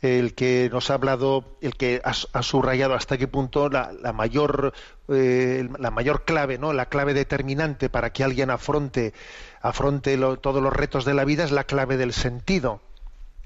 el 0.00 0.34
que 0.34 0.68
nos 0.70 0.90
ha 0.90 0.94
hablado, 0.94 1.44
el 1.62 1.76
que 1.76 2.02
ha, 2.04 2.42
subrayado 2.42 2.94
hasta 2.94 3.16
qué 3.16 3.26
punto 3.26 3.70
la, 3.70 3.92
la 4.02 4.12
mayor 4.12 4.74
eh, 5.08 5.68
la 5.78 5.90
mayor 5.90 6.24
clave, 6.24 6.58
¿no? 6.58 6.72
La 6.72 6.86
clave 6.86 7.14
determinante 7.14 7.88
para 7.88 8.12
que 8.12 8.24
alguien 8.24 8.50
afronte 8.50 9.14
afronte 9.62 10.16
lo, 10.18 10.38
todos 10.38 10.62
los 10.62 10.72
retos 10.72 11.06
de 11.06 11.14
la 11.14 11.24
vida 11.24 11.44
es 11.44 11.52
la 11.52 11.64
clave 11.64 11.96
del 11.96 12.12
sentido. 12.12 12.82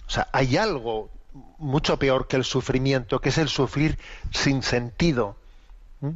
O 0.07 0.11
sea, 0.11 0.29
hay 0.33 0.57
algo 0.57 1.11
mucho 1.59 1.99
peor 1.99 2.27
que 2.27 2.37
el 2.37 2.45
sufrimiento, 2.45 3.21
que 3.21 3.29
es 3.29 3.39
el 3.39 3.49
sufrir 3.49 3.99
sin 4.33 4.63
sentido. 4.63 5.37
¿Mm? 6.01 6.11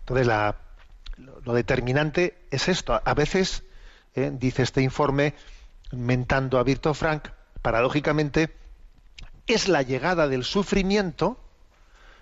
Entonces 0.00 0.26
la 0.26 0.56
lo 1.44 1.52
determinante 1.52 2.38
es 2.50 2.68
esto. 2.68 3.00
A 3.04 3.14
veces, 3.14 3.64
eh, 4.14 4.30
dice 4.32 4.62
este 4.62 4.82
informe, 4.82 5.34
mentando 5.90 6.58
a 6.58 6.62
Víctor 6.62 6.94
Frank, 6.94 7.28
paradójicamente, 7.60 8.54
es 9.46 9.68
la 9.68 9.82
llegada 9.82 10.28
del 10.28 10.44
sufrimiento 10.44 11.38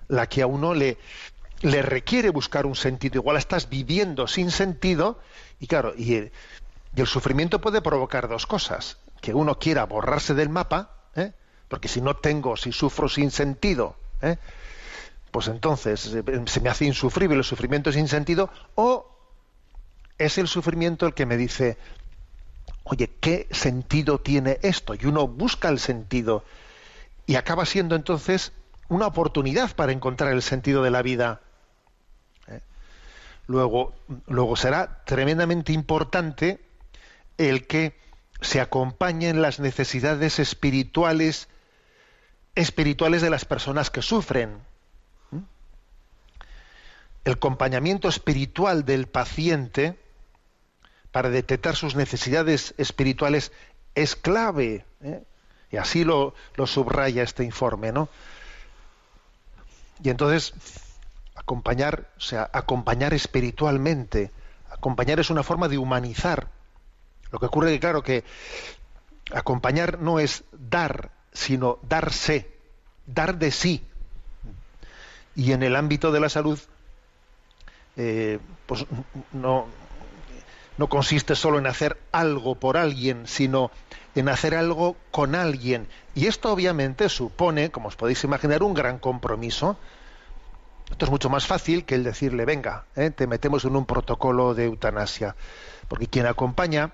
la 0.09 0.29
que 0.29 0.43
a 0.43 0.47
uno 0.47 0.75
le, 0.75 0.99
le 1.63 1.83
requiere 1.83 2.31
buscar 2.31 2.67
un 2.67 2.77
sentido. 2.77 3.17
Igual 3.17 3.37
estás 3.37 3.69
viviendo 3.69 4.27
sin 4.27 4.51
sentido 4.51 5.21
y 5.59 5.67
claro, 5.67 5.95
y 5.97 6.15
el, 6.15 6.33
y 6.95 7.01
el 7.01 7.07
sufrimiento 7.07 7.61
puede 7.61 7.81
provocar 7.81 8.29
dos 8.29 8.47
cosas. 8.47 8.99
Que 9.21 9.35
uno 9.35 9.59
quiera 9.59 9.85
borrarse 9.85 10.35
del 10.35 10.49
mapa, 10.49 10.97
¿eh? 11.15 11.33
porque 11.69 11.89
si 11.89 12.01
no 12.01 12.17
tengo, 12.17 12.57
si 12.57 12.73
sufro 12.73 13.09
sin 13.09 13.31
sentido, 13.31 13.97
¿eh? 14.23 14.39
Pues 15.31 15.49
entonces 15.49 16.01
se 16.01 16.61
me 16.61 16.69
hace 16.69 16.85
insufrible 16.85 17.37
el 17.37 17.45
sufrimiento 17.45 17.93
sin 17.93 18.09
sentido, 18.09 18.51
o 18.75 19.07
es 20.19 20.39
el 20.39 20.49
sufrimiento 20.49 21.07
el 21.07 21.15
que 21.15 21.27
me 21.27 21.37
dice, 21.37 21.79
oye, 22.85 23.11
¿qué 23.21 23.49
sentido 23.51 24.19
tiene 24.19 24.59
esto? 24.63 24.95
Y 24.95 25.07
uno 25.07 25.29
busca 25.29 25.69
el 25.69 25.79
sentido 25.79 26.45
y 27.27 27.37
acaba 27.37 27.65
siendo 27.65 27.95
entonces 27.95 28.53
una 28.89 29.07
oportunidad 29.07 29.75
para 29.75 29.93
encontrar 29.93 30.33
el 30.33 30.43
sentido 30.43 30.83
de 30.83 30.91
la 30.91 31.03
vida. 31.03 31.41
¿Eh? 32.49 32.61
Luego, 33.47 33.95
luego 34.27 34.57
será 34.57 35.03
tremendamente 35.05 35.73
importante 35.73 36.61
el 37.39 37.67
que 37.67 37.97
se 38.41 38.61
acompañen 38.61 39.43
las 39.43 39.61
necesidades 39.61 40.39
espirituales 40.39 41.49
espirituales 42.55 43.23
de 43.23 43.31
las 43.31 43.45
personas 43.45 43.91
que 43.91 44.03
sufren. 44.03 44.59
El 47.25 47.35
acompañamiento 47.35 48.09
espiritual 48.09 48.85
del 48.85 49.07
paciente 49.07 49.99
para 51.13 51.31
detectar 51.31 51.77
sus 51.77 51.95
necesidades 51.95 52.75
espirituales 52.79 53.53
es 53.95 54.17
clave. 54.17 54.85
¿eh? 55.03 55.23
Y 55.71 55.77
así 55.77 56.05
lo, 56.05 56.35
lo, 56.55 56.67
subraya 56.67 57.23
este 57.23 57.45
informe, 57.45 57.93
¿no? 57.93 58.09
Y 60.03 60.09
entonces, 60.09 60.55
acompañar, 61.35 62.09
o 62.17 62.21
sea, 62.21 62.49
acompañar 62.53 63.13
espiritualmente. 63.13 64.31
Acompañar 64.71 65.21
es 65.21 65.31
una 65.31 65.43
forma 65.43 65.69
de 65.69 65.79
humanizar. 65.79 66.49
Lo 67.31 67.39
que 67.39 67.47
ocurre 67.47 67.69
es 67.69 67.75
que, 67.75 67.81
claro, 67.81 68.03
que 68.03 68.25
acompañar 69.33 70.01
no 70.01 70.19
es 70.19 70.45
dar, 70.53 71.11
sino 71.33 71.79
darse, 71.83 72.51
dar 73.07 73.39
de 73.39 73.51
sí. 73.51 73.85
Y 75.37 75.53
en 75.53 75.63
el 75.63 75.77
ámbito 75.77 76.13
de 76.13 76.21
la 76.21 76.29
salud, 76.29 76.59
eh, 78.03 78.39
pues 78.65 78.87
no, 79.33 79.67
no 80.79 80.89
consiste 80.89 81.37
solo 81.37 81.59
en 81.59 81.67
hacer 81.67 81.99
algo 82.13 82.55
por 82.55 82.79
alguien, 82.79 83.27
sino 83.27 83.71
en 84.15 84.31
hacer 84.31 84.55
algo 84.55 84.97
con 85.11 85.35
alguien. 85.35 85.87
Y 86.15 86.27
esto 86.27 86.51
obviamente 86.51 87.11
supone, 87.11 87.71
como 87.71 87.89
os 87.89 87.97
podéis 87.97 88.25
imaginar, 88.25 88.63
un 88.63 88.73
gran 88.73 88.99
compromiso. 88.99 89.77
Esto 90.91 91.05
es 91.05 91.11
mucho 91.11 91.29
más 91.29 91.47
fácil 91.47 91.85
que 91.85 91.95
el 91.95 92.03
decirle, 92.03 92.47
venga, 92.47 92.87
eh, 92.97 93.11
te 93.11 93.27
metemos 93.27 93.67
en 93.67 93.77
un 93.77 93.85
protocolo 93.85 94.55
de 94.55 94.65
eutanasia. 94.65 95.37
Porque 95.87 96.07
quien 96.07 96.25
acompaña 96.25 96.93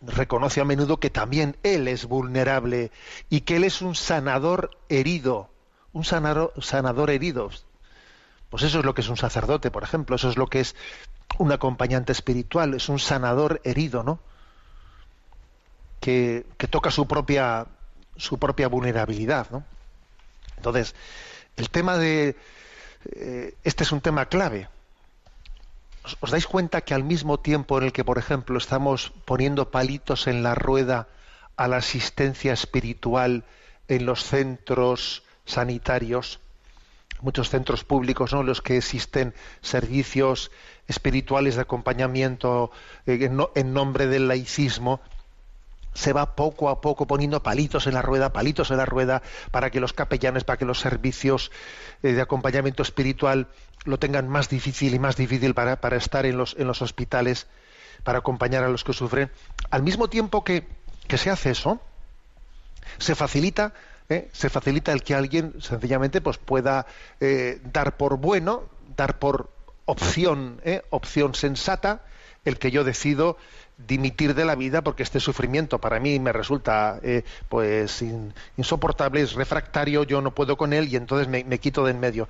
reconoce 0.00 0.62
a 0.62 0.64
menudo 0.64 0.98
que 0.98 1.10
también 1.10 1.58
él 1.62 1.86
es 1.86 2.06
vulnerable 2.06 2.90
y 3.28 3.42
que 3.42 3.56
él 3.56 3.64
es 3.64 3.82
un 3.82 3.94
sanador 3.94 4.70
herido, 4.88 5.50
un 5.92 6.04
sanador, 6.04 6.54
sanador 6.62 7.10
herido. 7.10 7.50
Pues 8.56 8.64
eso 8.64 8.78
es 8.78 8.86
lo 8.86 8.94
que 8.94 9.02
es 9.02 9.10
un 9.10 9.18
sacerdote, 9.18 9.70
por 9.70 9.82
ejemplo, 9.82 10.16
eso 10.16 10.30
es 10.30 10.38
lo 10.38 10.46
que 10.46 10.60
es 10.60 10.74
un 11.36 11.52
acompañante 11.52 12.12
espiritual, 12.12 12.72
es 12.72 12.88
un 12.88 12.98
sanador 12.98 13.60
herido, 13.64 14.02
¿no? 14.02 14.18
Que, 16.00 16.46
toca 16.70 16.90
su 16.90 17.06
propia, 17.06 17.66
su 18.16 18.38
propia 18.38 18.68
vulnerabilidad, 18.68 19.50
¿no? 19.50 19.62
Entonces, 20.56 20.94
el 21.58 21.68
tema 21.68 21.98
de... 21.98 22.34
Eh, 23.04 23.54
este 23.62 23.84
es 23.84 23.92
un 23.92 24.00
tema 24.00 24.24
clave, 24.24 24.70
¿Os 26.20 26.30
dais 26.30 26.46
cuenta 26.46 26.80
que 26.80 26.94
al 26.94 27.04
mismo 27.04 27.38
tiempo 27.38 27.76
en 27.76 27.84
el 27.84 27.92
que, 27.92 28.04
por 28.04 28.16
ejemplo, 28.16 28.56
estamos 28.56 29.12
poniendo 29.26 29.70
palitos 29.70 30.28
en 30.28 30.42
la 30.42 30.54
rueda 30.54 31.08
a 31.58 31.68
la 31.68 31.76
asistencia 31.76 32.54
espiritual 32.54 33.44
en 33.86 34.06
los 34.06 34.24
centros 34.24 35.24
sanitarios, 35.44 36.40
muchos 37.20 37.50
centros 37.50 37.84
públicos, 37.84 38.32
¿no? 38.32 38.42
los 38.42 38.62
que 38.62 38.76
existen 38.76 39.34
servicios 39.60 40.50
espirituales 40.86 41.56
de 41.56 41.62
acompañamiento 41.62 42.70
eh, 43.06 43.30
en 43.54 43.72
nombre 43.72 44.06
del 44.06 44.28
laicismo, 44.28 45.00
se 45.96 46.12
va 46.12 46.36
poco 46.36 46.68
a 46.68 46.80
poco 46.80 47.06
poniendo 47.06 47.42
palitos 47.42 47.86
en 47.86 47.94
la 47.94 48.02
rueda, 48.02 48.32
palitos 48.32 48.70
en 48.70 48.76
la 48.76 48.84
rueda, 48.84 49.22
para 49.50 49.70
que 49.70 49.80
los 49.80 49.92
capellanes, 49.92 50.44
para 50.44 50.58
que 50.58 50.66
los 50.66 50.78
servicios 50.78 51.50
eh, 52.02 52.12
de 52.12 52.20
acompañamiento 52.20 52.82
espiritual 52.82 53.48
lo 53.84 53.98
tengan 53.98 54.28
más 54.28 54.48
difícil 54.48 54.94
y 54.94 54.98
más 54.98 55.16
difícil 55.16 55.54
para, 55.54 55.80
para 55.80 55.96
estar 55.96 56.26
en 56.26 56.36
los, 56.36 56.54
en 56.58 56.66
los 56.66 56.82
hospitales, 56.82 57.46
para 58.04 58.18
acompañar 58.18 58.62
a 58.62 58.68
los 58.68 58.84
que 58.84 58.92
sufren. 58.92 59.30
Al 59.70 59.82
mismo 59.82 60.08
tiempo 60.08 60.44
que, 60.44 60.66
que 61.08 61.18
se 61.18 61.30
hace 61.30 61.50
eso, 61.50 61.80
se 62.98 63.14
facilita, 63.14 63.72
¿eh? 64.08 64.28
se 64.32 64.50
facilita 64.50 64.92
el 64.92 65.02
que 65.02 65.14
alguien 65.14 65.54
sencillamente 65.60 66.20
pues, 66.20 66.38
pueda 66.38 66.86
eh, 67.20 67.60
dar 67.72 67.96
por 67.96 68.18
bueno, 68.18 68.64
dar 68.96 69.18
por 69.18 69.50
opción, 69.84 70.60
opción 70.90 71.34
sensata, 71.34 72.02
el 72.44 72.58
que 72.58 72.70
yo 72.70 72.84
decido 72.84 73.36
dimitir 73.76 74.34
de 74.34 74.44
la 74.44 74.54
vida 74.54 74.82
porque 74.82 75.02
este 75.02 75.20
sufrimiento 75.20 75.78
para 75.78 76.00
mí 76.00 76.18
me 76.18 76.32
resulta 76.32 76.98
eh, 77.02 77.24
pues 77.48 78.02
insoportable, 78.56 79.20
es 79.20 79.34
refractario, 79.34 80.04
yo 80.04 80.20
no 80.22 80.30
puedo 80.32 80.56
con 80.56 80.72
él 80.72 80.88
y 80.88 80.96
entonces 80.96 81.28
me, 81.28 81.58
quito 81.58 81.84
de 81.84 81.90
en 81.90 82.00
medio. 82.00 82.28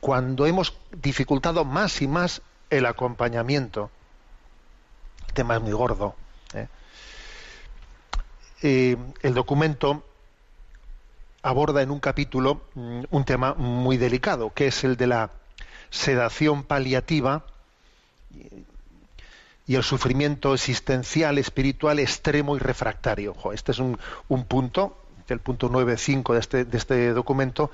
Cuando 0.00 0.46
hemos 0.46 0.76
dificultado 1.00 1.64
más 1.64 2.02
y 2.02 2.08
más 2.08 2.42
el 2.68 2.84
acompañamiento, 2.86 3.90
el 5.28 5.34
tema 5.34 5.56
es 5.56 5.62
muy 5.62 5.72
gordo. 5.72 6.14
¿eh? 6.52 6.68
Eh, 8.62 8.96
el 9.22 9.34
documento 9.34 10.04
aborda 11.44 11.82
en 11.82 11.90
un 11.90 12.00
capítulo 12.00 12.62
mm, 12.74 13.02
un 13.10 13.24
tema 13.24 13.54
muy 13.54 13.98
delicado, 13.98 14.52
que 14.52 14.66
es 14.66 14.82
el 14.82 14.96
de 14.96 15.06
la 15.06 15.30
sedación 15.90 16.64
paliativa 16.64 17.44
y 19.66 19.76
el 19.76 19.82
sufrimiento 19.82 20.54
existencial, 20.54 21.38
espiritual, 21.38 21.98
extremo 21.98 22.56
y 22.56 22.58
refractario. 22.58 23.34
este 23.52 23.72
es 23.72 23.78
un, 23.78 23.98
punto, 24.48 24.96
el 25.28 25.38
punto 25.38 25.70
9.5 25.70 26.32
de 26.32 26.40
este, 26.40 26.64
de 26.64 26.78
este 26.78 27.12
documento, 27.12 27.70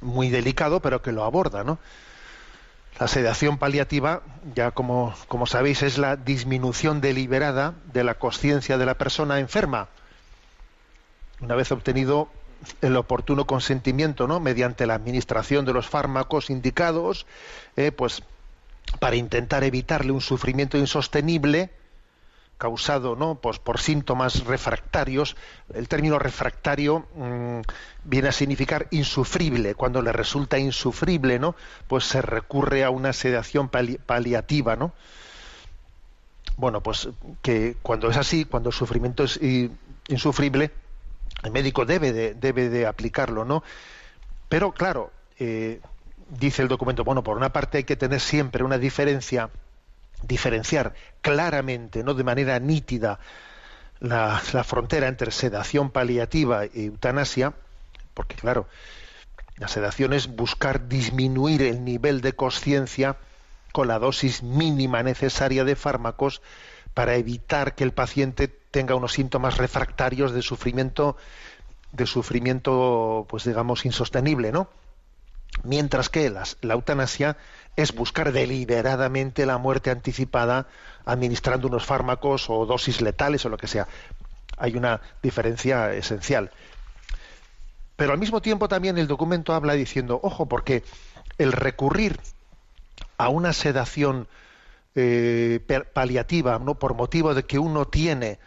muy 0.00 0.28
delicado, 0.28 0.80
pero 0.80 1.00
que 1.02 1.12
lo 1.12 1.24
aborda, 1.24 1.64
¿no? 1.64 1.78
La 2.98 3.08
sedación 3.08 3.58
paliativa, 3.58 4.22
ya 4.54 4.70
como, 4.72 5.14
como 5.28 5.46
sabéis, 5.46 5.82
es 5.82 5.98
la 5.98 6.16
disminución 6.16 7.00
deliberada 7.00 7.74
de 7.92 8.04
la 8.04 8.14
conciencia 8.14 8.78
de 8.78 8.86
la 8.86 8.94
persona 8.94 9.38
enferma. 9.38 9.88
Una 11.40 11.54
vez 11.54 11.70
obtenido 11.72 12.30
el 12.80 12.96
oportuno 12.96 13.46
consentimiento, 13.46 14.26
¿no? 14.26 14.40
mediante 14.40 14.86
la 14.86 14.94
administración 14.94 15.64
de 15.64 15.72
los 15.72 15.88
fármacos 15.88 16.50
indicados, 16.50 17.26
eh, 17.76 17.92
pues 17.92 18.22
para 19.00 19.16
intentar 19.16 19.64
evitarle 19.64 20.12
un 20.12 20.20
sufrimiento 20.20 20.78
insostenible 20.78 21.70
causado 22.58 23.16
¿no? 23.16 23.34
pues 23.36 23.58
por 23.58 23.80
síntomas 23.80 24.44
refractarios. 24.44 25.36
El 25.74 25.88
término 25.88 26.18
refractario 26.18 27.06
mmm, 27.14 27.60
viene 28.04 28.28
a 28.28 28.32
significar 28.32 28.88
insufrible. 28.90 29.74
Cuando 29.74 30.00
le 30.02 30.12
resulta 30.12 30.58
insufrible, 30.58 31.38
¿no? 31.38 31.54
pues 31.88 32.04
se 32.04 32.22
recurre 32.22 32.84
a 32.84 32.90
una 32.90 33.12
sedación 33.12 33.68
pali 33.68 33.98
paliativa. 33.98 34.76
¿no? 34.76 34.92
Bueno, 36.56 36.82
pues 36.82 37.08
que 37.42 37.76
cuando 37.82 38.08
es 38.08 38.16
así, 38.16 38.46
cuando 38.46 38.70
el 38.70 38.74
sufrimiento 38.74 39.24
es 39.24 39.38
insufrible, 40.08 40.70
el 41.42 41.50
médico 41.50 41.84
debe 41.84 42.12
de, 42.12 42.34
debe 42.34 42.68
de 42.68 42.86
aplicarlo, 42.86 43.44
¿no? 43.44 43.62
Pero 44.48 44.72
claro, 44.72 45.12
eh, 45.38 45.80
dice 46.28 46.62
el 46.62 46.68
documento, 46.68 47.04
bueno, 47.04 47.22
por 47.22 47.36
una 47.36 47.52
parte 47.52 47.78
hay 47.78 47.84
que 47.84 47.96
tener 47.96 48.20
siempre 48.20 48.64
una 48.64 48.78
diferencia, 48.78 49.50
diferenciar 50.22 50.94
claramente, 51.20 52.02
no 52.02 52.14
de 52.14 52.24
manera 52.24 52.58
nítida, 52.58 53.18
la, 54.00 54.42
la 54.52 54.64
frontera 54.64 55.08
entre 55.08 55.30
sedación 55.30 55.90
paliativa 55.90 56.64
e 56.64 56.84
eutanasia, 56.84 57.54
porque 58.14 58.36
claro, 58.36 58.68
la 59.56 59.68
sedación 59.68 60.12
es 60.12 60.28
buscar 60.28 60.88
disminuir 60.88 61.62
el 61.62 61.84
nivel 61.84 62.20
de 62.20 62.34
conciencia 62.34 63.16
con 63.72 63.88
la 63.88 63.98
dosis 63.98 64.42
mínima 64.42 65.02
necesaria 65.02 65.64
de 65.64 65.76
fármacos 65.76 66.42
para 66.94 67.16
evitar 67.16 67.74
que 67.74 67.84
el 67.84 67.92
paciente 67.92 68.48
tenga 68.76 68.94
unos 68.94 69.14
síntomas 69.14 69.56
refractarios 69.56 70.32
de 70.32 70.42
sufrimiento 70.42 71.16
de 71.92 72.04
sufrimiento 72.04 73.24
pues 73.26 73.44
digamos 73.44 73.86
insostenible, 73.86 74.52
¿no? 74.52 74.68
Mientras 75.62 76.10
que 76.10 76.28
la 76.28 76.74
eutanasia 76.74 77.38
es 77.74 77.94
buscar 77.94 78.32
deliberadamente 78.32 79.46
la 79.46 79.56
muerte 79.56 79.88
anticipada 79.88 80.66
administrando 81.06 81.68
unos 81.68 81.86
fármacos 81.86 82.50
o 82.50 82.66
dosis 82.66 83.00
letales 83.00 83.46
o 83.46 83.48
lo 83.48 83.56
que 83.56 83.66
sea. 83.66 83.88
Hay 84.58 84.76
una 84.76 85.00
diferencia 85.22 85.94
esencial. 85.94 86.50
Pero 87.96 88.12
al 88.12 88.18
mismo 88.18 88.42
tiempo 88.42 88.68
también 88.68 88.98
el 88.98 89.06
documento 89.06 89.54
habla 89.54 89.72
diciendo, 89.72 90.20
ojo, 90.22 90.44
porque 90.44 90.84
el 91.38 91.52
recurrir 91.52 92.20
a 93.16 93.30
una 93.30 93.54
sedación 93.54 94.28
eh, 94.94 95.60
paliativa, 95.94 96.58
¿no? 96.58 96.74
por 96.74 96.92
motivo 96.92 97.32
de 97.32 97.44
que 97.44 97.58
uno 97.58 97.86
tiene 97.86 98.38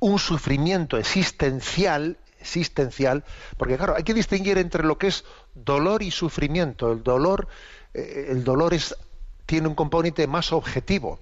un 0.00 0.18
sufrimiento 0.18 0.96
existencial, 0.96 2.18
existencial, 2.40 3.24
porque 3.56 3.76
claro, 3.76 3.94
hay 3.96 4.04
que 4.04 4.14
distinguir 4.14 4.58
entre 4.58 4.84
lo 4.84 4.98
que 4.98 5.08
es 5.08 5.24
dolor 5.54 6.02
y 6.02 6.10
sufrimiento. 6.10 6.92
El 6.92 7.02
dolor, 7.02 7.48
eh, 7.94 8.28
el 8.30 8.44
dolor 8.44 8.74
es, 8.74 8.94
tiene 9.46 9.68
un 9.68 9.74
componente 9.74 10.26
más 10.26 10.52
objetivo. 10.52 11.18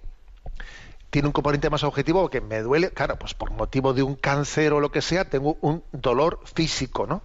Tiene 1.11 1.29
un 1.29 1.33
componente 1.33 1.71
más 1.71 1.85
objetivo 1.85 2.29
que 2.29 2.41
me 2.41 2.61
duele, 2.61 2.91
claro, 2.91 3.17
pues 3.19 3.33
por 3.33 3.51
motivo 3.51 3.95
de 3.95 4.03
un 4.03 4.17
cáncer 4.17 4.73
o 4.73 4.81
lo 4.81 4.91
que 4.91 5.01
sea, 5.01 5.25
tengo 5.25 5.57
un 5.61 5.83
dolor 5.93 6.41
físico, 6.45 7.07
¿no? 7.07 7.23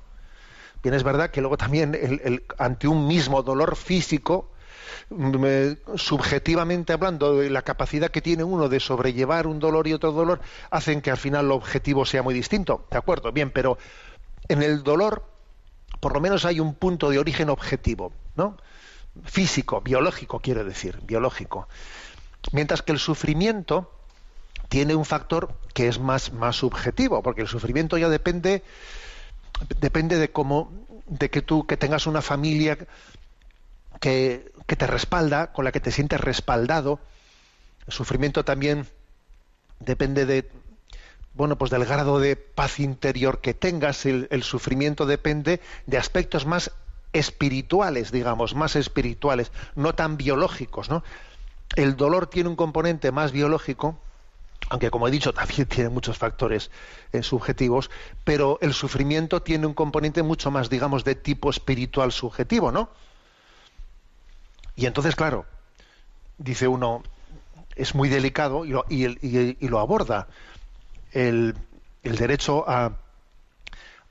Bien, 0.83 0.95
es 0.95 1.03
verdad 1.03 1.29
que 1.29 1.41
luego 1.41 1.57
también 1.57 1.93
el, 1.93 2.43
ante 2.57 2.87
un 2.87 3.07
mismo 3.07 3.43
dolor 3.43 3.75
físico 3.75 4.49
subjetivamente 5.95 6.93
hablando, 6.93 7.37
de 7.37 7.49
la 7.49 7.61
capacidad 7.61 8.09
que 8.09 8.21
tiene 8.21 8.43
uno 8.43 8.69
de 8.69 8.79
sobrellevar 8.79 9.47
un 9.47 9.59
dolor 9.59 9.87
y 9.87 9.93
otro 9.93 10.11
dolor, 10.11 10.41
hacen 10.69 11.01
que 11.01 11.11
al 11.11 11.17
final 11.17 11.45
el 11.45 11.51
objetivo 11.51 12.05
sea 12.05 12.23
muy 12.23 12.33
distinto. 12.33 12.87
De 12.89 12.97
acuerdo, 12.97 13.31
bien, 13.31 13.51
pero 13.51 13.77
en 14.47 14.63
el 14.63 14.83
dolor, 14.83 15.23
por 15.99 16.13
lo 16.13 16.21
menos 16.21 16.45
hay 16.45 16.59
un 16.59 16.73
punto 16.75 17.09
de 17.09 17.19
origen 17.19 17.49
objetivo, 17.49 18.11
¿no? 18.35 18.57
Físico, 19.25 19.81
biológico, 19.81 20.39
quiero 20.39 20.63
decir, 20.63 20.99
biológico. 21.03 21.67
Mientras 22.53 22.81
que 22.81 22.91
el 22.93 22.99
sufrimiento 22.99 23.91
tiene 24.69 24.95
un 24.95 25.05
factor 25.05 25.53
que 25.73 25.87
es 25.87 25.99
más, 25.99 26.31
más 26.31 26.55
subjetivo, 26.55 27.21
porque 27.21 27.41
el 27.41 27.47
sufrimiento 27.47 27.97
ya 27.97 28.07
depende, 28.07 28.63
depende 29.79 30.17
de 30.17 30.31
cómo, 30.31 30.71
de 31.07 31.29
que 31.29 31.41
tú 31.41 31.67
que 31.67 31.75
tengas 31.75 32.07
una 32.07 32.21
familia 32.21 32.77
que, 34.01 34.51
te 34.65 34.87
respalda, 34.87 35.53
con 35.53 35.63
la 35.63 35.71
que 35.71 35.79
te 35.79 35.91
sientes 35.91 36.19
respaldado. 36.19 36.99
El 37.87 37.93
sufrimiento 37.93 38.43
también 38.43 38.87
depende 39.79 40.25
de 40.25 40.49
bueno, 41.33 41.57
pues 41.57 41.71
del 41.71 41.85
grado 41.85 42.19
de 42.19 42.35
paz 42.35 42.81
interior 42.81 43.39
que 43.39 43.53
tengas, 43.53 44.05
el, 44.05 44.27
el, 44.31 44.43
sufrimiento 44.43 45.05
depende 45.05 45.61
de 45.87 45.97
aspectos 45.97 46.45
más 46.45 46.71
espirituales, 47.13 48.11
digamos, 48.11 48.53
más 48.53 48.75
espirituales, 48.75 49.53
no 49.75 49.95
tan 49.95 50.17
biológicos, 50.17 50.89
¿no? 50.89 51.05
El 51.77 51.95
dolor 51.95 52.27
tiene 52.27 52.49
un 52.49 52.57
componente 52.57 53.13
más 53.13 53.31
biológico, 53.31 53.97
aunque 54.69 54.91
como 54.91 55.07
he 55.07 55.11
dicho 55.11 55.33
también 55.33 55.67
tiene 55.67 55.89
muchos 55.89 56.17
factores 56.17 56.69
eh, 57.13 57.23
subjetivos, 57.23 57.89
pero 58.25 58.57
el 58.61 58.73
sufrimiento 58.73 59.41
tiene 59.41 59.67
un 59.67 59.73
componente 59.73 60.23
mucho 60.23 60.51
más, 60.51 60.69
digamos, 60.69 61.05
de 61.05 61.15
tipo 61.15 61.49
espiritual 61.49 62.11
subjetivo, 62.11 62.73
¿no? 62.73 62.89
Y 64.81 64.87
entonces, 64.87 65.15
claro, 65.15 65.45
dice 66.39 66.67
uno, 66.67 67.03
es 67.75 67.93
muy 67.93 68.09
delicado 68.09 68.65
y 68.65 69.67
lo, 69.67 69.79
aborda 69.79 70.27
el, 71.11 71.55
derecho 72.01 72.67
a, 72.67 72.93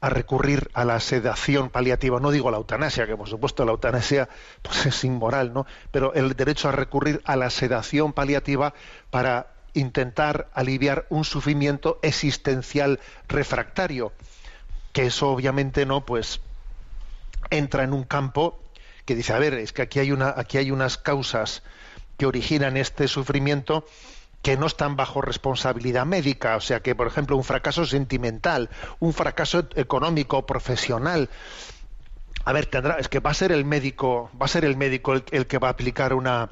a, 0.00 0.08
recurrir 0.10 0.70
a 0.72 0.84
la 0.84 1.00
sedación 1.00 1.70
paliativa. 1.70 2.20
No 2.20 2.30
digo 2.30 2.52
la 2.52 2.58
eutanasia, 2.58 3.08
que 3.08 3.16
por 3.16 3.28
supuesto 3.28 3.64
la 3.64 3.72
eutanasia 3.72 4.28
pues, 4.62 4.86
es 4.86 5.02
inmoral, 5.02 5.52
¿no? 5.52 5.66
Pero 5.90 6.14
el 6.14 6.36
derecho 6.36 6.68
a 6.68 6.72
recurrir 6.72 7.20
a 7.24 7.34
la 7.34 7.50
sedación 7.50 8.12
paliativa 8.12 8.72
para 9.10 9.48
intentar 9.74 10.50
aliviar 10.54 11.04
un 11.10 11.24
sufrimiento 11.24 11.98
existencial 12.02 13.00
refractario, 13.26 14.12
que 14.92 15.06
eso 15.06 15.30
obviamente 15.30 15.84
no, 15.84 16.06
pues 16.06 16.40
entra 17.50 17.82
en 17.82 17.92
un 17.92 18.04
campo 18.04 18.56
que 19.10 19.16
dice, 19.16 19.32
a 19.32 19.40
ver, 19.40 19.54
es 19.54 19.72
que 19.72 19.82
aquí 19.82 19.98
hay 19.98 20.12
una, 20.12 20.32
aquí 20.36 20.56
hay 20.56 20.70
unas 20.70 20.96
causas 20.96 21.64
que 22.16 22.26
originan 22.26 22.76
este 22.76 23.08
sufrimiento 23.08 23.84
que 24.40 24.56
no 24.56 24.66
están 24.66 24.94
bajo 24.94 25.20
responsabilidad 25.20 26.06
médica, 26.06 26.54
o 26.54 26.60
sea 26.60 26.78
que, 26.78 26.94
por 26.94 27.08
ejemplo, 27.08 27.36
un 27.36 27.42
fracaso 27.42 27.84
sentimental, 27.86 28.70
un 29.00 29.12
fracaso 29.12 29.66
económico, 29.74 30.46
profesional. 30.46 31.28
A 32.44 32.52
ver, 32.52 32.66
tendrá, 32.66 32.98
es 33.00 33.08
que 33.08 33.18
va 33.18 33.30
a 33.30 33.34
ser 33.34 33.50
el 33.50 33.64
médico, 33.64 34.30
va 34.40 34.44
a 34.44 34.48
ser 34.48 34.64
el 34.64 34.76
médico 34.76 35.14
el, 35.14 35.48
que 35.48 35.58
va 35.58 35.66
a 35.66 35.72
aplicar 35.72 36.14
una, 36.14 36.50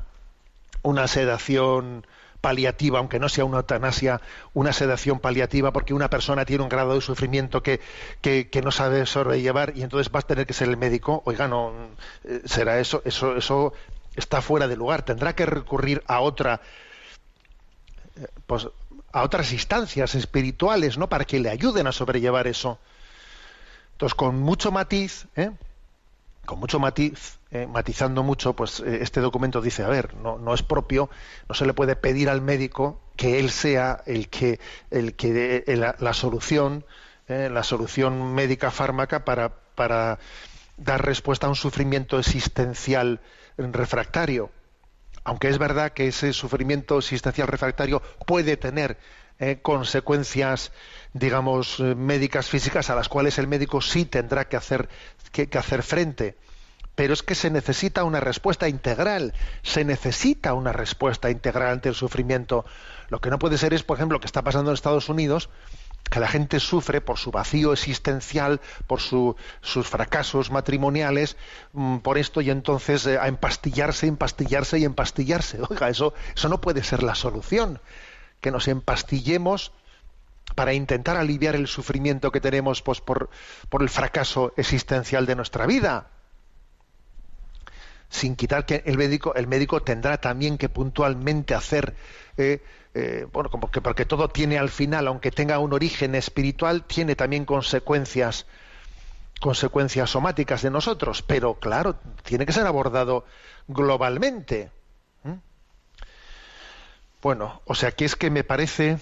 una 0.83 1.07
sedación 1.07 2.09
paliativa, 2.41 2.99
aunque 2.99 3.19
no 3.19 3.29
sea 3.29 3.45
una 3.45 3.59
eutanasia, 3.59 4.21
una 4.55 4.73
sedación 4.73 5.21
paliativa, 5.21 5.73
porque 5.73 5.95
una 5.95 6.09
persona 6.11 6.45
tiene 6.45 6.63
un 6.63 6.69
grado 6.69 6.95
de 6.95 7.01
sufrimiento 7.01 7.63
que, 7.63 7.81
que, 8.21 8.49
que, 8.49 8.63
no 8.63 8.71
sabe 8.71 9.07
sobrellevar 9.07 9.73
y 9.77 9.83
entonces 9.83 10.13
va 10.15 10.21
a 10.21 10.23
tener 10.23 10.47
que 10.47 10.53
ser 10.53 10.69
el 10.69 10.77
médico. 10.77 11.23
Oiga, 11.27 11.49
no, 11.49 11.73
será 12.45 12.79
eso, 12.79 13.03
eso, 13.05 13.37
eso 13.37 13.73
está 14.15 14.41
fuera 14.41 14.69
de 14.69 14.77
lugar. 14.77 15.03
Tendrá 15.03 15.35
que 15.35 15.47
recurrir 15.47 16.03
a 16.07 16.21
otra 16.21 16.61
pues, 18.47 18.69
a 19.13 19.23
otras 19.23 19.53
instancias 19.53 20.15
espirituales, 20.15 20.99
¿no? 20.99 21.09
Para 21.09 21.25
que 21.25 21.41
le 21.41 21.51
ayuden 21.51 21.87
a 21.87 21.93
sobrellevar 21.93 22.47
eso. 22.47 22.79
Entonces, 23.93 24.15
con 24.15 24.39
mucho 24.39 24.71
matiz, 24.71 25.27
¿eh? 25.35 25.51
con 26.45 26.61
mucho 26.61 26.79
matiz, 26.79 27.38
eh, 27.51 27.67
matizando 27.67 28.23
mucho, 28.23 28.55
pues 28.55 28.81
eh, 28.81 28.99
este 29.03 29.21
documento 29.21 29.61
dice, 29.61 29.83
a 29.83 29.89
ver, 29.89 30.15
no, 30.15 30.39
no, 30.39 30.55
es 30.55 30.63
propio, 30.63 31.11
no 31.49 31.55
se 31.55 31.67
le 31.67 31.75
puede 31.75 31.97
pedir 31.97 32.29
al 32.29 32.41
médico 32.41 33.01
que 33.17 33.39
él 33.39 33.51
sea 33.51 34.03
el 34.07 34.29
que, 34.29 34.61
el 34.91 35.15
que 35.15 35.33
dé 35.33 35.77
la, 35.77 35.97
la, 35.99 36.13
solución, 36.13 36.85
la 37.27 37.63
solución 37.63 38.33
médica 38.35 38.71
fármaca 38.71 39.25
para, 39.25 39.57
para 39.75 40.19
dar 40.77 41.05
respuesta 41.05 41.47
a 41.47 41.51
un 41.51 41.57
sufrimiento 41.57 42.19
existencial 42.19 43.21
refractario 43.57 44.51
aunque 45.29 45.49
es 45.49 45.59
verdad 45.59 45.93
que 45.93 46.09
ese 46.09 46.33
sufrimiento 46.33 46.97
existencial 46.97 47.49
refractario 47.49 48.01
puede 48.27 48.57
tener 48.57 48.97
eh, 49.39 49.59
consecuencias, 49.61 50.73
digamos, 51.13 51.81
eh, 51.81 51.95
médicas 51.95 52.49
físicas 52.49 52.89
a 52.89 52.95
las 52.95 53.11
cuales 53.11 53.39
el 53.39 53.47
médico 53.47 53.83
sí 53.83 54.07
tendrá 54.07 54.49
que 54.49 54.57
hacer, 54.57 54.89
que 55.31 55.59
hacer 55.59 55.83
frente. 55.83 56.37
Pero 56.99 57.13
es 57.13 57.23
que 57.23 57.37
se 57.37 57.49
necesita 57.49 58.03
una 58.03 58.19
respuesta 58.19 58.69
integral, 58.69 59.33
se 59.63 59.85
necesita 59.85 60.53
una 60.53 60.73
respuesta 60.73 61.31
integral 61.31 61.75
ante 61.75 61.89
el 61.89 61.95
sufrimiento. 61.95 62.65
Lo 63.09 63.21
que 63.21 63.31
no 63.31 63.39
puede 63.39 63.57
ser 63.57 63.73
es, 63.73 63.85
por 63.85 63.97
ejemplo, 63.97 64.17
lo 64.17 64.21
que 64.21 64.27
está 64.27 64.43
pasando 64.43 64.73
en 64.73 64.75
Estados 64.75 65.09
Unidos, 65.09 65.49
que 66.11 66.19
la 66.19 66.27
gente 66.27 66.59
sufre 66.59 67.01
por 67.01 67.17
su 67.17 67.31
vacío 67.31 67.73
existencial, 67.73 68.61
por 68.89 69.01
su, 69.01 69.37
sus 69.61 69.87
fracasos 69.87 70.51
matrimoniales, 70.51 71.37
mmm, 71.73 71.99
por 71.99 72.19
esto 72.19 72.41
y 72.41 72.51
entonces 72.51 73.07
eh, 73.07 73.17
a 73.17 73.29
empastillarse, 73.29 74.09
empastillarse 74.09 74.81
y 74.81 74.85
empastillarse. 74.85 75.61
Oiga, 75.71 75.89
eso, 75.91 76.15
eso 76.35 76.49
no 76.49 76.61
puede 76.61 76.83
ser 76.83 77.05
la 77.05 77.15
solución. 77.15 77.81
Que 78.41 78.51
nos 78.51 78.67
empastillemos 78.67 79.71
para 80.57 80.73
intentar 80.73 81.17
aliviar 81.17 81.55
el 81.55 81.69
sufrimiento 81.69 82.33
que 82.33 82.41
tenemos 82.41 82.83
pues, 82.83 83.01
por, 83.01 83.31
por 83.69 83.83
el 83.83 83.89
fracaso 83.89 84.53
existencial 84.57 85.27
de 85.27 85.37
nuestra 85.37 85.65
vida. 85.65 86.09
Sin 88.09 88.37
quitar 88.37 88.65
que 88.65 88.83
el 88.87 88.97
médico, 88.97 89.35
el 89.35 89.47
médico 89.47 89.83
tendrá 89.83 90.19
también 90.19 90.57
que 90.57 90.69
puntualmente 90.69 91.55
hacer 91.55 91.95
eh, 92.37 92.63
eh, 92.95 93.27
bueno, 93.33 93.51
como 93.51 93.71
que 93.71 93.81
porque 93.81 94.07
todo 94.07 94.29
tiene 94.29 94.59
al 94.59 94.71
final, 94.71 95.07
aunque 95.07 95.31
tenga 95.31 95.59
un 95.59 95.73
origen 95.73 96.15
espiritual, 96.15 96.85
tiene 96.85 97.15
también 97.15 97.45
consecuencias 97.45 98.47
consecuencias 99.41 100.11
somáticas 100.11 100.63
de 100.63 100.71
nosotros, 100.71 101.23
pero 101.23 101.55
claro, 101.55 101.97
tiene 102.25 102.45
que 102.45 102.53
ser 102.53 102.67
abordado 102.67 103.25
globalmente. 103.69 104.73
¿Mm? 105.23 105.35
Bueno, 107.23 107.63
o 107.65 107.77
sea 107.77 107.93
que 107.93 108.05
es 108.05 108.17
que 108.17 108.31
me 108.31 108.43
parece 108.43 108.99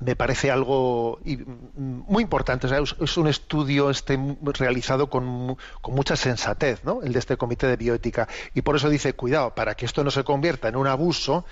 me 0.00 0.14
parece 0.14 0.50
algo 0.50 1.18
muy 1.24 2.22
importante. 2.22 2.68
Es 3.00 3.16
un 3.16 3.26
estudio 3.26 3.90
este 3.90 4.18
realizado 4.42 5.10
con, 5.10 5.56
con, 5.80 5.94
mucha 5.94 6.16
sensatez, 6.16 6.84
¿no? 6.84 7.02
El 7.02 7.12
de 7.12 7.18
este 7.18 7.36
comité 7.36 7.66
de 7.66 7.76
bioética. 7.76 8.28
Y 8.54 8.62
por 8.62 8.76
eso 8.76 8.88
dice, 8.88 9.14
cuidado, 9.14 9.54
para 9.54 9.74
que 9.74 9.86
esto 9.86 10.04
no 10.04 10.10
se 10.10 10.24
convierta 10.24 10.68
en 10.68 10.76
un 10.76 10.86
abuso, 10.86 11.44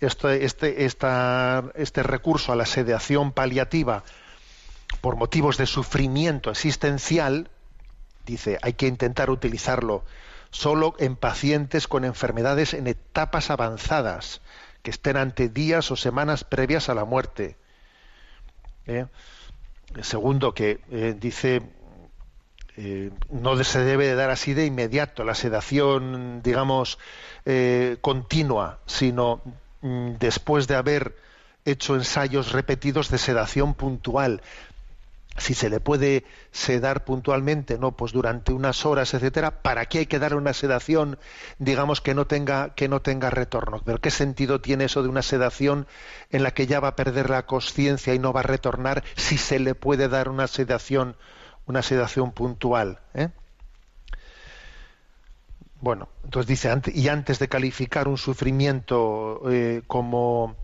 este, 0.00 0.44
este 0.84 2.02
recurso 2.02 2.52
a 2.52 2.56
la 2.56 2.66
sedación 2.66 3.32
paliativa 3.32 4.04
por 5.00 5.16
motivos 5.16 5.56
de 5.56 5.66
sufrimiento 5.66 6.50
existencial, 6.50 7.50
dice, 8.26 8.58
hay 8.62 8.74
que 8.74 8.86
intentar 8.86 9.30
utilizarlo 9.30 10.04
solo 10.50 10.94
en 10.98 11.16
pacientes 11.16 11.88
con 11.88 12.04
enfermedades 12.04 12.74
en 12.74 12.86
etapas 12.86 13.50
avanzadas, 13.50 14.40
que 14.82 14.90
estén 14.90 15.16
ante 15.16 15.48
días 15.48 15.90
o 15.90 15.96
semanas 15.96 16.44
previas 16.44 16.88
a 16.88 16.94
la 16.94 17.04
muerte. 17.04 17.56
¿Eh? 18.86 19.06
Segundo, 20.02 20.52
que 20.54 20.80
eh, 20.90 21.14
dice, 21.18 21.62
eh, 22.76 23.10
no 23.30 23.62
se 23.62 23.80
debe 23.80 24.06
de 24.06 24.14
dar 24.14 24.30
así 24.30 24.54
de 24.54 24.66
inmediato 24.66 25.24
la 25.24 25.34
sedación, 25.34 26.42
digamos, 26.42 26.98
eh, 27.44 27.98
continua, 28.00 28.80
sino 28.86 29.40
Mm, 29.84 30.16
después 30.18 30.66
de 30.66 30.76
haber 30.76 31.14
hecho 31.66 31.94
ensayos 31.94 32.52
repetidos 32.52 33.10
de 33.10 33.18
sedación 33.18 33.74
puntual. 33.74 34.40
Si 35.36 35.54
se 35.54 35.68
le 35.68 35.80
puede 35.80 36.24
sedar 36.52 37.04
puntualmente, 37.04 37.76
no, 37.76 37.92
pues 37.92 38.12
durante 38.12 38.52
unas 38.52 38.86
horas, 38.86 39.14
etcétera, 39.14 39.62
¿para 39.62 39.86
qué 39.86 40.00
hay 40.00 40.06
que 40.06 40.20
dar 40.20 40.34
una 40.34 40.52
sedación, 40.52 41.18
digamos 41.58 42.00
que 42.00 42.14
no 42.14 42.26
tenga 42.26 42.74
que 42.74 42.88
no 42.88 43.02
tenga 43.02 43.30
retorno? 43.30 43.82
Pero 43.84 44.00
qué 44.00 44.10
sentido 44.10 44.60
tiene 44.60 44.84
eso 44.84 45.02
de 45.02 45.08
una 45.08 45.22
sedación 45.22 45.88
en 46.30 46.44
la 46.44 46.52
que 46.52 46.68
ya 46.68 46.78
va 46.78 46.88
a 46.88 46.96
perder 46.96 47.30
la 47.30 47.46
conciencia 47.46 48.14
y 48.14 48.20
no 48.20 48.32
va 48.32 48.40
a 48.40 48.44
retornar 48.44 49.02
si 49.16 49.36
se 49.36 49.58
le 49.58 49.74
puede 49.74 50.08
dar 50.08 50.28
una 50.28 50.46
sedación, 50.46 51.16
una 51.66 51.82
sedación 51.82 52.32
puntual, 52.32 53.00
¿eh? 53.14 53.30
Bueno, 55.84 56.08
entonces 56.24 56.48
dice, 56.48 56.72
y 56.94 57.08
antes 57.08 57.38
de 57.38 57.48
calificar 57.48 58.08
un 58.08 58.16
sufrimiento 58.16 59.42
eh, 59.50 59.82
como, 59.86 60.56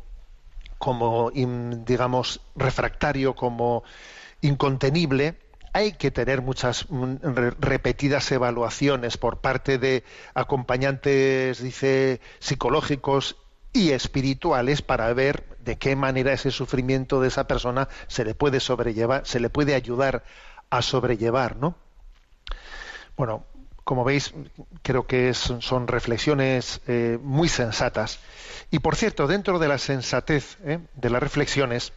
como 0.79 1.31
digamos, 1.31 2.41
refractario, 2.57 3.35
como 3.35 3.85
incontenible, 4.41 5.37
hay 5.73 5.93
que 5.93 6.11
tener 6.11 6.43
muchas 6.43 6.87
mm, 6.91 7.17
re- 7.23 7.55
repetidas 7.59 8.31
evaluaciones 8.33 9.17
por 9.17 9.41
parte 9.41 9.79
de 9.79 10.05
acompañantes, 10.35 11.63
dice, 11.63 12.21
psicológicos 12.39 13.37
y 13.73 13.91
espirituales 13.93 14.83
para 14.83 15.13
ver 15.15 15.45
de 15.65 15.79
qué 15.79 15.95
manera 15.95 16.33
ese 16.33 16.51
sufrimiento 16.51 17.21
de 17.21 17.29
esa 17.29 17.47
persona 17.47 17.89
se 18.09 18.25
le 18.25 18.35
puede 18.35 18.59
sobrellevar, 18.61 19.27
se 19.27 19.39
le 19.41 19.51
puede 19.51 19.75
ayudar 19.75 20.25
a 20.71 20.83
sobrellevar, 20.83 21.57
¿no? 21.57 21.77
Bueno, 23.17 23.45
como 23.85 24.05
veis, 24.05 24.35
creo 24.83 25.07
que 25.07 25.35
son 25.35 25.87
reflexiones 25.89 26.81
eh, 26.87 27.19
muy 27.23 27.49
sensatas. 27.49 28.19
Y 28.71 28.79
por 28.79 28.97
cierto, 28.97 29.27
dentro 29.27 29.59
de 29.59 29.69
la 29.69 29.79
sensatez 29.79 30.59
¿eh? 30.65 30.79
de 30.95 31.11
las 31.11 31.23
reflexiones, 31.23 31.93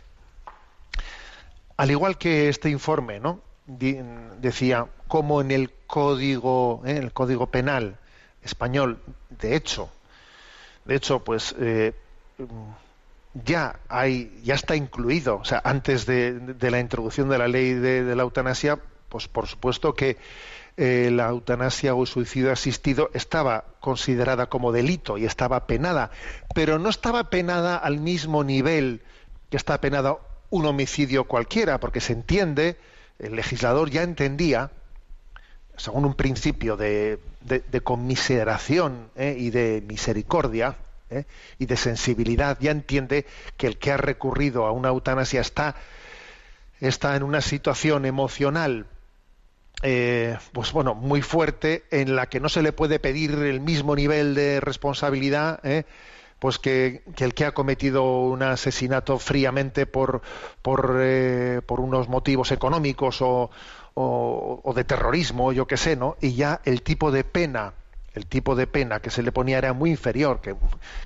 al 1.78 1.92
igual 1.92 2.18
que 2.18 2.50
este 2.50 2.70
informe, 2.70 3.20
¿no? 3.20 3.42
Decía 3.66 4.88
cómo 5.08 5.42
en 5.42 5.52
el 5.52 5.72
código, 5.88 6.82
¿eh? 6.86 6.98
el 6.98 7.14
código 7.14 7.48
penal 7.48 7.98
español, 8.44 9.00
de 9.30 9.56
hecho, 9.56 9.90
de 10.86 10.96
hecho, 10.96 11.24
pues 11.24 11.56
eh, 11.60 11.94
ya 13.34 13.80
hay, 13.88 14.42
ya 14.44 14.56
está 14.56 14.76
incluido, 14.76 15.38
o 15.38 15.46
sea, 15.46 15.62
antes 15.64 16.06
de, 16.06 16.56
la 16.60 16.80
introducción 16.80 17.30
de 17.30 17.38
la 17.38 17.48
ley 17.48 17.74
de, 17.74 18.16
la 18.16 18.24
eutanasia, 18.24 18.80
pues 19.10 19.28
por 19.28 19.48
supuesto 19.48 19.94
que 19.94 20.18
eh, 20.76 21.10
la 21.12 21.30
eutanasia 21.30 21.96
o 21.96 22.06
suicidio 22.06 22.52
asistido 22.52 23.10
estaba 23.14 23.66
considerada 23.80 24.48
como 24.48 24.72
delito 24.72 25.18
y 25.18 25.26
estaba 25.26 25.68
penada, 25.68 26.12
pero 26.54 26.80
no 26.80 26.90
estaba 26.90 27.30
penada 27.30 27.78
al 27.78 28.00
mismo 28.00 28.44
nivel 28.44 29.02
que 29.50 29.58
está 29.58 29.80
penada 29.80 30.18
un 30.54 30.68
homicidio 30.68 31.24
cualquiera, 31.24 31.80
porque 31.80 31.99
se 31.99 32.14
entiende, 32.14 32.78
el 33.18 33.36
legislador 33.36 33.89
ya 33.89 34.04
entendía, 34.04 34.70
según 35.78 36.06
un 36.06 36.14
principio 36.14 36.78
de, 36.78 37.20
conmiseración 37.84 39.10
¿eh? 39.16 39.36
y 39.36 39.49
de 39.49 39.84
misericordia 39.88 40.76
¿eh? 41.10 41.26
y 41.58 41.66
de 41.66 41.76
sensibilidad, 41.76 42.60
ya 42.62 42.70
entiende 42.70 43.26
que 43.58 43.66
el 43.66 43.80
que 43.80 43.93
ha 43.93 43.97
recurrido 43.97 44.68
a 44.68 44.72
una 44.72 44.89
eutanasia 44.89 45.41
está, 45.41 45.76
está 46.80 47.16
en 47.16 47.24
una 47.24 47.41
situación 47.41 48.06
emocional 48.06 48.86
eh, 49.82 50.38
pues 50.51 50.72
bueno, 50.72 50.93
muy 50.93 51.24
fuerte, 51.24 51.84
en 51.89 52.16
la 52.16 52.28
que 52.28 52.39
no 52.39 52.47
se 52.47 52.62
le 52.62 52.74
puede 52.74 52.99
pedir 52.99 53.32
el 53.32 53.60
mismo 53.60 53.95
nivel 53.95 54.36
de 54.36 54.62
responsabilidad, 54.62 55.60
¿eh? 55.64 55.84
Pues 56.44 56.60
que, 56.60 57.04
que 57.16 57.24
el 57.24 57.34
que 57.34 57.46
ha 57.46 57.54
cometido 57.54 58.04
un 58.04 58.44
asesinato 58.44 59.18
fríamente 59.18 59.86
por, 59.86 60.22
por, 60.62 60.98
eh, 61.00 61.62
unos 61.70 62.10
motivos 62.10 62.52
económicos 62.52 63.22
o, 63.22 63.50
o- 63.94 64.60
o 64.62 64.74
de 64.74 64.84
terrorismo, 64.84 65.54
yo 65.54 65.68
qué 65.68 65.78
sé, 65.78 65.96
¿no? 65.96 66.18
Y 66.20 66.34
ya 66.36 66.60
el 66.66 66.82
tipo 66.82 67.12
de 67.12 67.24
pena, 67.24 67.76
el 68.14 68.26
tipo 68.26 68.58
de 68.58 68.68
pena 68.68 69.00
que 69.00 69.10
se 69.10 69.24
le 69.24 69.32
ponía 69.32 69.58
era 69.58 69.72
muy 69.72 69.91
inferior, 69.91 70.41
que, 70.41 70.54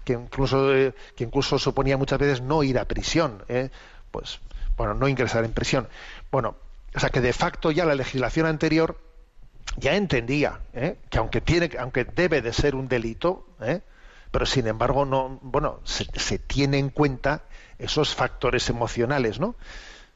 que 0.04 0.14
incluso, 0.14 0.74
eh, 0.74 0.96
que 1.16 1.26
incluso 1.26 1.60
suponía 1.60 1.98
muchas 1.98 2.18
veces 2.18 2.42
no 2.42 2.64
ir 2.64 2.80
a 2.80 2.86
prisión, 2.86 3.44
¿eh? 3.48 3.70
pues 4.10 4.40
bueno, 4.76 4.96
no 4.96 5.08
ingresar 5.08 5.46
en 5.46 5.54
prisión. 5.54 5.88
Bueno, 6.32 6.56
o 6.96 7.00
sea 7.00 7.12
que 7.12 7.22
de 7.22 7.34
facto 7.34 7.70
ya 7.70 7.86
la 7.86 7.94
legislación 7.94 8.48
anterior 8.48 8.98
ya 9.76 9.96
entendía 9.96 10.62
¿eh? 10.74 10.98
que 11.12 11.20
aunque 11.20 11.42
tiene 11.42 11.70
aunque 11.78 12.06
debe 12.06 12.42
de 12.42 12.54
ser 12.54 12.74
un 12.74 12.88
delito 12.88 13.46
¿eh? 13.62 13.82
Pero 14.32 14.46
sin 14.46 14.68
embargo 14.68 15.06
no 15.06 15.40
bueno 15.42 15.80
se, 15.84 16.40
tiene 16.40 16.80
en 16.80 16.90
cuenta 16.90 17.44
esos 17.80 18.16
factores 18.16 18.70
emocionales 18.70 19.40
no 19.40 19.56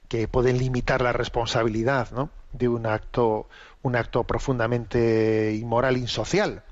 que 0.08 0.28
pueden 0.28 0.58
limitar 0.58 1.02
la 1.02 1.14
responsabilidad 1.14 2.12
¿no? 2.12 2.30
de 2.52 2.68
un 2.68 2.86
acto 2.86 3.48
un 3.82 3.96
acto 3.96 4.24
profundamente 4.24 5.54
inmoral 5.54 5.98
insocial 5.98 6.64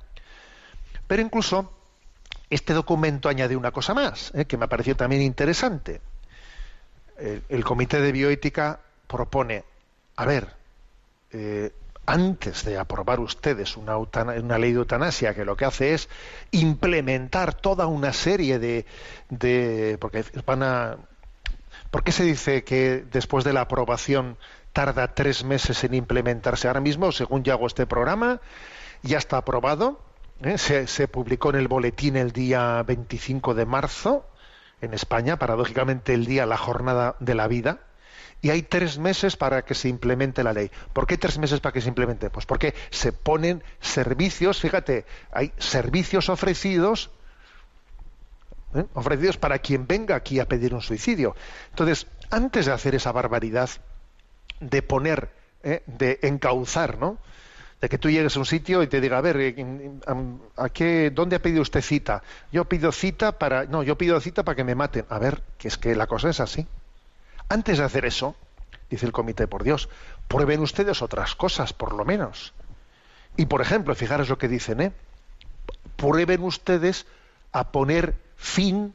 pero 1.08 1.22
incluso 1.22 1.72
este 2.50 2.74
documento 2.74 3.30
añade 3.30 3.56
una 3.56 3.72
cosa 3.72 3.94
más 3.94 4.32
¿eh? 4.36 4.46
que 4.46 4.58
me 4.58 4.66
ha 4.66 4.70
parecido 4.70 4.98
también 4.98 5.22
interesante 5.22 6.02
el, 7.18 7.44
el 7.50 7.64
comité 7.64 8.02
de 8.02 8.12
bioética 8.12 8.80
propone 9.08 9.64
a 10.16 10.26
ver 10.26 10.60
eh, 11.32 11.72
antes 12.10 12.66
de 12.66 12.80
aprobar 12.80 13.20
ustedes 13.20 13.78
una, 13.78 13.98
una 13.98 14.58
ley 14.58 14.72
de 14.72 14.80
eutanasia 14.80 15.36
que 15.36 15.46
lo 15.46 15.56
que 15.56 15.66
hace 15.66 15.94
es 15.94 16.10
implementar 16.50 17.54
toda 17.54 17.86
una 17.86 18.14
serie 18.14 18.58
de, 18.58 18.88
de 19.30 19.98
porque 20.02 20.26
van 20.44 20.64
a 20.64 20.98
¿por 21.92 22.04
qué 22.04 22.12
se 22.12 22.24
dice 22.24 22.64
que 22.64 23.06
después 23.12 23.46
de 23.46 23.54
la 23.54 23.62
aprobación 23.62 24.38
tarda 24.74 25.14
tres 25.14 25.44
meses 25.44 25.84
en 25.84 25.94
implementarse 25.94 26.68
ahora 26.68 26.82
mismo 26.82 27.12
según 27.12 27.44
yo 27.44 27.54
hago 27.54 27.68
este 27.68 27.86
programa 27.86 28.42
ya 29.04 29.20
está 29.20 29.38
aprobado 29.38 30.02
¿eh? 30.42 30.58
se, 30.58 30.88
se 30.88 31.08
publicó 31.08 31.52
en 31.52 31.58
el 31.58 31.68
boletín 31.68 32.16
el 32.16 32.32
día 32.32 32.82
25 32.82 33.54
de 33.54 33.68
marzo 33.68 34.26
en 34.82 34.96
España 34.96 35.38
paradójicamente 35.38 36.16
el 36.16 36.26
día 36.26 36.48
la 36.48 36.58
jornada 36.58 37.18
de 37.20 37.36
la 37.36 37.48
vida 37.48 37.82
y 38.42 38.50
hay 38.50 38.62
tres 38.62 38.98
meses 38.98 39.36
para 39.36 39.64
que 39.64 39.76
se 39.76 39.90
implemente 39.90 40.44
la 40.44 40.54
ley. 40.54 40.72
¿Por 40.94 41.08
qué 41.08 41.18
tres 41.18 41.38
meses 41.38 41.60
para 41.60 41.74
que 41.74 41.82
se 41.82 41.90
implemente? 41.90 42.30
Pues 42.30 42.46
porque 42.46 42.74
se 42.90 43.12
ponen 43.12 43.64
servicios, 43.82 44.60
fíjate, 44.60 45.06
hay 45.32 45.52
servicios 45.58 46.30
ofrecidos, 46.30 47.12
¿eh? 48.76 48.86
ofrecidos 48.94 49.38
para 49.38 49.60
quien 49.60 49.88
venga 49.88 50.16
aquí 50.16 50.40
a 50.40 50.48
pedir 50.48 50.74
un 50.74 50.82
suicidio. 50.82 51.36
Entonces, 51.72 52.08
antes 52.30 52.66
de 52.66 52.72
hacer 52.72 52.96
esa 52.96 53.12
barbaridad 53.12 53.70
de 54.60 54.82
poner, 54.82 55.30
¿eh? 55.64 55.84
de 55.86 56.20
encauzar, 56.22 56.98
¿no? 56.98 57.18
De 57.82 57.88
que 57.88 57.98
tú 57.98 58.10
llegues 58.10 58.36
a 58.36 58.40
un 58.40 58.46
sitio 58.46 58.84
y 58.84 58.88
te 58.88 59.00
diga, 59.00 59.18
a 59.18 59.22
ver, 59.22 59.38
eh, 59.40 59.92
¿a 60.58 60.70
qué, 60.70 61.12
¿dónde 61.12 61.38
ha 61.38 61.42
pedido 61.42 61.62
usted 61.62 61.82
cita? 61.82 62.24
Yo 62.52 62.66
pido 62.66 62.92
cita 62.92 63.38
para, 63.38 63.66
no, 63.66 63.84
yo 63.84 63.98
pido 63.98 64.20
cita 64.20 64.44
para 64.44 64.58
que 64.58 64.66
me 64.66 64.76
maten. 64.76 65.06
A 65.10 65.18
ver, 65.18 65.44
que 65.58 65.70
es 65.70 65.78
que 65.78 65.96
la 65.96 66.06
cosa 66.06 66.30
es 66.30 66.42
así. 66.42 66.68
Antes 67.50 67.80
de 67.80 67.84
hacer 67.84 68.06
eso, 68.06 68.36
dice 68.90 69.06
el 69.06 69.12
comité, 69.12 69.48
por 69.48 69.64
Dios, 69.64 69.90
prueben 70.28 70.62
ustedes 70.62 71.02
otras 71.02 71.36
cosas, 71.36 71.74
por 71.74 71.94
lo 71.94 72.06
menos. 72.06 72.54
Y, 73.38 73.48
por 73.48 73.62
ejemplo, 73.62 73.96
fijaros 73.96 74.30
lo 74.30 74.38
que 74.38 74.48
dicen, 74.48 74.82
¿eh? 74.82 74.92
Prueben 75.96 76.44
ustedes 76.44 77.06
a 77.52 77.72
poner 77.72 78.16
fin 78.38 78.94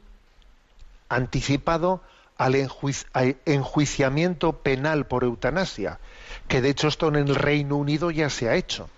anticipado 1.09 2.01
al 2.37 2.55
enjuici- 2.55 3.05
al 3.13 3.37
enjuiciamiento 3.45 4.53
penal 4.53 5.05
por 5.05 5.23
eutanasia, 5.23 5.99
que 6.47 6.61
de 6.61 6.69
hecho 6.69 6.87
esto 6.87 7.07
en 7.07 7.15
el 7.15 7.35
Reino 7.35 7.75
Unido 7.77 8.11
ya 8.11 8.29
se 8.29 8.49
ha 8.49 8.55
hecho, 8.55 8.89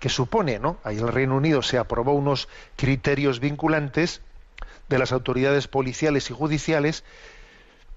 que 0.00 0.08
supone, 0.08 0.58
¿no? 0.58 0.78
Ahí 0.84 0.98
en 0.98 1.06
el 1.06 1.12
Reino 1.12 1.36
Unido 1.36 1.62
se 1.62 1.78
aprobó 1.78 2.12
unos 2.12 2.48
criterios 2.76 3.40
vinculantes 3.40 4.20
de 4.88 4.98
las 4.98 5.12
autoridades 5.12 5.66
policiales 5.66 6.28
y 6.30 6.34
judiciales 6.34 7.04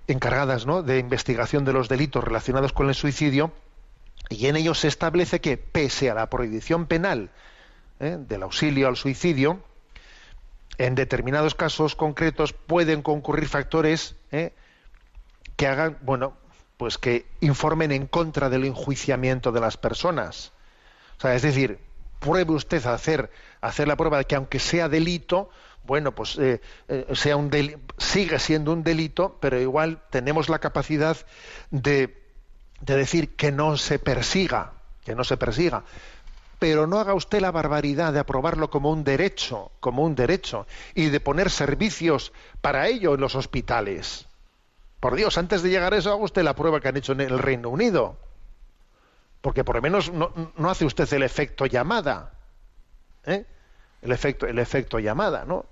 encargadas 0.08 0.66
¿no? 0.66 0.84
de 0.84 0.99
investigación 0.99 1.66
de 1.66 1.74
los 1.74 1.89
delitos 1.89 2.24
relacionados 2.24 2.74
con 2.74 2.89
el 2.89 2.95
suicidio, 2.95 3.51
y 4.30 4.47
en 4.47 4.55
ellos 4.55 4.80
se 4.80 4.88
establece 4.88 5.41
que, 5.41 5.58
pese 5.58 6.10
a 6.10 6.14
la 6.14 6.30
prohibición 6.30 6.86
penal 6.86 7.30
¿eh? 7.99 8.18
del 8.20 8.43
auxilio 8.43 8.88
al 8.88 8.97
suicidio, 8.97 9.62
en 10.78 10.95
determinados 10.95 11.55
casos 11.55 11.95
concretos 11.95 12.53
pueden 12.53 13.01
concurrir 13.01 13.47
factores 13.47 14.16
¿eh? 14.32 14.53
que 15.55 15.68
hagan, 15.68 15.97
bueno, 16.01 16.34
pues 16.78 16.97
que 16.97 17.26
informen 17.41 17.91
en 17.91 18.05
contra 18.05 18.49
del 18.49 18.66
enjuiciamiento 18.66 19.51
de 19.51 19.60
las 19.60 19.78
personas. 19.78 20.51
O 21.18 21.22
sea, 21.22 21.34
es 21.36 21.41
decir, 21.41 21.80
pruebe 22.20 22.53
usted 22.53 22.86
hacer, 22.86 23.32
a 23.62 23.68
hacer 23.68 23.88
la 23.88 23.95
prueba 23.95 24.20
de 24.20 24.26
que 24.26 24.36
aunque 24.36 24.60
sea 24.60 24.88
delito, 24.88 25.49
bueno, 25.88 26.14
pues 26.14 26.38
eh, 26.38 26.62
eh, 26.90 27.08
sea 27.14 27.38
un 27.38 27.50
sigue 27.98 28.40
siendo 28.40 28.74
un 28.74 28.84
delito, 28.84 29.38
pero 29.40 29.60
igual 29.60 30.04
tenemos 30.10 30.50
la 30.50 30.60
capacidad 30.60 31.18
de, 31.72 32.22
de 32.82 32.96
decir 32.96 33.36
que 33.36 33.52
no 33.52 33.78
se 33.78 33.98
persiga, 33.98 34.74
que 35.06 35.16
no 35.16 35.24
se 35.24 35.38
persiga. 35.38 35.84
Pero 36.60 36.88
no 36.88 37.00
haga 37.00 37.14
usted 37.14 37.40
la 37.40 37.52
barbaridad 37.52 38.12
de 38.12 38.20
aprobarlo 38.20 38.70
como 38.70 38.92
un 38.92 39.04
derecho, 39.04 39.72
como 39.80 40.04
un 40.04 40.16
derecho, 40.16 40.68
y 40.94 41.10
de 41.10 41.20
poner 41.22 41.50
servicios 41.50 42.34
para 42.62 42.88
ello 42.88 43.14
en 43.14 43.22
los 43.22 43.36
hospitales. 43.36 44.28
Por 45.00 45.16
Dios, 45.16 45.38
antes 45.38 45.64
de 45.64 45.70
llegar 45.70 45.94
a 45.94 45.98
eso, 45.98 46.12
haga 46.12 46.24
usted 46.24 46.44
la 46.44 46.56
prueba 46.56 46.82
que 46.82 46.90
han 46.90 46.98
hecho 46.98 47.14
en 47.14 47.22
el 47.22 47.40
Reino 47.40 47.70
Unido. 47.70 48.18
Porque 49.40 49.64
por 49.64 49.76
lo 49.76 49.82
menos 49.82 50.12
no, 50.12 50.32
no 50.58 50.70
hace 50.70 50.84
usted 50.84 51.12
el 51.14 51.24
efecto 51.24 51.66
llamada. 51.66 52.34
¿eh? 53.24 53.46
El 54.02 54.12
efecto, 54.12 54.48
el 54.48 54.60
efecto 54.60 55.00
llamada, 55.00 55.46
¿no? 55.46 55.66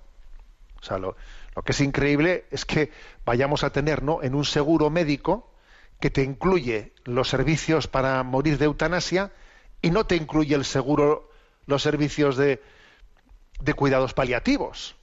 O 0.81 0.83
sea, 0.83 0.97
lo, 0.97 1.15
lo 1.55 1.63
que 1.63 1.71
es 1.71 1.81
increíble 1.81 2.45
es 2.51 2.65
que 2.65 2.91
vayamos 3.25 3.63
a 3.63 3.71
tener, 3.71 4.03
¿no? 4.03 4.21
En 4.21 4.35
un 4.35 4.45
seguro 4.45 4.89
médico 4.89 5.51
que 5.99 6.09
te 6.09 6.23
incluye 6.23 6.93
los 7.05 7.29
servicios 7.29 7.87
para 7.87 8.21
morir 8.23 8.57
de 8.57 8.65
eutanasia 8.65 9.31
y 9.81 9.91
no 9.91 10.05
te 10.05 10.15
incluye 10.15 10.55
el 10.55 10.65
seguro 10.65 11.29
los 11.65 11.81
servicios 11.81 12.37
de, 12.37 12.61
de 13.59 13.73
cuidados 13.73 14.13
paliativos. 14.13 14.95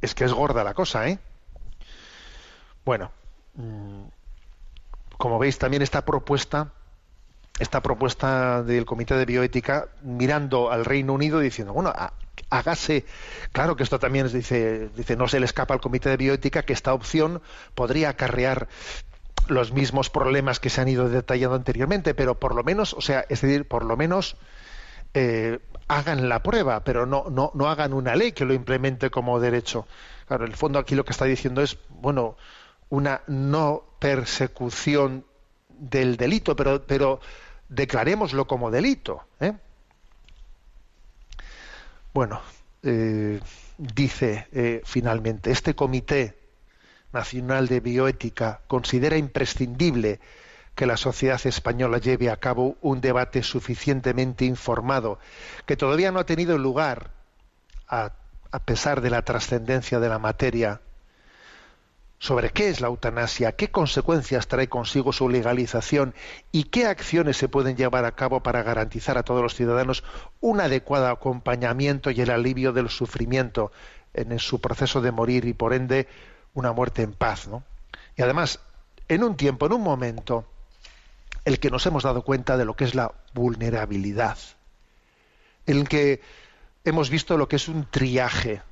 Es 0.00 0.14
que 0.14 0.24
es 0.24 0.32
gorda 0.32 0.64
la 0.64 0.74
cosa, 0.74 1.08
¿eh? 1.08 1.18
Bueno, 2.84 3.10
mm, 3.54 4.04
como 5.18 5.38
veis, 5.38 5.58
también 5.58 5.82
esta 5.82 6.04
propuesta 6.04 6.72
esta 7.58 7.82
propuesta 7.82 8.62
del 8.62 8.84
Comité 8.84 9.16
de 9.16 9.24
Bioética 9.24 9.88
mirando 10.02 10.70
al 10.70 10.84
Reino 10.84 11.12
Unido 11.12 11.40
diciendo, 11.40 11.72
bueno, 11.72 11.92
hágase, 12.50 13.04
claro 13.52 13.76
que 13.76 13.82
esto 13.82 13.98
también 13.98 14.30
dice, 14.32 14.88
dice, 14.96 15.16
no 15.16 15.28
se 15.28 15.40
le 15.40 15.46
escapa 15.46 15.74
al 15.74 15.80
Comité 15.80 16.10
de 16.10 16.16
Bioética 16.16 16.62
que 16.62 16.72
esta 16.72 16.92
opción 16.94 17.42
podría 17.74 18.10
acarrear 18.10 18.68
los 19.48 19.72
mismos 19.72 20.10
problemas 20.10 20.60
que 20.60 20.70
se 20.70 20.80
han 20.80 20.88
ido 20.88 21.08
detallando 21.08 21.56
anteriormente, 21.56 22.14
pero 22.14 22.38
por 22.38 22.54
lo 22.54 22.64
menos, 22.64 22.94
o 22.94 23.00
sea, 23.00 23.24
es 23.28 23.40
decir, 23.40 23.66
por 23.66 23.84
lo 23.84 23.96
menos 23.96 24.36
eh, 25.14 25.58
hagan 25.88 26.28
la 26.28 26.42
prueba, 26.42 26.84
pero 26.84 27.06
no, 27.06 27.26
no, 27.30 27.50
no 27.54 27.68
hagan 27.68 27.92
una 27.92 28.14
ley 28.14 28.32
que 28.32 28.44
lo 28.44 28.54
implemente 28.54 29.10
como 29.10 29.40
derecho. 29.40 29.86
Claro, 30.26 30.44
en 30.44 30.50
el 30.50 30.56
fondo 30.56 30.78
aquí 30.78 30.94
lo 30.94 31.04
que 31.04 31.12
está 31.12 31.24
diciendo 31.24 31.62
es, 31.62 31.78
bueno, 31.88 32.36
una 32.90 33.22
no 33.26 33.84
persecución 33.98 35.24
del 35.68 36.16
delito, 36.16 36.56
pero, 36.56 36.82
pero 36.86 37.20
declarémoslo 37.68 38.46
como 38.46 38.70
delito. 38.70 39.22
¿eh? 39.40 39.54
Bueno, 42.18 42.40
eh, 42.82 43.38
dice 43.76 44.48
eh, 44.50 44.82
finalmente, 44.84 45.52
este 45.52 45.76
Comité 45.76 46.36
Nacional 47.12 47.68
de 47.68 47.78
Bioética 47.78 48.60
considera 48.66 49.16
imprescindible 49.16 50.18
que 50.74 50.86
la 50.86 50.96
sociedad 50.96 51.40
española 51.46 51.98
lleve 51.98 52.28
a 52.28 52.38
cabo 52.38 52.76
un 52.80 53.00
debate 53.00 53.44
suficientemente 53.44 54.44
informado, 54.46 55.20
que 55.64 55.76
todavía 55.76 56.10
no 56.10 56.18
ha 56.18 56.26
tenido 56.26 56.58
lugar, 56.58 57.12
a, 57.86 58.14
a 58.50 58.58
pesar 58.64 59.00
de 59.00 59.10
la 59.10 59.22
trascendencia 59.22 60.00
de 60.00 60.08
la 60.08 60.18
materia, 60.18 60.80
sobre 62.18 62.50
qué 62.50 62.68
es 62.68 62.80
la 62.80 62.88
eutanasia, 62.88 63.52
qué 63.52 63.70
consecuencias 63.70 64.48
trae 64.48 64.68
consigo 64.68 65.12
su 65.12 65.28
legalización 65.28 66.14
y 66.50 66.64
qué 66.64 66.86
acciones 66.86 67.36
se 67.36 67.48
pueden 67.48 67.76
llevar 67.76 68.04
a 68.04 68.12
cabo 68.12 68.42
para 68.42 68.62
garantizar 68.62 69.18
a 69.18 69.22
todos 69.22 69.42
los 69.42 69.54
ciudadanos 69.54 70.02
un 70.40 70.60
adecuado 70.60 71.08
acompañamiento 71.08 72.10
y 72.10 72.20
el 72.20 72.30
alivio 72.30 72.72
del 72.72 72.88
sufrimiento 72.88 73.70
en 74.14 74.38
su 74.38 74.60
proceso 74.60 75.00
de 75.00 75.12
morir 75.12 75.44
y 75.44 75.52
por 75.52 75.72
ende 75.72 76.08
una 76.54 76.72
muerte 76.72 77.02
en 77.02 77.12
paz. 77.12 77.46
¿no? 77.46 77.62
Y 78.16 78.22
además, 78.22 78.60
en 79.08 79.22
un 79.22 79.36
tiempo, 79.36 79.66
en 79.66 79.74
un 79.74 79.82
momento, 79.82 80.44
el 81.44 81.60
que 81.60 81.70
nos 81.70 81.86
hemos 81.86 82.02
dado 82.02 82.22
cuenta 82.22 82.56
de 82.56 82.64
lo 82.64 82.74
que 82.74 82.84
es 82.84 82.94
la 82.94 83.12
vulnerabilidad, 83.32 84.38
en 85.66 85.78
el 85.78 85.88
que 85.88 86.20
hemos 86.84 87.10
visto 87.10 87.36
lo 87.36 87.48
que 87.48 87.56
es 87.56 87.68
un 87.68 87.86
triaje, 87.88 88.62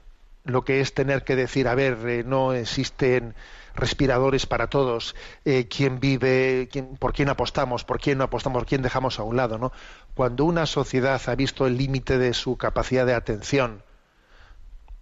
lo 0.46 0.64
que 0.64 0.80
es 0.80 0.94
tener 0.94 1.24
que 1.24 1.36
decir, 1.36 1.68
a 1.68 1.74
ver, 1.74 1.98
eh, 2.08 2.24
no 2.24 2.52
existen 2.52 3.34
respiradores 3.74 4.46
para 4.46 4.68
todos, 4.68 5.14
eh, 5.44 5.68
quién 5.68 6.00
vive, 6.00 6.68
quién, 6.72 6.96
por 6.96 7.12
quién 7.12 7.28
apostamos, 7.28 7.84
por 7.84 8.00
quién 8.00 8.18
no 8.18 8.24
apostamos, 8.24 8.60
por 8.60 8.68
quién 8.68 8.80
dejamos 8.80 9.18
a 9.18 9.22
un 9.22 9.36
lado, 9.36 9.58
¿no? 9.58 9.72
Cuando 10.14 10.44
una 10.44 10.64
sociedad 10.66 11.20
ha 11.26 11.34
visto 11.34 11.66
el 11.66 11.76
límite 11.76 12.16
de 12.16 12.32
su 12.32 12.56
capacidad 12.56 13.04
de 13.04 13.14
atención 13.14 13.82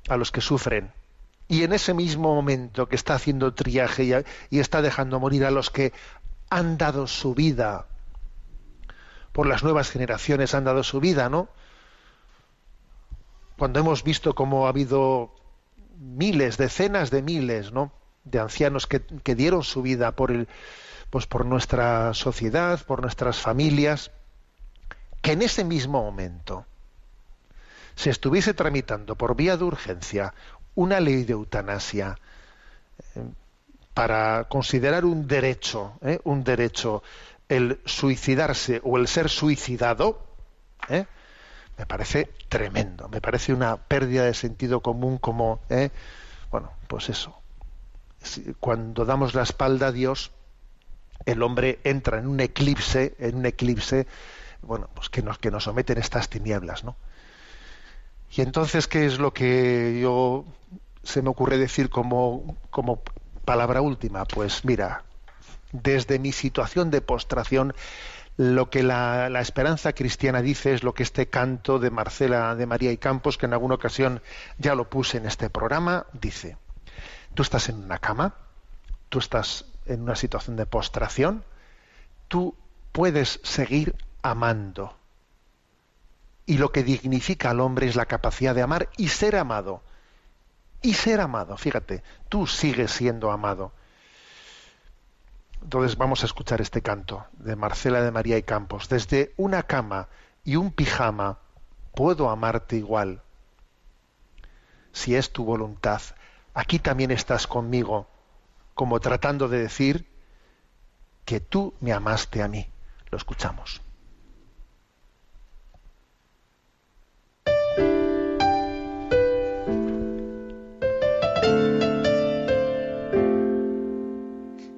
a 0.08 0.16
los 0.16 0.32
que 0.32 0.40
sufren, 0.40 0.92
y 1.46 1.62
en 1.62 1.72
ese 1.72 1.94
mismo 1.94 2.34
momento 2.34 2.88
que 2.88 2.96
está 2.96 3.14
haciendo 3.14 3.54
triaje 3.54 4.04
y, 4.04 4.12
y 4.56 4.60
está 4.60 4.82
dejando 4.82 5.20
morir 5.20 5.44
a 5.44 5.50
los 5.50 5.70
que 5.70 5.92
han 6.50 6.78
dado 6.78 7.06
su 7.06 7.34
vida 7.34 7.86
por 9.34 9.48
las 9.48 9.64
nuevas 9.64 9.90
generaciones 9.90 10.54
han 10.54 10.62
dado 10.62 10.84
su 10.84 11.00
vida, 11.00 11.28
¿no? 11.28 11.48
Cuando 13.58 13.80
hemos 13.80 14.02
visto 14.02 14.34
cómo 14.34 14.66
ha 14.66 14.70
habido 14.70 15.34
miles, 15.98 16.56
decenas 16.56 17.10
de 17.10 17.22
miles, 17.22 17.72
de 18.24 18.38
ancianos 18.38 18.86
que, 18.86 19.34
dieron 19.34 19.62
su 19.62 19.82
vida 19.82 20.12
por 20.12 20.30
el, 20.30 20.48
pues 21.10 21.26
por 21.26 21.46
nuestra 21.46 22.14
sociedad, 22.14 22.84
por 22.84 23.00
nuestras 23.00 23.40
familias, 23.40 24.10
que 25.22 25.32
en 25.32 25.42
ese 25.42 25.64
mismo 25.64 26.02
momento 26.02 26.66
se 27.94 28.10
estuviese 28.10 28.54
tramitando 28.54 29.16
por 29.16 29.36
vía 29.36 29.56
de 29.56 29.64
urgencia 29.64 30.34
una 30.74 30.98
ley 31.00 31.24
de 31.24 31.34
eutanasia 31.34 32.18
eh, 33.14 33.24
para 33.94 34.44
considerar 34.48 35.04
un 35.04 35.28
derecho, 35.28 35.92
¿eh? 36.02 36.18
un 36.24 36.42
derecho 36.42 37.02
el 37.48 37.80
suicidarse 37.84 38.80
o 38.82 38.98
el 38.98 39.06
ser 39.06 39.28
suicidado, 39.28 40.26
¿eh? 40.88 41.06
Me 41.76 41.86
parece 41.86 42.30
tremendo, 42.48 43.08
me 43.08 43.20
parece 43.20 43.52
una 43.52 43.76
pérdida 43.76 44.24
de 44.24 44.34
sentido 44.34 44.80
común 44.80 45.18
como, 45.18 45.60
¿eh? 45.68 45.90
bueno, 46.50 46.72
pues 46.86 47.08
eso. 47.08 47.36
Cuando 48.60 49.04
damos 49.04 49.34
la 49.34 49.42
espalda 49.42 49.88
a 49.88 49.92
Dios, 49.92 50.30
el 51.26 51.42
hombre 51.42 51.80
entra 51.84 52.18
en 52.18 52.26
un 52.26 52.40
eclipse, 52.40 53.14
en 53.18 53.36
un 53.36 53.46
eclipse, 53.46 54.06
bueno, 54.62 54.88
pues 54.94 55.10
que 55.10 55.22
nos, 55.22 55.38
que 55.38 55.50
nos 55.50 55.64
someten 55.64 55.98
estas 55.98 56.28
tinieblas, 56.28 56.84
¿no? 56.84 56.96
Y 58.36 58.40
entonces, 58.40 58.88
¿qué 58.88 59.06
es 59.06 59.18
lo 59.18 59.32
que 59.32 60.00
yo 60.00 60.44
se 61.02 61.22
me 61.22 61.28
ocurre 61.28 61.56
decir 61.58 61.88
como, 61.90 62.56
como 62.70 63.02
palabra 63.44 63.80
última? 63.80 64.24
Pues 64.24 64.64
mira, 64.64 65.04
desde 65.72 66.18
mi 66.18 66.32
situación 66.32 66.90
de 66.90 67.00
postración, 67.00 67.74
lo 68.36 68.68
que 68.68 68.82
la, 68.82 69.40
esperanza 69.40 69.92
cristiana 69.92 70.42
dice 70.42 70.74
es 70.74 70.82
lo 70.82 70.92
que 70.92 71.04
este 71.04 71.28
canto 71.28 71.78
de 71.78 71.90
Marcela 71.90 72.54
de 72.56 72.66
María 72.66 72.90
y 72.90 72.96
Campos, 72.96 73.38
que 73.38 73.46
en 73.46 73.52
alguna 73.52 73.76
ocasión 73.76 74.22
ya 74.58 74.74
lo 74.74 74.90
puse 74.90 75.18
en 75.18 75.26
este 75.26 75.50
programa, 75.50 76.06
dice, 76.12 76.56
tú 77.34 77.42
estás 77.42 77.68
en 77.68 77.76
una 77.76 77.98
cama, 77.98 78.34
tú 79.08 79.20
estás 79.20 79.66
en 79.86 80.02
una 80.02 80.16
situación 80.16 80.56
de 80.56 80.66
postración, 80.66 81.44
tú 82.26 82.56
puedes 82.90 83.40
seguir 83.44 83.94
amando. 84.22 84.96
Y 86.46 86.58
lo 86.58 86.72
que 86.72 86.82
dignifica 86.82 87.50
al 87.50 87.60
hombre 87.60 87.86
es 87.86 87.96
la 87.96 88.06
capacidad 88.06 88.54
de 88.54 88.62
amar 88.62 88.88
y 88.96 89.08
ser 89.08 89.36
amado. 89.36 89.82
Y 90.82 90.94
ser 90.94 91.20
amado, 91.20 91.56
fíjate, 91.56 92.02
tú 92.28 92.46
sigues 92.46 92.90
siendo 92.90 93.30
amado. 93.30 93.72
Entonces 95.64 95.96
vamos 95.96 96.22
a 96.22 96.26
escuchar 96.26 96.60
este 96.60 96.82
canto 96.82 97.24
de 97.32 97.56
Marcela 97.56 98.02
de 98.02 98.10
María 98.10 98.36
y 98.36 98.42
Campos. 98.42 98.90
Desde 98.90 99.32
una 99.38 99.62
cama 99.62 100.08
y 100.44 100.56
un 100.56 100.70
pijama 100.70 101.38
puedo 101.94 102.28
amarte 102.28 102.76
igual. 102.76 103.22
Si 104.92 105.16
es 105.16 105.32
tu 105.32 105.44
voluntad, 105.44 106.02
aquí 106.52 106.78
también 106.78 107.10
estás 107.10 107.46
conmigo, 107.46 108.06
como 108.74 109.00
tratando 109.00 109.48
de 109.48 109.60
decir 109.60 110.06
que 111.24 111.40
tú 111.40 111.72
me 111.80 111.94
amaste 111.94 112.42
a 112.42 112.48
mí. 112.48 112.68
Lo 113.10 113.16
escuchamos. 113.16 113.80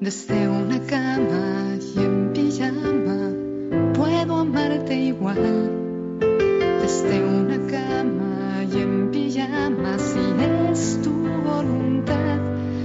Desde 0.06 0.48
una 0.48 0.78
cama 0.86 1.76
y 1.80 1.98
en 1.98 2.32
pijama 2.32 3.32
puedo 3.92 4.36
amarte 4.36 4.94
igual. 4.94 5.68
Desde 6.80 7.24
una 7.24 7.58
cama 7.66 8.62
y 8.72 8.82
en 8.82 9.10
pijama 9.10 9.98
si 9.98 10.20
es 10.70 11.02
tu 11.02 11.10
voluntad. 11.10 12.38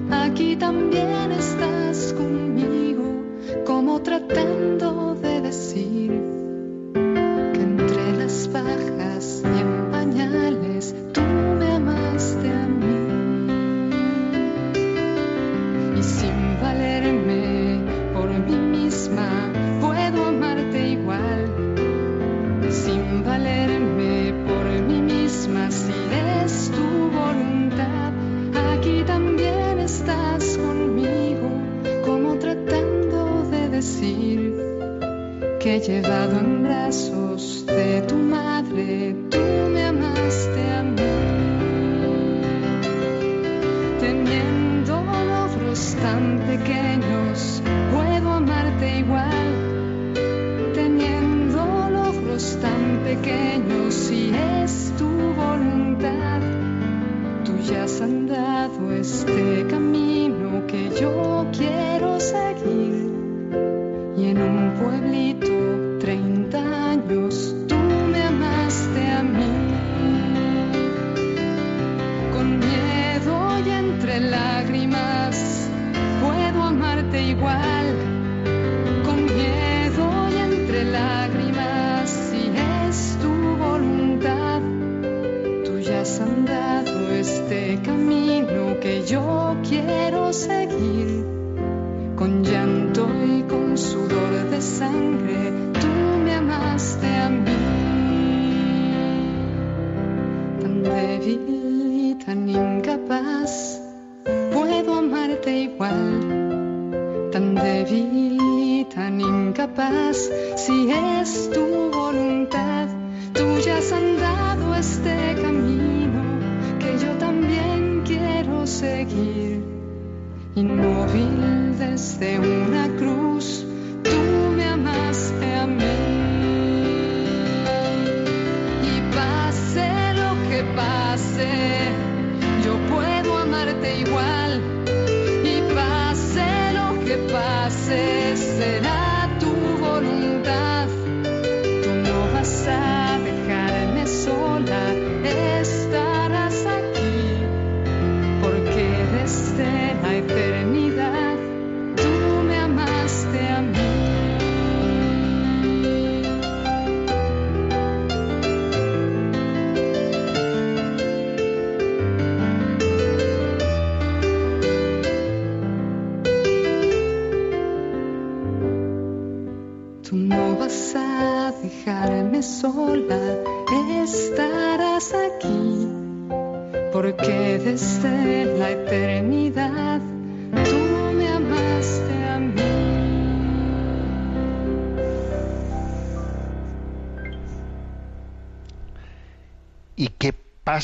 Aquí 0.09 0.55
también 0.55 1.31
estás 1.31 2.11
conmigo 2.13 3.23
como 3.67 4.01
tratando 4.01 5.13
de 5.13 5.41
decir 5.41 6.11
que 7.53 7.61
entre 7.61 8.17
las 8.17 8.51
bajas 8.51 9.43
y 9.45 9.59
en 9.59 9.91
pañales 9.91 10.95
tú 11.13 11.21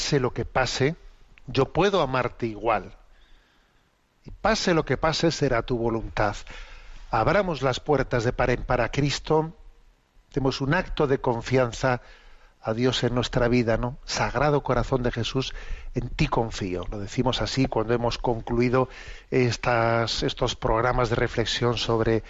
pase 0.08 0.22
lo 0.22 0.32
que 0.32 0.45
pase, 0.45 0.95
yo 1.47 1.74
puedo 1.74 1.99
amarte 2.01 2.45
igual. 2.45 2.95
Y 4.24 4.32
pase 4.32 4.74
lo 4.74 4.86
que 4.86 4.95
pase, 4.95 5.32
será 5.32 5.64
tu 5.64 5.78
voluntad. 5.78 6.38
Abramos 7.12 7.62
las 7.62 7.82
puertas 7.82 8.24
de 8.24 8.32
par 8.32 8.49
en 8.51 8.64
par 8.64 8.80
a 8.80 8.89
Cristo, 8.89 9.53
demos 10.34 10.62
un 10.62 10.74
acto 10.74 11.08
de 11.08 11.20
confianza 11.20 12.01
a 12.62 12.74
Dios 12.74 13.03
en 13.03 13.16
nuestra 13.16 13.49
vida, 13.49 13.76
¿no? 13.76 13.97
Sagrado 14.05 14.64
corazón 14.64 15.03
de 15.03 15.12
Jesús, 15.12 15.53
en 15.93 16.08
ti 16.08 16.28
confío. 16.28 16.86
Lo 16.89 16.99
decimos 16.99 17.41
así 17.41 17.66
cuando 17.66 17.93
hemos 17.93 18.18
concluido 18.18 18.88
estas, 19.30 20.24
estos 20.24 20.55
programas 20.55 21.10
de 21.10 21.18
reflexión 21.18 21.78
sobre 21.78 22.24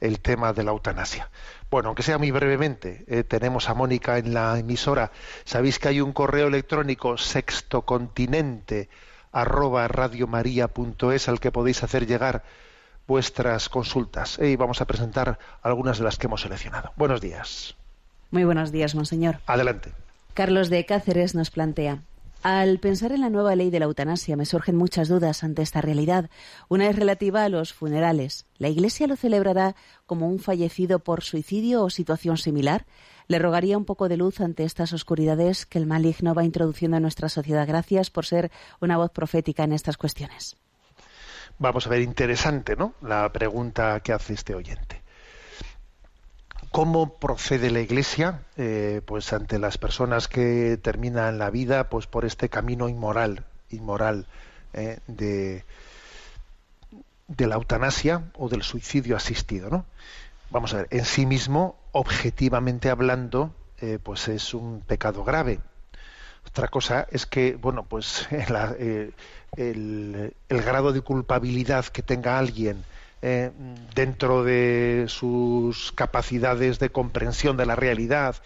el 0.00 0.20
tema 0.20 0.52
de 0.52 0.62
la 0.62 0.70
eutanasia. 0.70 1.30
Bueno, 1.74 1.88
aunque 1.88 2.04
sea 2.04 2.18
muy 2.18 2.30
brevemente, 2.30 3.04
eh, 3.08 3.24
tenemos 3.24 3.68
a 3.68 3.74
Mónica 3.74 4.16
en 4.16 4.32
la 4.32 4.56
emisora. 4.56 5.10
Sabéis 5.44 5.80
que 5.80 5.88
hay 5.88 6.00
un 6.00 6.12
correo 6.12 6.46
electrónico 6.46 7.18
sextocontinente 7.18 8.88
arroba 9.32 9.88
radiomaria.es 9.88 11.28
al 11.28 11.40
que 11.40 11.50
podéis 11.50 11.82
hacer 11.82 12.06
llegar 12.06 12.44
vuestras 13.08 13.68
consultas. 13.68 14.38
Y 14.38 14.54
vamos 14.54 14.82
a 14.82 14.84
presentar 14.84 15.40
algunas 15.62 15.98
de 15.98 16.04
las 16.04 16.16
que 16.16 16.28
hemos 16.28 16.42
seleccionado. 16.42 16.92
Buenos 16.94 17.20
días. 17.20 17.74
Muy 18.30 18.44
buenos 18.44 18.70
días, 18.70 18.94
monseñor. 18.94 19.40
Adelante. 19.44 19.90
Carlos 20.34 20.70
de 20.70 20.86
Cáceres 20.86 21.34
nos 21.34 21.50
plantea. 21.50 21.98
Al 22.44 22.78
pensar 22.78 23.10
en 23.12 23.22
la 23.22 23.30
nueva 23.30 23.56
ley 23.56 23.70
de 23.70 23.78
la 23.78 23.86
eutanasia 23.86 24.36
me 24.36 24.44
surgen 24.44 24.76
muchas 24.76 25.08
dudas 25.08 25.42
ante 25.42 25.62
esta 25.62 25.80
realidad. 25.80 26.28
Una 26.68 26.90
es 26.90 26.94
relativa 26.94 27.42
a 27.42 27.48
los 27.48 27.72
funerales. 27.72 28.44
¿La 28.58 28.68
Iglesia 28.68 29.06
lo 29.06 29.16
celebrará 29.16 29.74
como 30.04 30.28
un 30.28 30.38
fallecido 30.38 30.98
por 30.98 31.22
suicidio 31.22 31.82
o 31.82 31.88
situación 31.88 32.36
similar? 32.36 32.84
Le 33.28 33.38
rogaría 33.38 33.78
un 33.78 33.86
poco 33.86 34.10
de 34.10 34.18
luz 34.18 34.42
ante 34.42 34.64
estas 34.64 34.92
oscuridades 34.92 35.64
que 35.64 35.78
el 35.78 35.86
maligno 35.86 36.34
va 36.34 36.44
introduciendo 36.44 36.98
en 36.98 37.04
nuestra 37.04 37.30
sociedad. 37.30 37.66
Gracias 37.66 38.10
por 38.10 38.26
ser 38.26 38.50
una 38.78 38.98
voz 38.98 39.10
profética 39.10 39.64
en 39.64 39.72
estas 39.72 39.96
cuestiones. 39.96 40.58
Vamos 41.58 41.86
a 41.86 41.88
ver, 41.88 42.02
interesante, 42.02 42.76
¿no? 42.76 42.92
La 43.00 43.32
pregunta 43.32 44.00
que 44.00 44.12
hace 44.12 44.34
este 44.34 44.54
oyente. 44.54 45.03
¿Cómo 46.74 47.20
procede 47.20 47.70
la 47.70 47.78
Iglesia, 47.78 48.40
eh, 48.56 49.00
pues 49.06 49.32
ante 49.32 49.60
las 49.60 49.78
personas 49.78 50.26
que 50.26 50.76
terminan 50.76 51.38
la 51.38 51.48
vida, 51.48 51.88
pues 51.88 52.08
por 52.08 52.24
este 52.24 52.48
camino 52.48 52.88
inmoral, 52.88 53.44
inmoral 53.70 54.26
eh, 54.72 54.98
de, 55.06 55.64
de 57.28 57.46
la 57.46 57.54
eutanasia 57.54 58.24
o 58.36 58.48
del 58.48 58.64
suicidio 58.64 59.14
asistido, 59.14 59.70
¿no? 59.70 59.86
Vamos 60.50 60.74
a 60.74 60.78
ver, 60.78 60.88
en 60.90 61.04
sí 61.04 61.26
mismo, 61.26 61.78
objetivamente 61.92 62.90
hablando, 62.90 63.54
eh, 63.80 64.00
pues 64.02 64.26
es 64.26 64.52
un 64.52 64.80
pecado 64.80 65.22
grave. 65.22 65.60
Otra 66.44 66.66
cosa 66.66 67.06
es 67.12 67.24
que, 67.24 67.54
bueno, 67.54 67.84
pues 67.84 68.26
el 68.78 69.14
grado 70.48 70.92
de 70.92 71.02
culpabilidad 71.02 71.84
que 71.84 72.02
tenga 72.02 72.36
alguien 72.36 72.82
eh, 73.26 73.52
dentro 73.94 74.44
de 74.44 75.06
sus 75.08 75.92
capacidades 75.92 76.78
de 76.78 76.90
comprensión 76.90 77.56
de 77.56 77.64
la 77.64 77.74
realidad, 77.74 78.36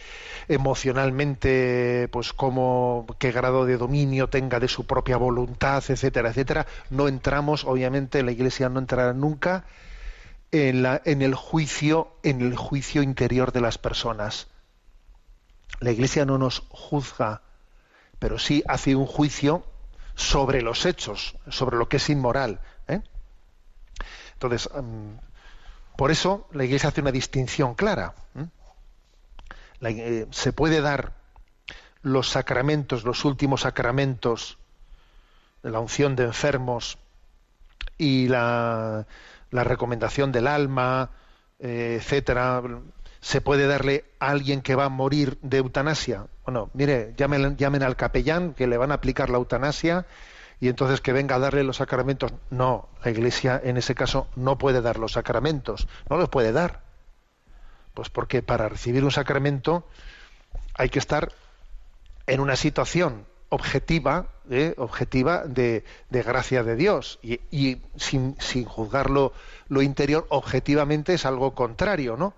emocionalmente, 0.47 2.09
pues 2.13 2.33
cómo, 2.33 3.05
qué 3.19 3.33
grado 3.33 3.67
de 3.67 3.77
dominio 3.77 4.29
tenga 4.29 4.61
de 4.61 4.69
su 4.69 4.87
propia 4.87 5.17
voluntad, 5.17 5.83
etcétera, 5.89 6.29
etcétera, 6.29 6.69
no 6.91 7.09
entramos, 7.09 7.65
obviamente, 7.65 8.23
la 8.23 8.31
Iglesia 8.31 8.69
no 8.69 8.79
entrará 8.79 9.15
nunca 9.15 9.65
en, 10.53 10.85
la, 10.85 11.03
en 11.05 11.23
el 11.23 11.35
juicio, 11.35 12.13
en 12.23 12.41
el 12.41 12.55
juicio 12.55 13.03
interior 13.03 13.51
de 13.51 13.63
las 13.63 13.79
personas. 13.79 14.47
La 15.81 15.91
Iglesia 15.91 16.25
no 16.25 16.39
nos 16.39 16.63
juzga, 16.69 17.43
pero 18.21 18.39
sí 18.39 18.63
hace 18.69 18.95
un 18.95 19.07
juicio 19.07 19.65
sobre 20.15 20.63
los 20.63 20.87
hechos, 20.87 21.35
sobre 21.49 21.79
lo 21.79 21.89
que 21.89 21.97
es 21.97 22.09
inmoral. 22.11 22.61
Entonces, 24.39 24.69
um, 24.73 25.19
por 25.97 26.13
eso 26.13 26.47
la 26.53 26.65
Iglesia 26.65 26.91
hace 26.91 27.01
una 27.01 27.11
distinción 27.11 27.75
clara. 27.75 28.15
La, 29.81 29.91
eh, 29.91 30.29
se 30.31 30.53
puede 30.53 30.81
dar 30.81 31.13
los 32.03 32.29
sacramentos, 32.29 33.03
los 33.03 33.25
últimos 33.25 33.63
sacramentos, 33.63 34.59
la 35.63 35.81
unción 35.81 36.15
de 36.15 36.25
enfermos 36.25 36.99
y 37.97 38.29
la, 38.29 39.09
la 39.51 39.65
recomendación 39.65 40.31
del 40.31 40.47
alma, 40.47 41.11
eh, 41.59 41.99
etcétera, 42.01 42.63
se 43.21 43.41
puede 43.41 43.67
darle 43.67 44.05
a 44.21 44.29
alguien 44.29 44.63
que 44.63 44.77
va 44.77 44.85
a 44.85 44.89
morir 44.89 45.37
de 45.43 45.59
eutanasia. 45.59 46.27
Bueno, 46.45 46.71
mire, 46.75 47.13
llamen, 47.17 47.57
llamen 47.57 47.83
al 47.83 47.97
capellán 47.97 48.55
que 48.55 48.69
le 48.69 48.77
van 48.77 48.93
a 48.93 48.95
aplicar 48.95 49.31
la 49.31 49.39
eutanasia 49.39 50.07
y 50.61 50.69
entonces 50.69 51.01
que 51.01 51.13
venga 51.13 51.37
a 51.37 51.39
darle 51.39 51.63
los 51.65 51.77
sacramentos. 51.77 52.33
No, 52.51 52.89
la 53.05 53.11
Iglesia 53.11 53.61
en 53.63 53.77
ese 53.77 53.95
caso 53.95 54.29
no 54.37 54.59
puede 54.59 54.81
dar 54.81 54.99
los 54.99 55.13
sacramentos, 55.13 55.89
no 56.09 56.17
los 56.17 56.29
puede 56.29 56.53
dar. 56.53 56.81
Pues 57.95 58.11
porque 58.11 58.43
para 58.43 58.69
recibir 58.69 59.05
un 59.05 59.11
sacramento 59.11 59.87
hay 60.75 60.89
que 60.89 60.99
estar 60.99 61.33
en 62.27 62.41
una 62.41 62.57
situación 62.57 63.27
objetiva, 63.49 64.29
¿eh? 64.51 64.75
objetiva 64.77 65.45
de, 65.45 65.85
gracia 66.11 66.63
de 66.63 66.77
Dios 66.77 67.19
y, 67.23 67.41
y 67.51 67.81
sin, 67.97 68.37
sin, 68.39 68.65
juzgarlo 68.65 69.33
lo 69.69 69.83
interior, 69.83 70.27
objetivamente 70.29 71.15
es 71.15 71.25
algo 71.25 71.55
contrario, 71.55 72.17
¿no? 72.17 72.35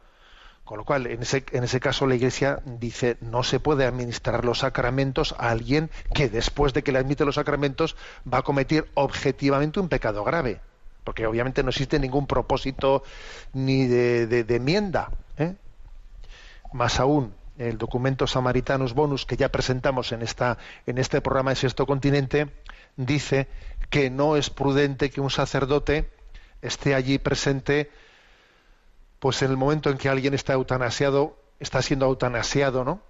Con 0.70 0.78
lo 0.78 0.84
cual, 0.84 1.08
en 1.08 1.20
ese, 1.22 1.44
en 1.50 1.64
ese 1.64 1.80
caso, 1.80 2.06
la 2.06 2.14
Iglesia 2.14 2.60
dice 2.64 3.16
no 3.20 3.42
se 3.42 3.58
puede 3.58 3.86
administrar 3.86 4.44
los 4.44 4.60
sacramentos 4.60 5.34
a 5.36 5.50
alguien 5.50 5.90
que 6.14 6.28
después 6.28 6.72
de 6.72 6.84
que 6.84 6.92
le 6.92 7.00
admite 7.00 7.24
los 7.24 7.34
sacramentos 7.34 7.96
va 8.32 8.38
a 8.38 8.42
cometer 8.42 8.88
objetivamente 8.94 9.80
un 9.80 9.88
pecado 9.88 10.22
grave. 10.22 10.60
Porque 11.02 11.26
obviamente 11.26 11.64
no 11.64 11.70
existe 11.70 11.98
ningún 11.98 12.28
propósito 12.28 13.02
ni 13.52 13.88
de, 13.88 14.28
de- 14.28 14.54
enmienda. 14.54 15.10
¿eh? 15.38 15.56
Más 16.72 17.00
aún, 17.00 17.34
el 17.58 17.76
documento 17.76 18.28
Samaritanus 18.28 18.94
Bonus 18.94 19.26
que 19.26 19.36
ya 19.36 19.48
presentamos 19.48 20.12
en, 20.12 20.22
esta, 20.22 20.56
en 20.86 20.98
este 20.98 21.20
programa 21.20 21.50
de 21.50 21.56
Sexto 21.56 21.84
Continente 21.84 22.48
dice 22.96 23.48
que 23.88 24.08
no 24.08 24.36
es 24.36 24.50
prudente 24.50 25.10
que 25.10 25.20
un 25.20 25.30
sacerdote 25.30 26.08
esté 26.62 26.94
allí 26.94 27.18
presente 27.18 27.90
pues 29.20 29.42
en 29.42 29.50
el 29.50 29.56
momento 29.56 29.90
en 29.90 29.98
que 29.98 30.08
alguien 30.08 30.34
está 30.34 30.54
eutanasiado, 30.54 31.36
está 31.60 31.82
siendo 31.82 32.06
eutanasiado, 32.06 32.84
¿no? 32.84 33.00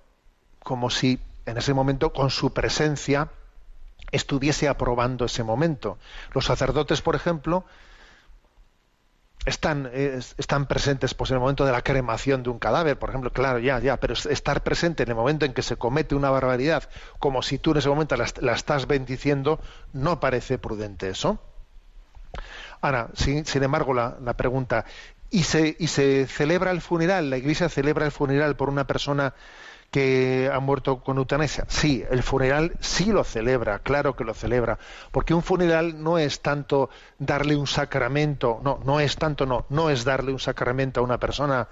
Como 0.63 0.91
si 0.91 1.19
en 1.47 1.57
ese 1.57 1.73
momento, 1.73 2.13
con 2.13 2.31
su 2.31 2.53
presencia, 2.53 3.31
estuviese 4.13 4.69
aprobando 4.69 5.25
ese 5.25 5.43
momento. 5.45 5.99
Los 6.35 6.45
sacerdotes, 6.47 7.01
por 7.01 7.15
ejemplo, 7.17 7.65
están, 9.47 9.91
están 9.95 10.67
presentes 10.67 11.15
pues, 11.15 11.31
en 11.31 11.37
el 11.37 11.41
momento 11.41 11.65
de 11.65 11.73
la 11.73 11.83
cremación 11.83 12.43
de 12.43 12.51
un 12.51 12.59
cadáver, 12.59 12.99
por 12.99 13.09
ejemplo, 13.09 13.33
claro, 13.33 13.59
ya, 13.59 13.79
ya, 13.79 13.97
pero 13.97 14.13
es- 14.13 14.27
estar 14.27 14.63
presente 14.63 15.03
en 15.05 15.09
el 15.09 15.15
momento 15.15 15.47
en 15.47 15.55
que 15.55 15.63
se 15.63 15.77
comete 15.77 16.15
una 16.15 16.29
barbaridad, 16.31 16.85
como 17.19 17.41
si 17.43 17.59
tú 17.59 17.71
en 17.71 17.79
ese 17.79 17.89
momento 17.89 18.17
la, 18.17 18.25
est- 18.25 18.39
la 18.39 18.53
estás 18.53 18.87
bendiciendo, 18.87 19.59
no 19.93 20.21
parece 20.21 20.59
prudente 20.59 21.09
eso. 21.09 21.39
Ahora, 22.83 23.09
sin, 23.15 23.45
embargo, 23.63 23.95
la 23.95 24.35
pregunta, 24.35 24.85
¿y 25.31 25.45
se, 25.45 25.77
¿y 25.79 25.87
se 25.87 26.27
celebra 26.27 26.71
el 26.71 26.81
funeral? 26.81 27.31
¿La 27.31 27.39
Iglesia 27.39 27.69
celebra 27.69 28.07
el 28.07 28.13
funeral 28.13 28.57
por 28.57 28.69
una 28.69 28.87
persona 28.87 29.35
que 29.91 30.51
ha 30.53 30.61
muerto 30.61 31.03
con 31.03 31.19
eutanasia? 31.19 31.65
Sí, 31.69 32.05
el 32.11 32.23
funeral 32.23 32.77
sí 32.81 33.07
lo 33.07 33.25
celebra, 33.25 33.81
claro 33.81 34.15
que 34.15 34.25
lo 34.25 34.35
celebra, 34.35 34.79
porque 35.11 35.35
un 35.35 35.43
funeral 35.43 36.03
no 36.03 36.19
es 36.19 36.41
tanto 36.41 36.91
darle 37.19 37.57
un 37.57 37.67
sacramento, 37.67 38.61
no, 38.63 38.81
no 38.85 39.01
es 39.01 39.17
tanto, 39.17 39.47
no, 39.47 39.67
no 39.69 39.91
es 39.91 40.05
darle 40.05 40.33
un 40.33 40.41
sacramento 40.41 41.01
a 41.01 41.05
una 41.05 41.19
persona 41.19 41.69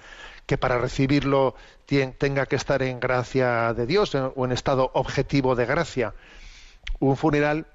que 0.47 0.57
para 0.57 0.79
recibirlo 0.79 1.55
tenga 1.87 2.47
que 2.47 2.57
estar 2.57 2.83
en 2.83 3.01
gracia 3.01 3.75
de 3.75 3.87
Dios 3.87 4.15
o 4.15 4.45
en 4.45 4.53
estado 4.53 4.91
objetivo 4.95 5.55
de 5.55 5.67
gracia. 5.67 6.15
Un 7.01 7.17
funeral 7.17 7.67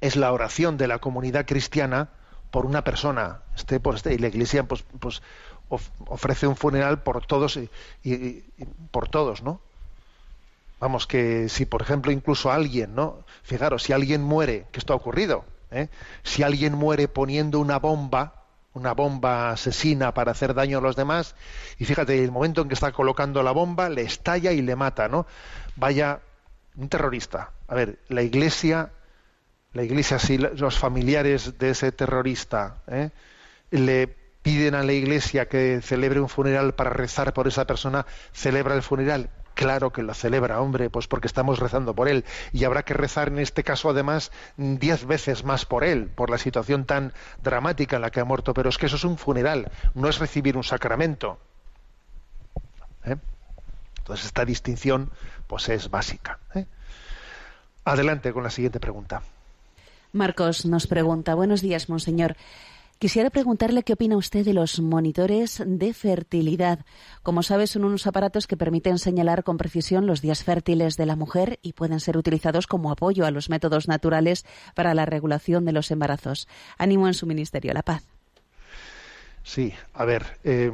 es 0.00 0.16
la 0.16 0.32
oración 0.32 0.78
de 0.78 0.88
la 0.88 0.98
comunidad 0.98 1.44
cristiana 1.46 2.08
por 2.50 2.66
una 2.66 2.82
persona. 2.84 3.42
Este, 3.56 3.80
por 3.80 3.94
este, 3.96 4.14
y 4.14 4.18
la 4.18 4.28
Iglesia 4.28 4.64
pues, 4.64 4.84
pues, 4.98 5.22
of- 5.68 5.90
ofrece 6.06 6.46
un 6.46 6.56
funeral 6.56 7.02
por 7.02 7.24
todos 7.26 7.56
y- 7.56 7.70
y 8.02 8.44
por 8.90 9.08
todos, 9.08 9.42
¿no? 9.42 9.60
Vamos, 10.80 11.06
que 11.06 11.48
si 11.50 11.66
por 11.66 11.82
ejemplo 11.82 12.10
incluso 12.10 12.50
alguien, 12.50 12.94
¿no? 12.94 13.24
Fijaros, 13.42 13.82
si 13.82 13.92
alguien 13.92 14.22
muere, 14.22 14.66
que 14.72 14.78
esto 14.78 14.94
ha 14.94 14.96
ocurrido, 14.96 15.44
¿eh? 15.70 15.88
si 16.22 16.42
alguien 16.42 16.74
muere 16.74 17.06
poniendo 17.06 17.60
una 17.60 17.78
bomba, 17.78 18.44
una 18.72 18.92
bomba 18.94 19.50
asesina 19.50 20.14
para 20.14 20.30
hacer 20.32 20.54
daño 20.54 20.78
a 20.78 20.80
los 20.80 20.96
demás, 20.96 21.34
y 21.78 21.84
fíjate, 21.84 22.24
el 22.24 22.30
momento 22.30 22.62
en 22.62 22.68
que 22.68 22.74
está 22.74 22.92
colocando 22.92 23.42
la 23.42 23.50
bomba, 23.50 23.90
le 23.90 24.02
estalla 24.02 24.52
y 24.52 24.62
le 24.62 24.74
mata, 24.74 25.08
¿no? 25.08 25.26
Vaya, 25.76 26.20
un 26.76 26.88
terrorista. 26.88 27.50
A 27.68 27.74
ver, 27.74 27.98
la 28.08 28.22
iglesia, 28.22 28.90
la 29.72 29.82
iglesia, 29.82 30.18
si 30.18 30.38
los 30.38 30.78
familiares 30.78 31.58
de 31.58 31.70
ese 31.70 31.92
terrorista 31.92 32.82
¿eh? 32.88 33.10
le 33.70 34.08
piden 34.42 34.74
a 34.74 34.82
la 34.82 34.92
iglesia 34.92 35.46
que 35.46 35.80
celebre 35.82 36.20
un 36.20 36.28
funeral 36.28 36.74
para 36.74 36.90
rezar 36.90 37.32
por 37.32 37.46
esa 37.46 37.66
persona, 37.66 38.06
celebra 38.32 38.74
el 38.74 38.82
funeral. 38.82 39.30
Claro 39.54 39.92
que 39.92 40.02
lo 40.02 40.14
celebra, 40.14 40.60
hombre, 40.60 40.88
pues 40.88 41.06
porque 41.06 41.26
estamos 41.26 41.58
rezando 41.58 41.94
por 41.94 42.08
él. 42.08 42.24
Y 42.52 42.64
habrá 42.64 42.82
que 42.82 42.94
rezar 42.94 43.28
en 43.28 43.38
este 43.38 43.62
caso, 43.62 43.90
además, 43.90 44.32
diez 44.56 45.04
veces 45.04 45.44
más 45.44 45.66
por 45.66 45.84
él, 45.84 46.06
por 46.06 46.30
la 46.30 46.38
situación 46.38 46.86
tan 46.86 47.12
dramática 47.42 47.96
en 47.96 48.02
la 48.02 48.10
que 48.10 48.20
ha 48.20 48.24
muerto. 48.24 48.54
Pero 48.54 48.70
es 48.70 48.78
que 48.78 48.86
eso 48.86 48.96
es 48.96 49.04
un 49.04 49.18
funeral, 49.18 49.70
no 49.94 50.08
es 50.08 50.18
recibir 50.18 50.56
un 50.56 50.64
sacramento. 50.64 51.38
¿Eh? 53.04 53.16
Entonces, 53.98 54.26
esta 54.26 54.44
distinción, 54.44 55.10
pues 55.46 55.68
es 55.68 55.90
básica. 55.90 56.38
¿eh? 56.54 56.64
Adelante 57.84 58.32
con 58.32 58.42
la 58.42 58.50
siguiente 58.50 58.80
pregunta. 58.80 59.20
Marcos 60.12 60.66
nos 60.66 60.88
pregunta, 60.88 61.34
buenos 61.36 61.60
días, 61.60 61.88
monseñor. 61.88 62.36
Quisiera 62.98 63.30
preguntarle 63.30 63.84
qué 63.84 63.92
opina 63.92 64.16
usted 64.16 64.44
de 64.44 64.52
los 64.52 64.80
monitores 64.80 65.62
de 65.64 65.94
fertilidad. 65.94 66.80
Como 67.22 67.42
sabe, 67.42 67.66
son 67.66 67.84
unos 67.84 68.06
aparatos 68.06 68.46
que 68.46 68.56
permiten 68.56 68.98
señalar 68.98 69.44
con 69.44 69.56
precisión 69.56 70.06
los 70.06 70.20
días 70.20 70.42
fértiles 70.42 70.96
de 70.96 71.06
la 71.06 71.16
mujer 71.16 71.60
y 71.62 71.72
pueden 71.74 72.00
ser 72.00 72.16
utilizados 72.16 72.66
como 72.66 72.90
apoyo 72.90 73.24
a 73.24 73.30
los 73.30 73.48
métodos 73.48 73.88
naturales 73.88 74.44
para 74.74 74.94
la 74.94 75.06
regulación 75.06 75.64
de 75.64 75.72
los 75.72 75.90
embarazos. 75.92 76.48
Ánimo 76.76 77.06
en 77.06 77.14
su 77.14 77.26
ministerio, 77.26 77.72
la 77.72 77.82
paz. 77.82 78.02
Sí, 79.44 79.72
a 79.94 80.04
ver, 80.04 80.38
eh, 80.44 80.70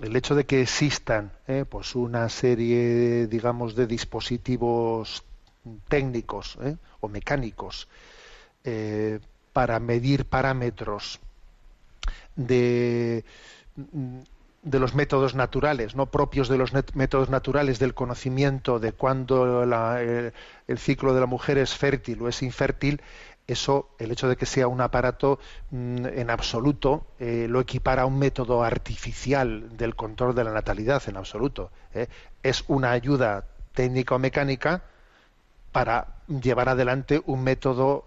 el 0.00 0.14
hecho 0.14 0.34
de 0.34 0.44
que 0.44 0.60
existan 0.60 1.32
eh, 1.48 1.64
pues 1.68 1.96
una 1.96 2.28
serie, 2.28 3.26
digamos, 3.26 3.74
de 3.74 3.86
dispositivos 3.86 5.24
técnicos 5.88 6.58
eh, 6.62 6.76
o 7.00 7.08
mecánicos 7.08 7.88
eh, 8.70 9.20
para 9.54 9.80
medir 9.80 10.26
parámetros 10.26 11.20
de, 12.36 13.24
de 14.62 14.78
los 14.78 14.94
métodos 14.94 15.34
naturales, 15.34 15.96
no 15.96 16.06
propios 16.06 16.48
de 16.48 16.58
los 16.58 16.72
métodos 16.94 17.30
naturales 17.30 17.78
del 17.78 17.94
conocimiento 17.94 18.78
de 18.78 18.92
cuándo 18.92 19.62
el, 19.62 20.78
ciclo 20.78 21.14
de 21.14 21.20
la 21.20 21.26
mujer 21.26 21.56
es 21.56 21.74
fértil 21.74 22.20
o 22.22 22.28
es 22.28 22.42
infértil, 22.42 23.00
eso, 23.46 23.88
el 23.98 24.12
hecho 24.12 24.28
de 24.28 24.36
que 24.36 24.44
sea 24.44 24.68
un 24.68 24.82
aparato 24.82 25.38
mm, 25.70 26.04
en 26.04 26.28
absoluto, 26.28 27.06
eh, 27.18 27.46
lo 27.48 27.60
equipara 27.60 28.02
a 28.02 28.06
un 28.06 28.18
método 28.18 28.62
artificial 28.62 29.74
del 29.78 29.96
control 29.96 30.34
de 30.34 30.44
la 30.44 30.52
natalidad, 30.52 31.02
en 31.06 31.16
absoluto. 31.16 31.70
¿eh? 31.94 32.08
Es 32.42 32.64
una 32.68 32.90
ayuda 32.90 33.46
técnica 33.72 34.16
o 34.16 34.18
mecánica 34.18 34.82
para 35.72 36.18
llevar 36.28 36.68
adelante 36.68 37.22
un 37.24 37.42
método 37.42 38.04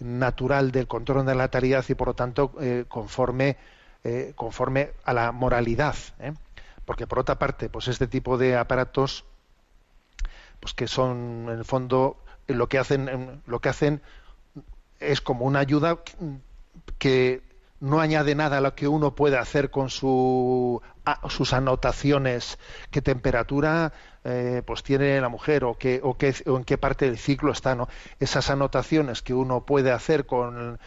natural 0.00 0.72
del 0.72 0.86
control 0.86 1.24
de 1.24 1.34
la 1.34 1.44
natalidad 1.44 1.84
y 1.88 1.94
por 1.94 2.08
lo 2.08 2.14
tanto 2.14 2.52
eh, 2.60 2.84
conforme 2.88 3.56
eh, 4.04 4.32
conforme 4.36 4.92
a 5.04 5.12
la 5.12 5.32
moralidad 5.32 5.96
¿eh? 6.18 6.32
porque 6.84 7.06
por 7.06 7.18
otra 7.18 7.38
parte 7.38 7.68
pues 7.68 7.88
este 7.88 8.06
tipo 8.06 8.36
de 8.36 8.56
aparatos 8.56 9.24
pues 10.60 10.74
que 10.74 10.86
son 10.86 11.46
en 11.48 11.58
el 11.58 11.64
fondo 11.64 12.18
lo 12.46 12.68
que 12.68 12.78
hacen 12.78 13.08
em, 13.08 13.40
lo 13.46 13.60
que 13.60 13.68
hacen 13.70 14.02
es 15.00 15.20
como 15.20 15.46
una 15.46 15.60
ayuda 15.60 15.98
que 16.98 17.42
no 17.80 18.00
añade 18.00 18.34
nada 18.34 18.58
a 18.58 18.60
lo 18.60 18.74
que 18.74 18.88
uno 18.88 19.14
puede 19.14 19.36
hacer 19.36 19.70
con 19.70 19.90
su, 19.90 20.80
sus 21.28 21.52
anotaciones, 21.52 22.58
qué 22.90 23.02
temperatura 23.02 23.92
eh, 24.28 24.62
pues 24.66 24.82
tiene 24.82 25.20
la 25.20 25.28
mujer 25.28 25.64
o, 25.64 25.74
qué, 25.78 26.00
o, 26.02 26.16
qué, 26.18 26.34
o 26.46 26.56
en 26.56 26.64
qué 26.64 26.76
parte 26.78 27.06
del 27.06 27.16
ciclo 27.18 27.52
está. 27.52 27.74
¿no? 27.76 27.88
Esas 28.18 28.50
anotaciones 28.50 29.22
que 29.22 29.34
uno 29.34 29.64
puede 29.64 29.92
hacer 29.92 30.26
con, 30.26 30.78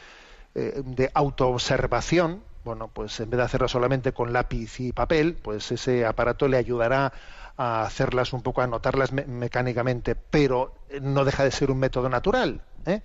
eh, 0.56 0.82
de 0.86 1.10
autoobservación, 1.14 2.44
bueno, 2.66 2.90
pues 2.90 3.20
en 3.22 3.30
vez 3.30 3.38
de 3.38 3.44
hacerlas 3.46 3.72
solamente 3.72 4.12
con 4.12 4.34
lápiz 4.34 4.80
y 4.80 4.92
papel, 4.92 5.38
pues 5.42 5.72
ese 5.72 6.06
aparato 6.06 6.48
le 6.48 6.58
ayudará 6.58 7.14
a 7.58 7.84
hacerlas 7.84 8.34
un 8.34 8.42
poco, 8.42 8.62
a 8.62 8.66
anotarlas 8.66 9.12
me- 9.14 9.26
mecánicamente, 9.26 10.16
pero 10.16 10.74
no 11.02 11.24
deja 11.26 11.44
de 11.46 11.52
ser 11.52 11.72
un 11.72 11.80
método 11.80 12.10
natural. 12.10 12.62
¿eh? 12.86 13.02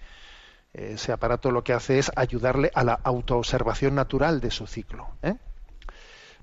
Ese 0.72 1.12
aparato 1.12 1.52
lo 1.52 1.62
que 1.62 1.72
hace 1.72 1.98
es 2.00 2.10
ayudarle 2.16 2.70
a 2.74 2.82
la 2.82 2.94
autoobservación 2.94 3.94
natural 3.94 4.40
de 4.40 4.50
su 4.50 4.66
ciclo. 4.66 5.06
¿eh? 5.22 5.36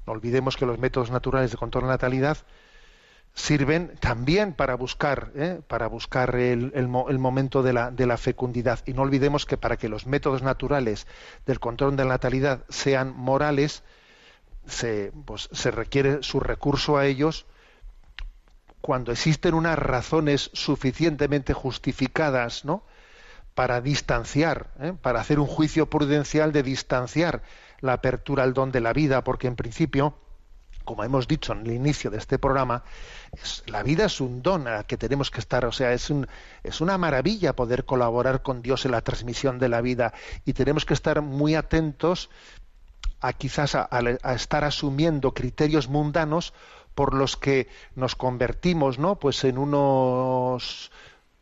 No 0.07 0.13
olvidemos 0.13 0.55
que 0.57 0.65
los 0.65 0.79
métodos 0.79 1.11
naturales 1.11 1.51
de 1.51 1.57
control 1.57 1.83
de 1.83 1.89
natalidad 1.89 2.37
sirven 3.33 3.95
también 3.99 4.53
para 4.53 4.75
buscar, 4.75 5.31
¿eh? 5.35 5.61
para 5.67 5.87
buscar 5.87 6.35
el, 6.35 6.71
el 6.75 6.87
mo- 6.87 7.09
el 7.09 7.17
momento 7.17 7.63
de 7.63 7.73
la, 7.73 7.91
de 7.91 8.05
la 8.05 8.17
fecundidad. 8.17 8.79
Y 8.85 8.93
no 8.93 9.03
olvidemos 9.03 9.45
que 9.45 9.57
para 9.57 9.77
que 9.77 9.89
los 9.89 10.05
métodos 10.05 10.41
naturales 10.41 11.07
del 11.45 11.59
control 11.59 11.95
de 11.95 12.03
la 12.03 12.09
natalidad 12.11 12.65
sean 12.69 13.15
morales, 13.15 13.83
se, 14.67 15.11
pues, 15.25 15.49
se 15.51 15.71
requiere 15.71 16.23
su 16.23 16.39
recurso 16.39 16.97
a 16.97 17.05
ellos 17.05 17.45
cuando 18.81 19.11
existen 19.11 19.53
unas 19.53 19.77
razones 19.77 20.49
suficientemente 20.53 21.53
justificadas, 21.53 22.65
¿no? 22.65 22.83
para 23.53 23.81
distanciar, 23.81 24.71
¿eh? 24.79 24.93
para 25.01 25.19
hacer 25.19 25.39
un 25.39 25.45
juicio 25.47 25.89
prudencial 25.89 26.51
de 26.51 26.63
distanciar 26.63 27.43
la 27.79 27.93
apertura 27.93 28.43
al 28.43 28.53
don 28.53 28.71
de 28.71 28.81
la 28.81 28.93
vida, 28.93 29.23
porque 29.23 29.47
en 29.47 29.55
principio, 29.55 30.15
como 30.91 31.05
hemos 31.05 31.25
dicho 31.25 31.53
en 31.53 31.61
el 31.61 31.71
inicio 31.71 32.11
de 32.11 32.17
este 32.17 32.37
programa, 32.37 32.83
la 33.67 33.81
vida 33.81 34.05
es 34.07 34.19
un 34.19 34.41
don 34.41 34.67
al 34.67 34.85
que 34.85 34.97
tenemos 34.97 35.31
que 35.31 35.39
estar, 35.39 35.63
o 35.63 35.71
sea, 35.71 35.93
es, 35.93 36.09
un, 36.09 36.27
es 36.63 36.81
una 36.81 36.97
maravilla 36.97 37.55
poder 37.55 37.85
colaborar 37.85 38.41
con 38.41 38.61
Dios 38.61 38.83
en 38.83 38.91
la 38.91 38.99
transmisión 38.99 39.57
de 39.57 39.69
la 39.69 39.79
vida 39.79 40.13
y 40.43 40.51
tenemos 40.51 40.83
que 40.83 40.93
estar 40.93 41.21
muy 41.21 41.55
atentos 41.55 42.29
a 43.21 43.31
quizás 43.31 43.75
a- 43.75 43.87
a 43.89 44.33
estar 44.33 44.65
asumiendo 44.65 45.33
criterios 45.33 45.87
mundanos 45.87 46.53
por 46.93 47.13
los 47.13 47.37
que 47.37 47.69
nos 47.95 48.15
convertimos, 48.17 48.99
¿no? 48.99 49.15
Pues 49.15 49.45
en 49.45 49.57
unos 49.57 50.91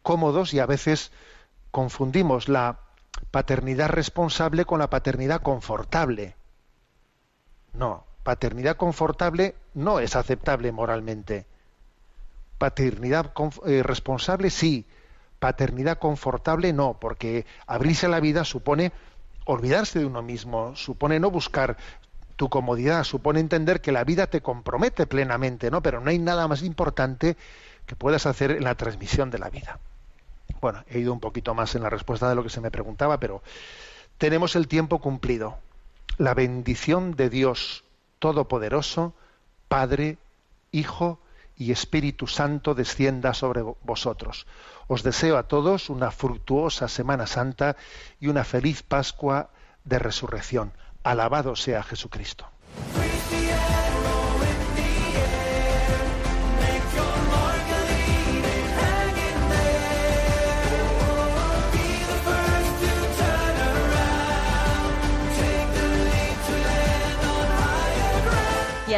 cómodos 0.04 0.54
y 0.54 0.60
a 0.60 0.68
veces 0.68 1.12
confundimos 1.72 2.50
la 2.50 2.82
paternidad 3.32 3.90
responsable 3.90 4.66
con 4.66 4.78
la 4.78 4.92
paternidad 4.92 5.42
confortable. 5.42 6.36
No, 7.74 8.04
paternidad 8.30 8.78
confortable 8.78 9.56
no 9.74 10.00
es 10.00 10.16
aceptable 10.16 10.72
moralmente. 10.72 11.48
Paternidad 12.60 13.34
eh, 13.66 13.82
responsable 13.82 14.52
sí, 14.52 14.86
paternidad 15.40 15.98
confortable 15.98 16.72
no, 16.72 17.00
porque 17.02 17.48
abrirse 17.66 18.06
a 18.06 18.10
la 18.10 18.20
vida 18.20 18.44
supone 18.44 18.92
olvidarse 19.46 19.98
de 19.98 20.06
uno 20.06 20.22
mismo, 20.22 20.76
supone 20.76 21.20
no 21.20 21.32
buscar 21.32 21.78
tu 22.36 22.50
comodidad, 22.50 23.04
supone 23.04 23.40
entender 23.40 23.82
que 23.82 23.92
la 23.92 24.04
vida 24.04 24.28
te 24.28 24.42
compromete 24.42 25.08
plenamente, 25.08 25.72
¿no? 25.72 25.82
Pero 25.82 26.00
no 26.00 26.12
hay 26.12 26.20
nada 26.20 26.48
más 26.48 26.62
importante 26.62 27.36
que 27.88 27.96
puedas 27.96 28.28
hacer 28.28 28.52
en 28.52 28.64
la 28.64 28.76
transmisión 28.76 29.32
de 29.32 29.40
la 29.40 29.50
vida. 29.50 29.80
Bueno, 30.62 30.84
he 30.88 31.00
ido 31.00 31.14
un 31.14 31.20
poquito 31.20 31.56
más 31.56 31.74
en 31.74 31.82
la 31.82 31.90
respuesta 31.90 32.30
de 32.30 32.36
lo 32.36 32.44
que 32.44 32.52
se 32.52 32.62
me 32.62 32.70
preguntaba, 32.70 33.20
pero 33.20 33.42
tenemos 34.20 34.56
el 34.56 34.68
tiempo 34.68 35.00
cumplido. 35.00 35.58
La 36.20 36.36
bendición 36.36 37.16
de 37.16 37.32
Dios 37.32 37.86
Todopoderoso, 38.20 39.14
Padre, 39.68 40.18
Hijo 40.72 41.20
y 41.58 41.72
Espíritu 41.72 42.28
Santo 42.28 42.76
descienda 42.76 43.34
sobre 43.34 43.62
vosotros. 43.62 44.48
Os 44.88 45.04
deseo 45.04 45.38
a 45.38 45.44
todos 45.44 45.90
una 45.90 46.12
fructuosa 46.12 46.88
Semana 46.88 47.28
Santa 47.28 47.76
y 48.20 48.28
una 48.28 48.44
feliz 48.44 48.84
Pascua 48.84 49.50
de 49.84 50.00
Resurrección. 50.00 50.72
Alabado 51.04 51.56
sea 51.56 51.84
Jesucristo. 51.84 52.46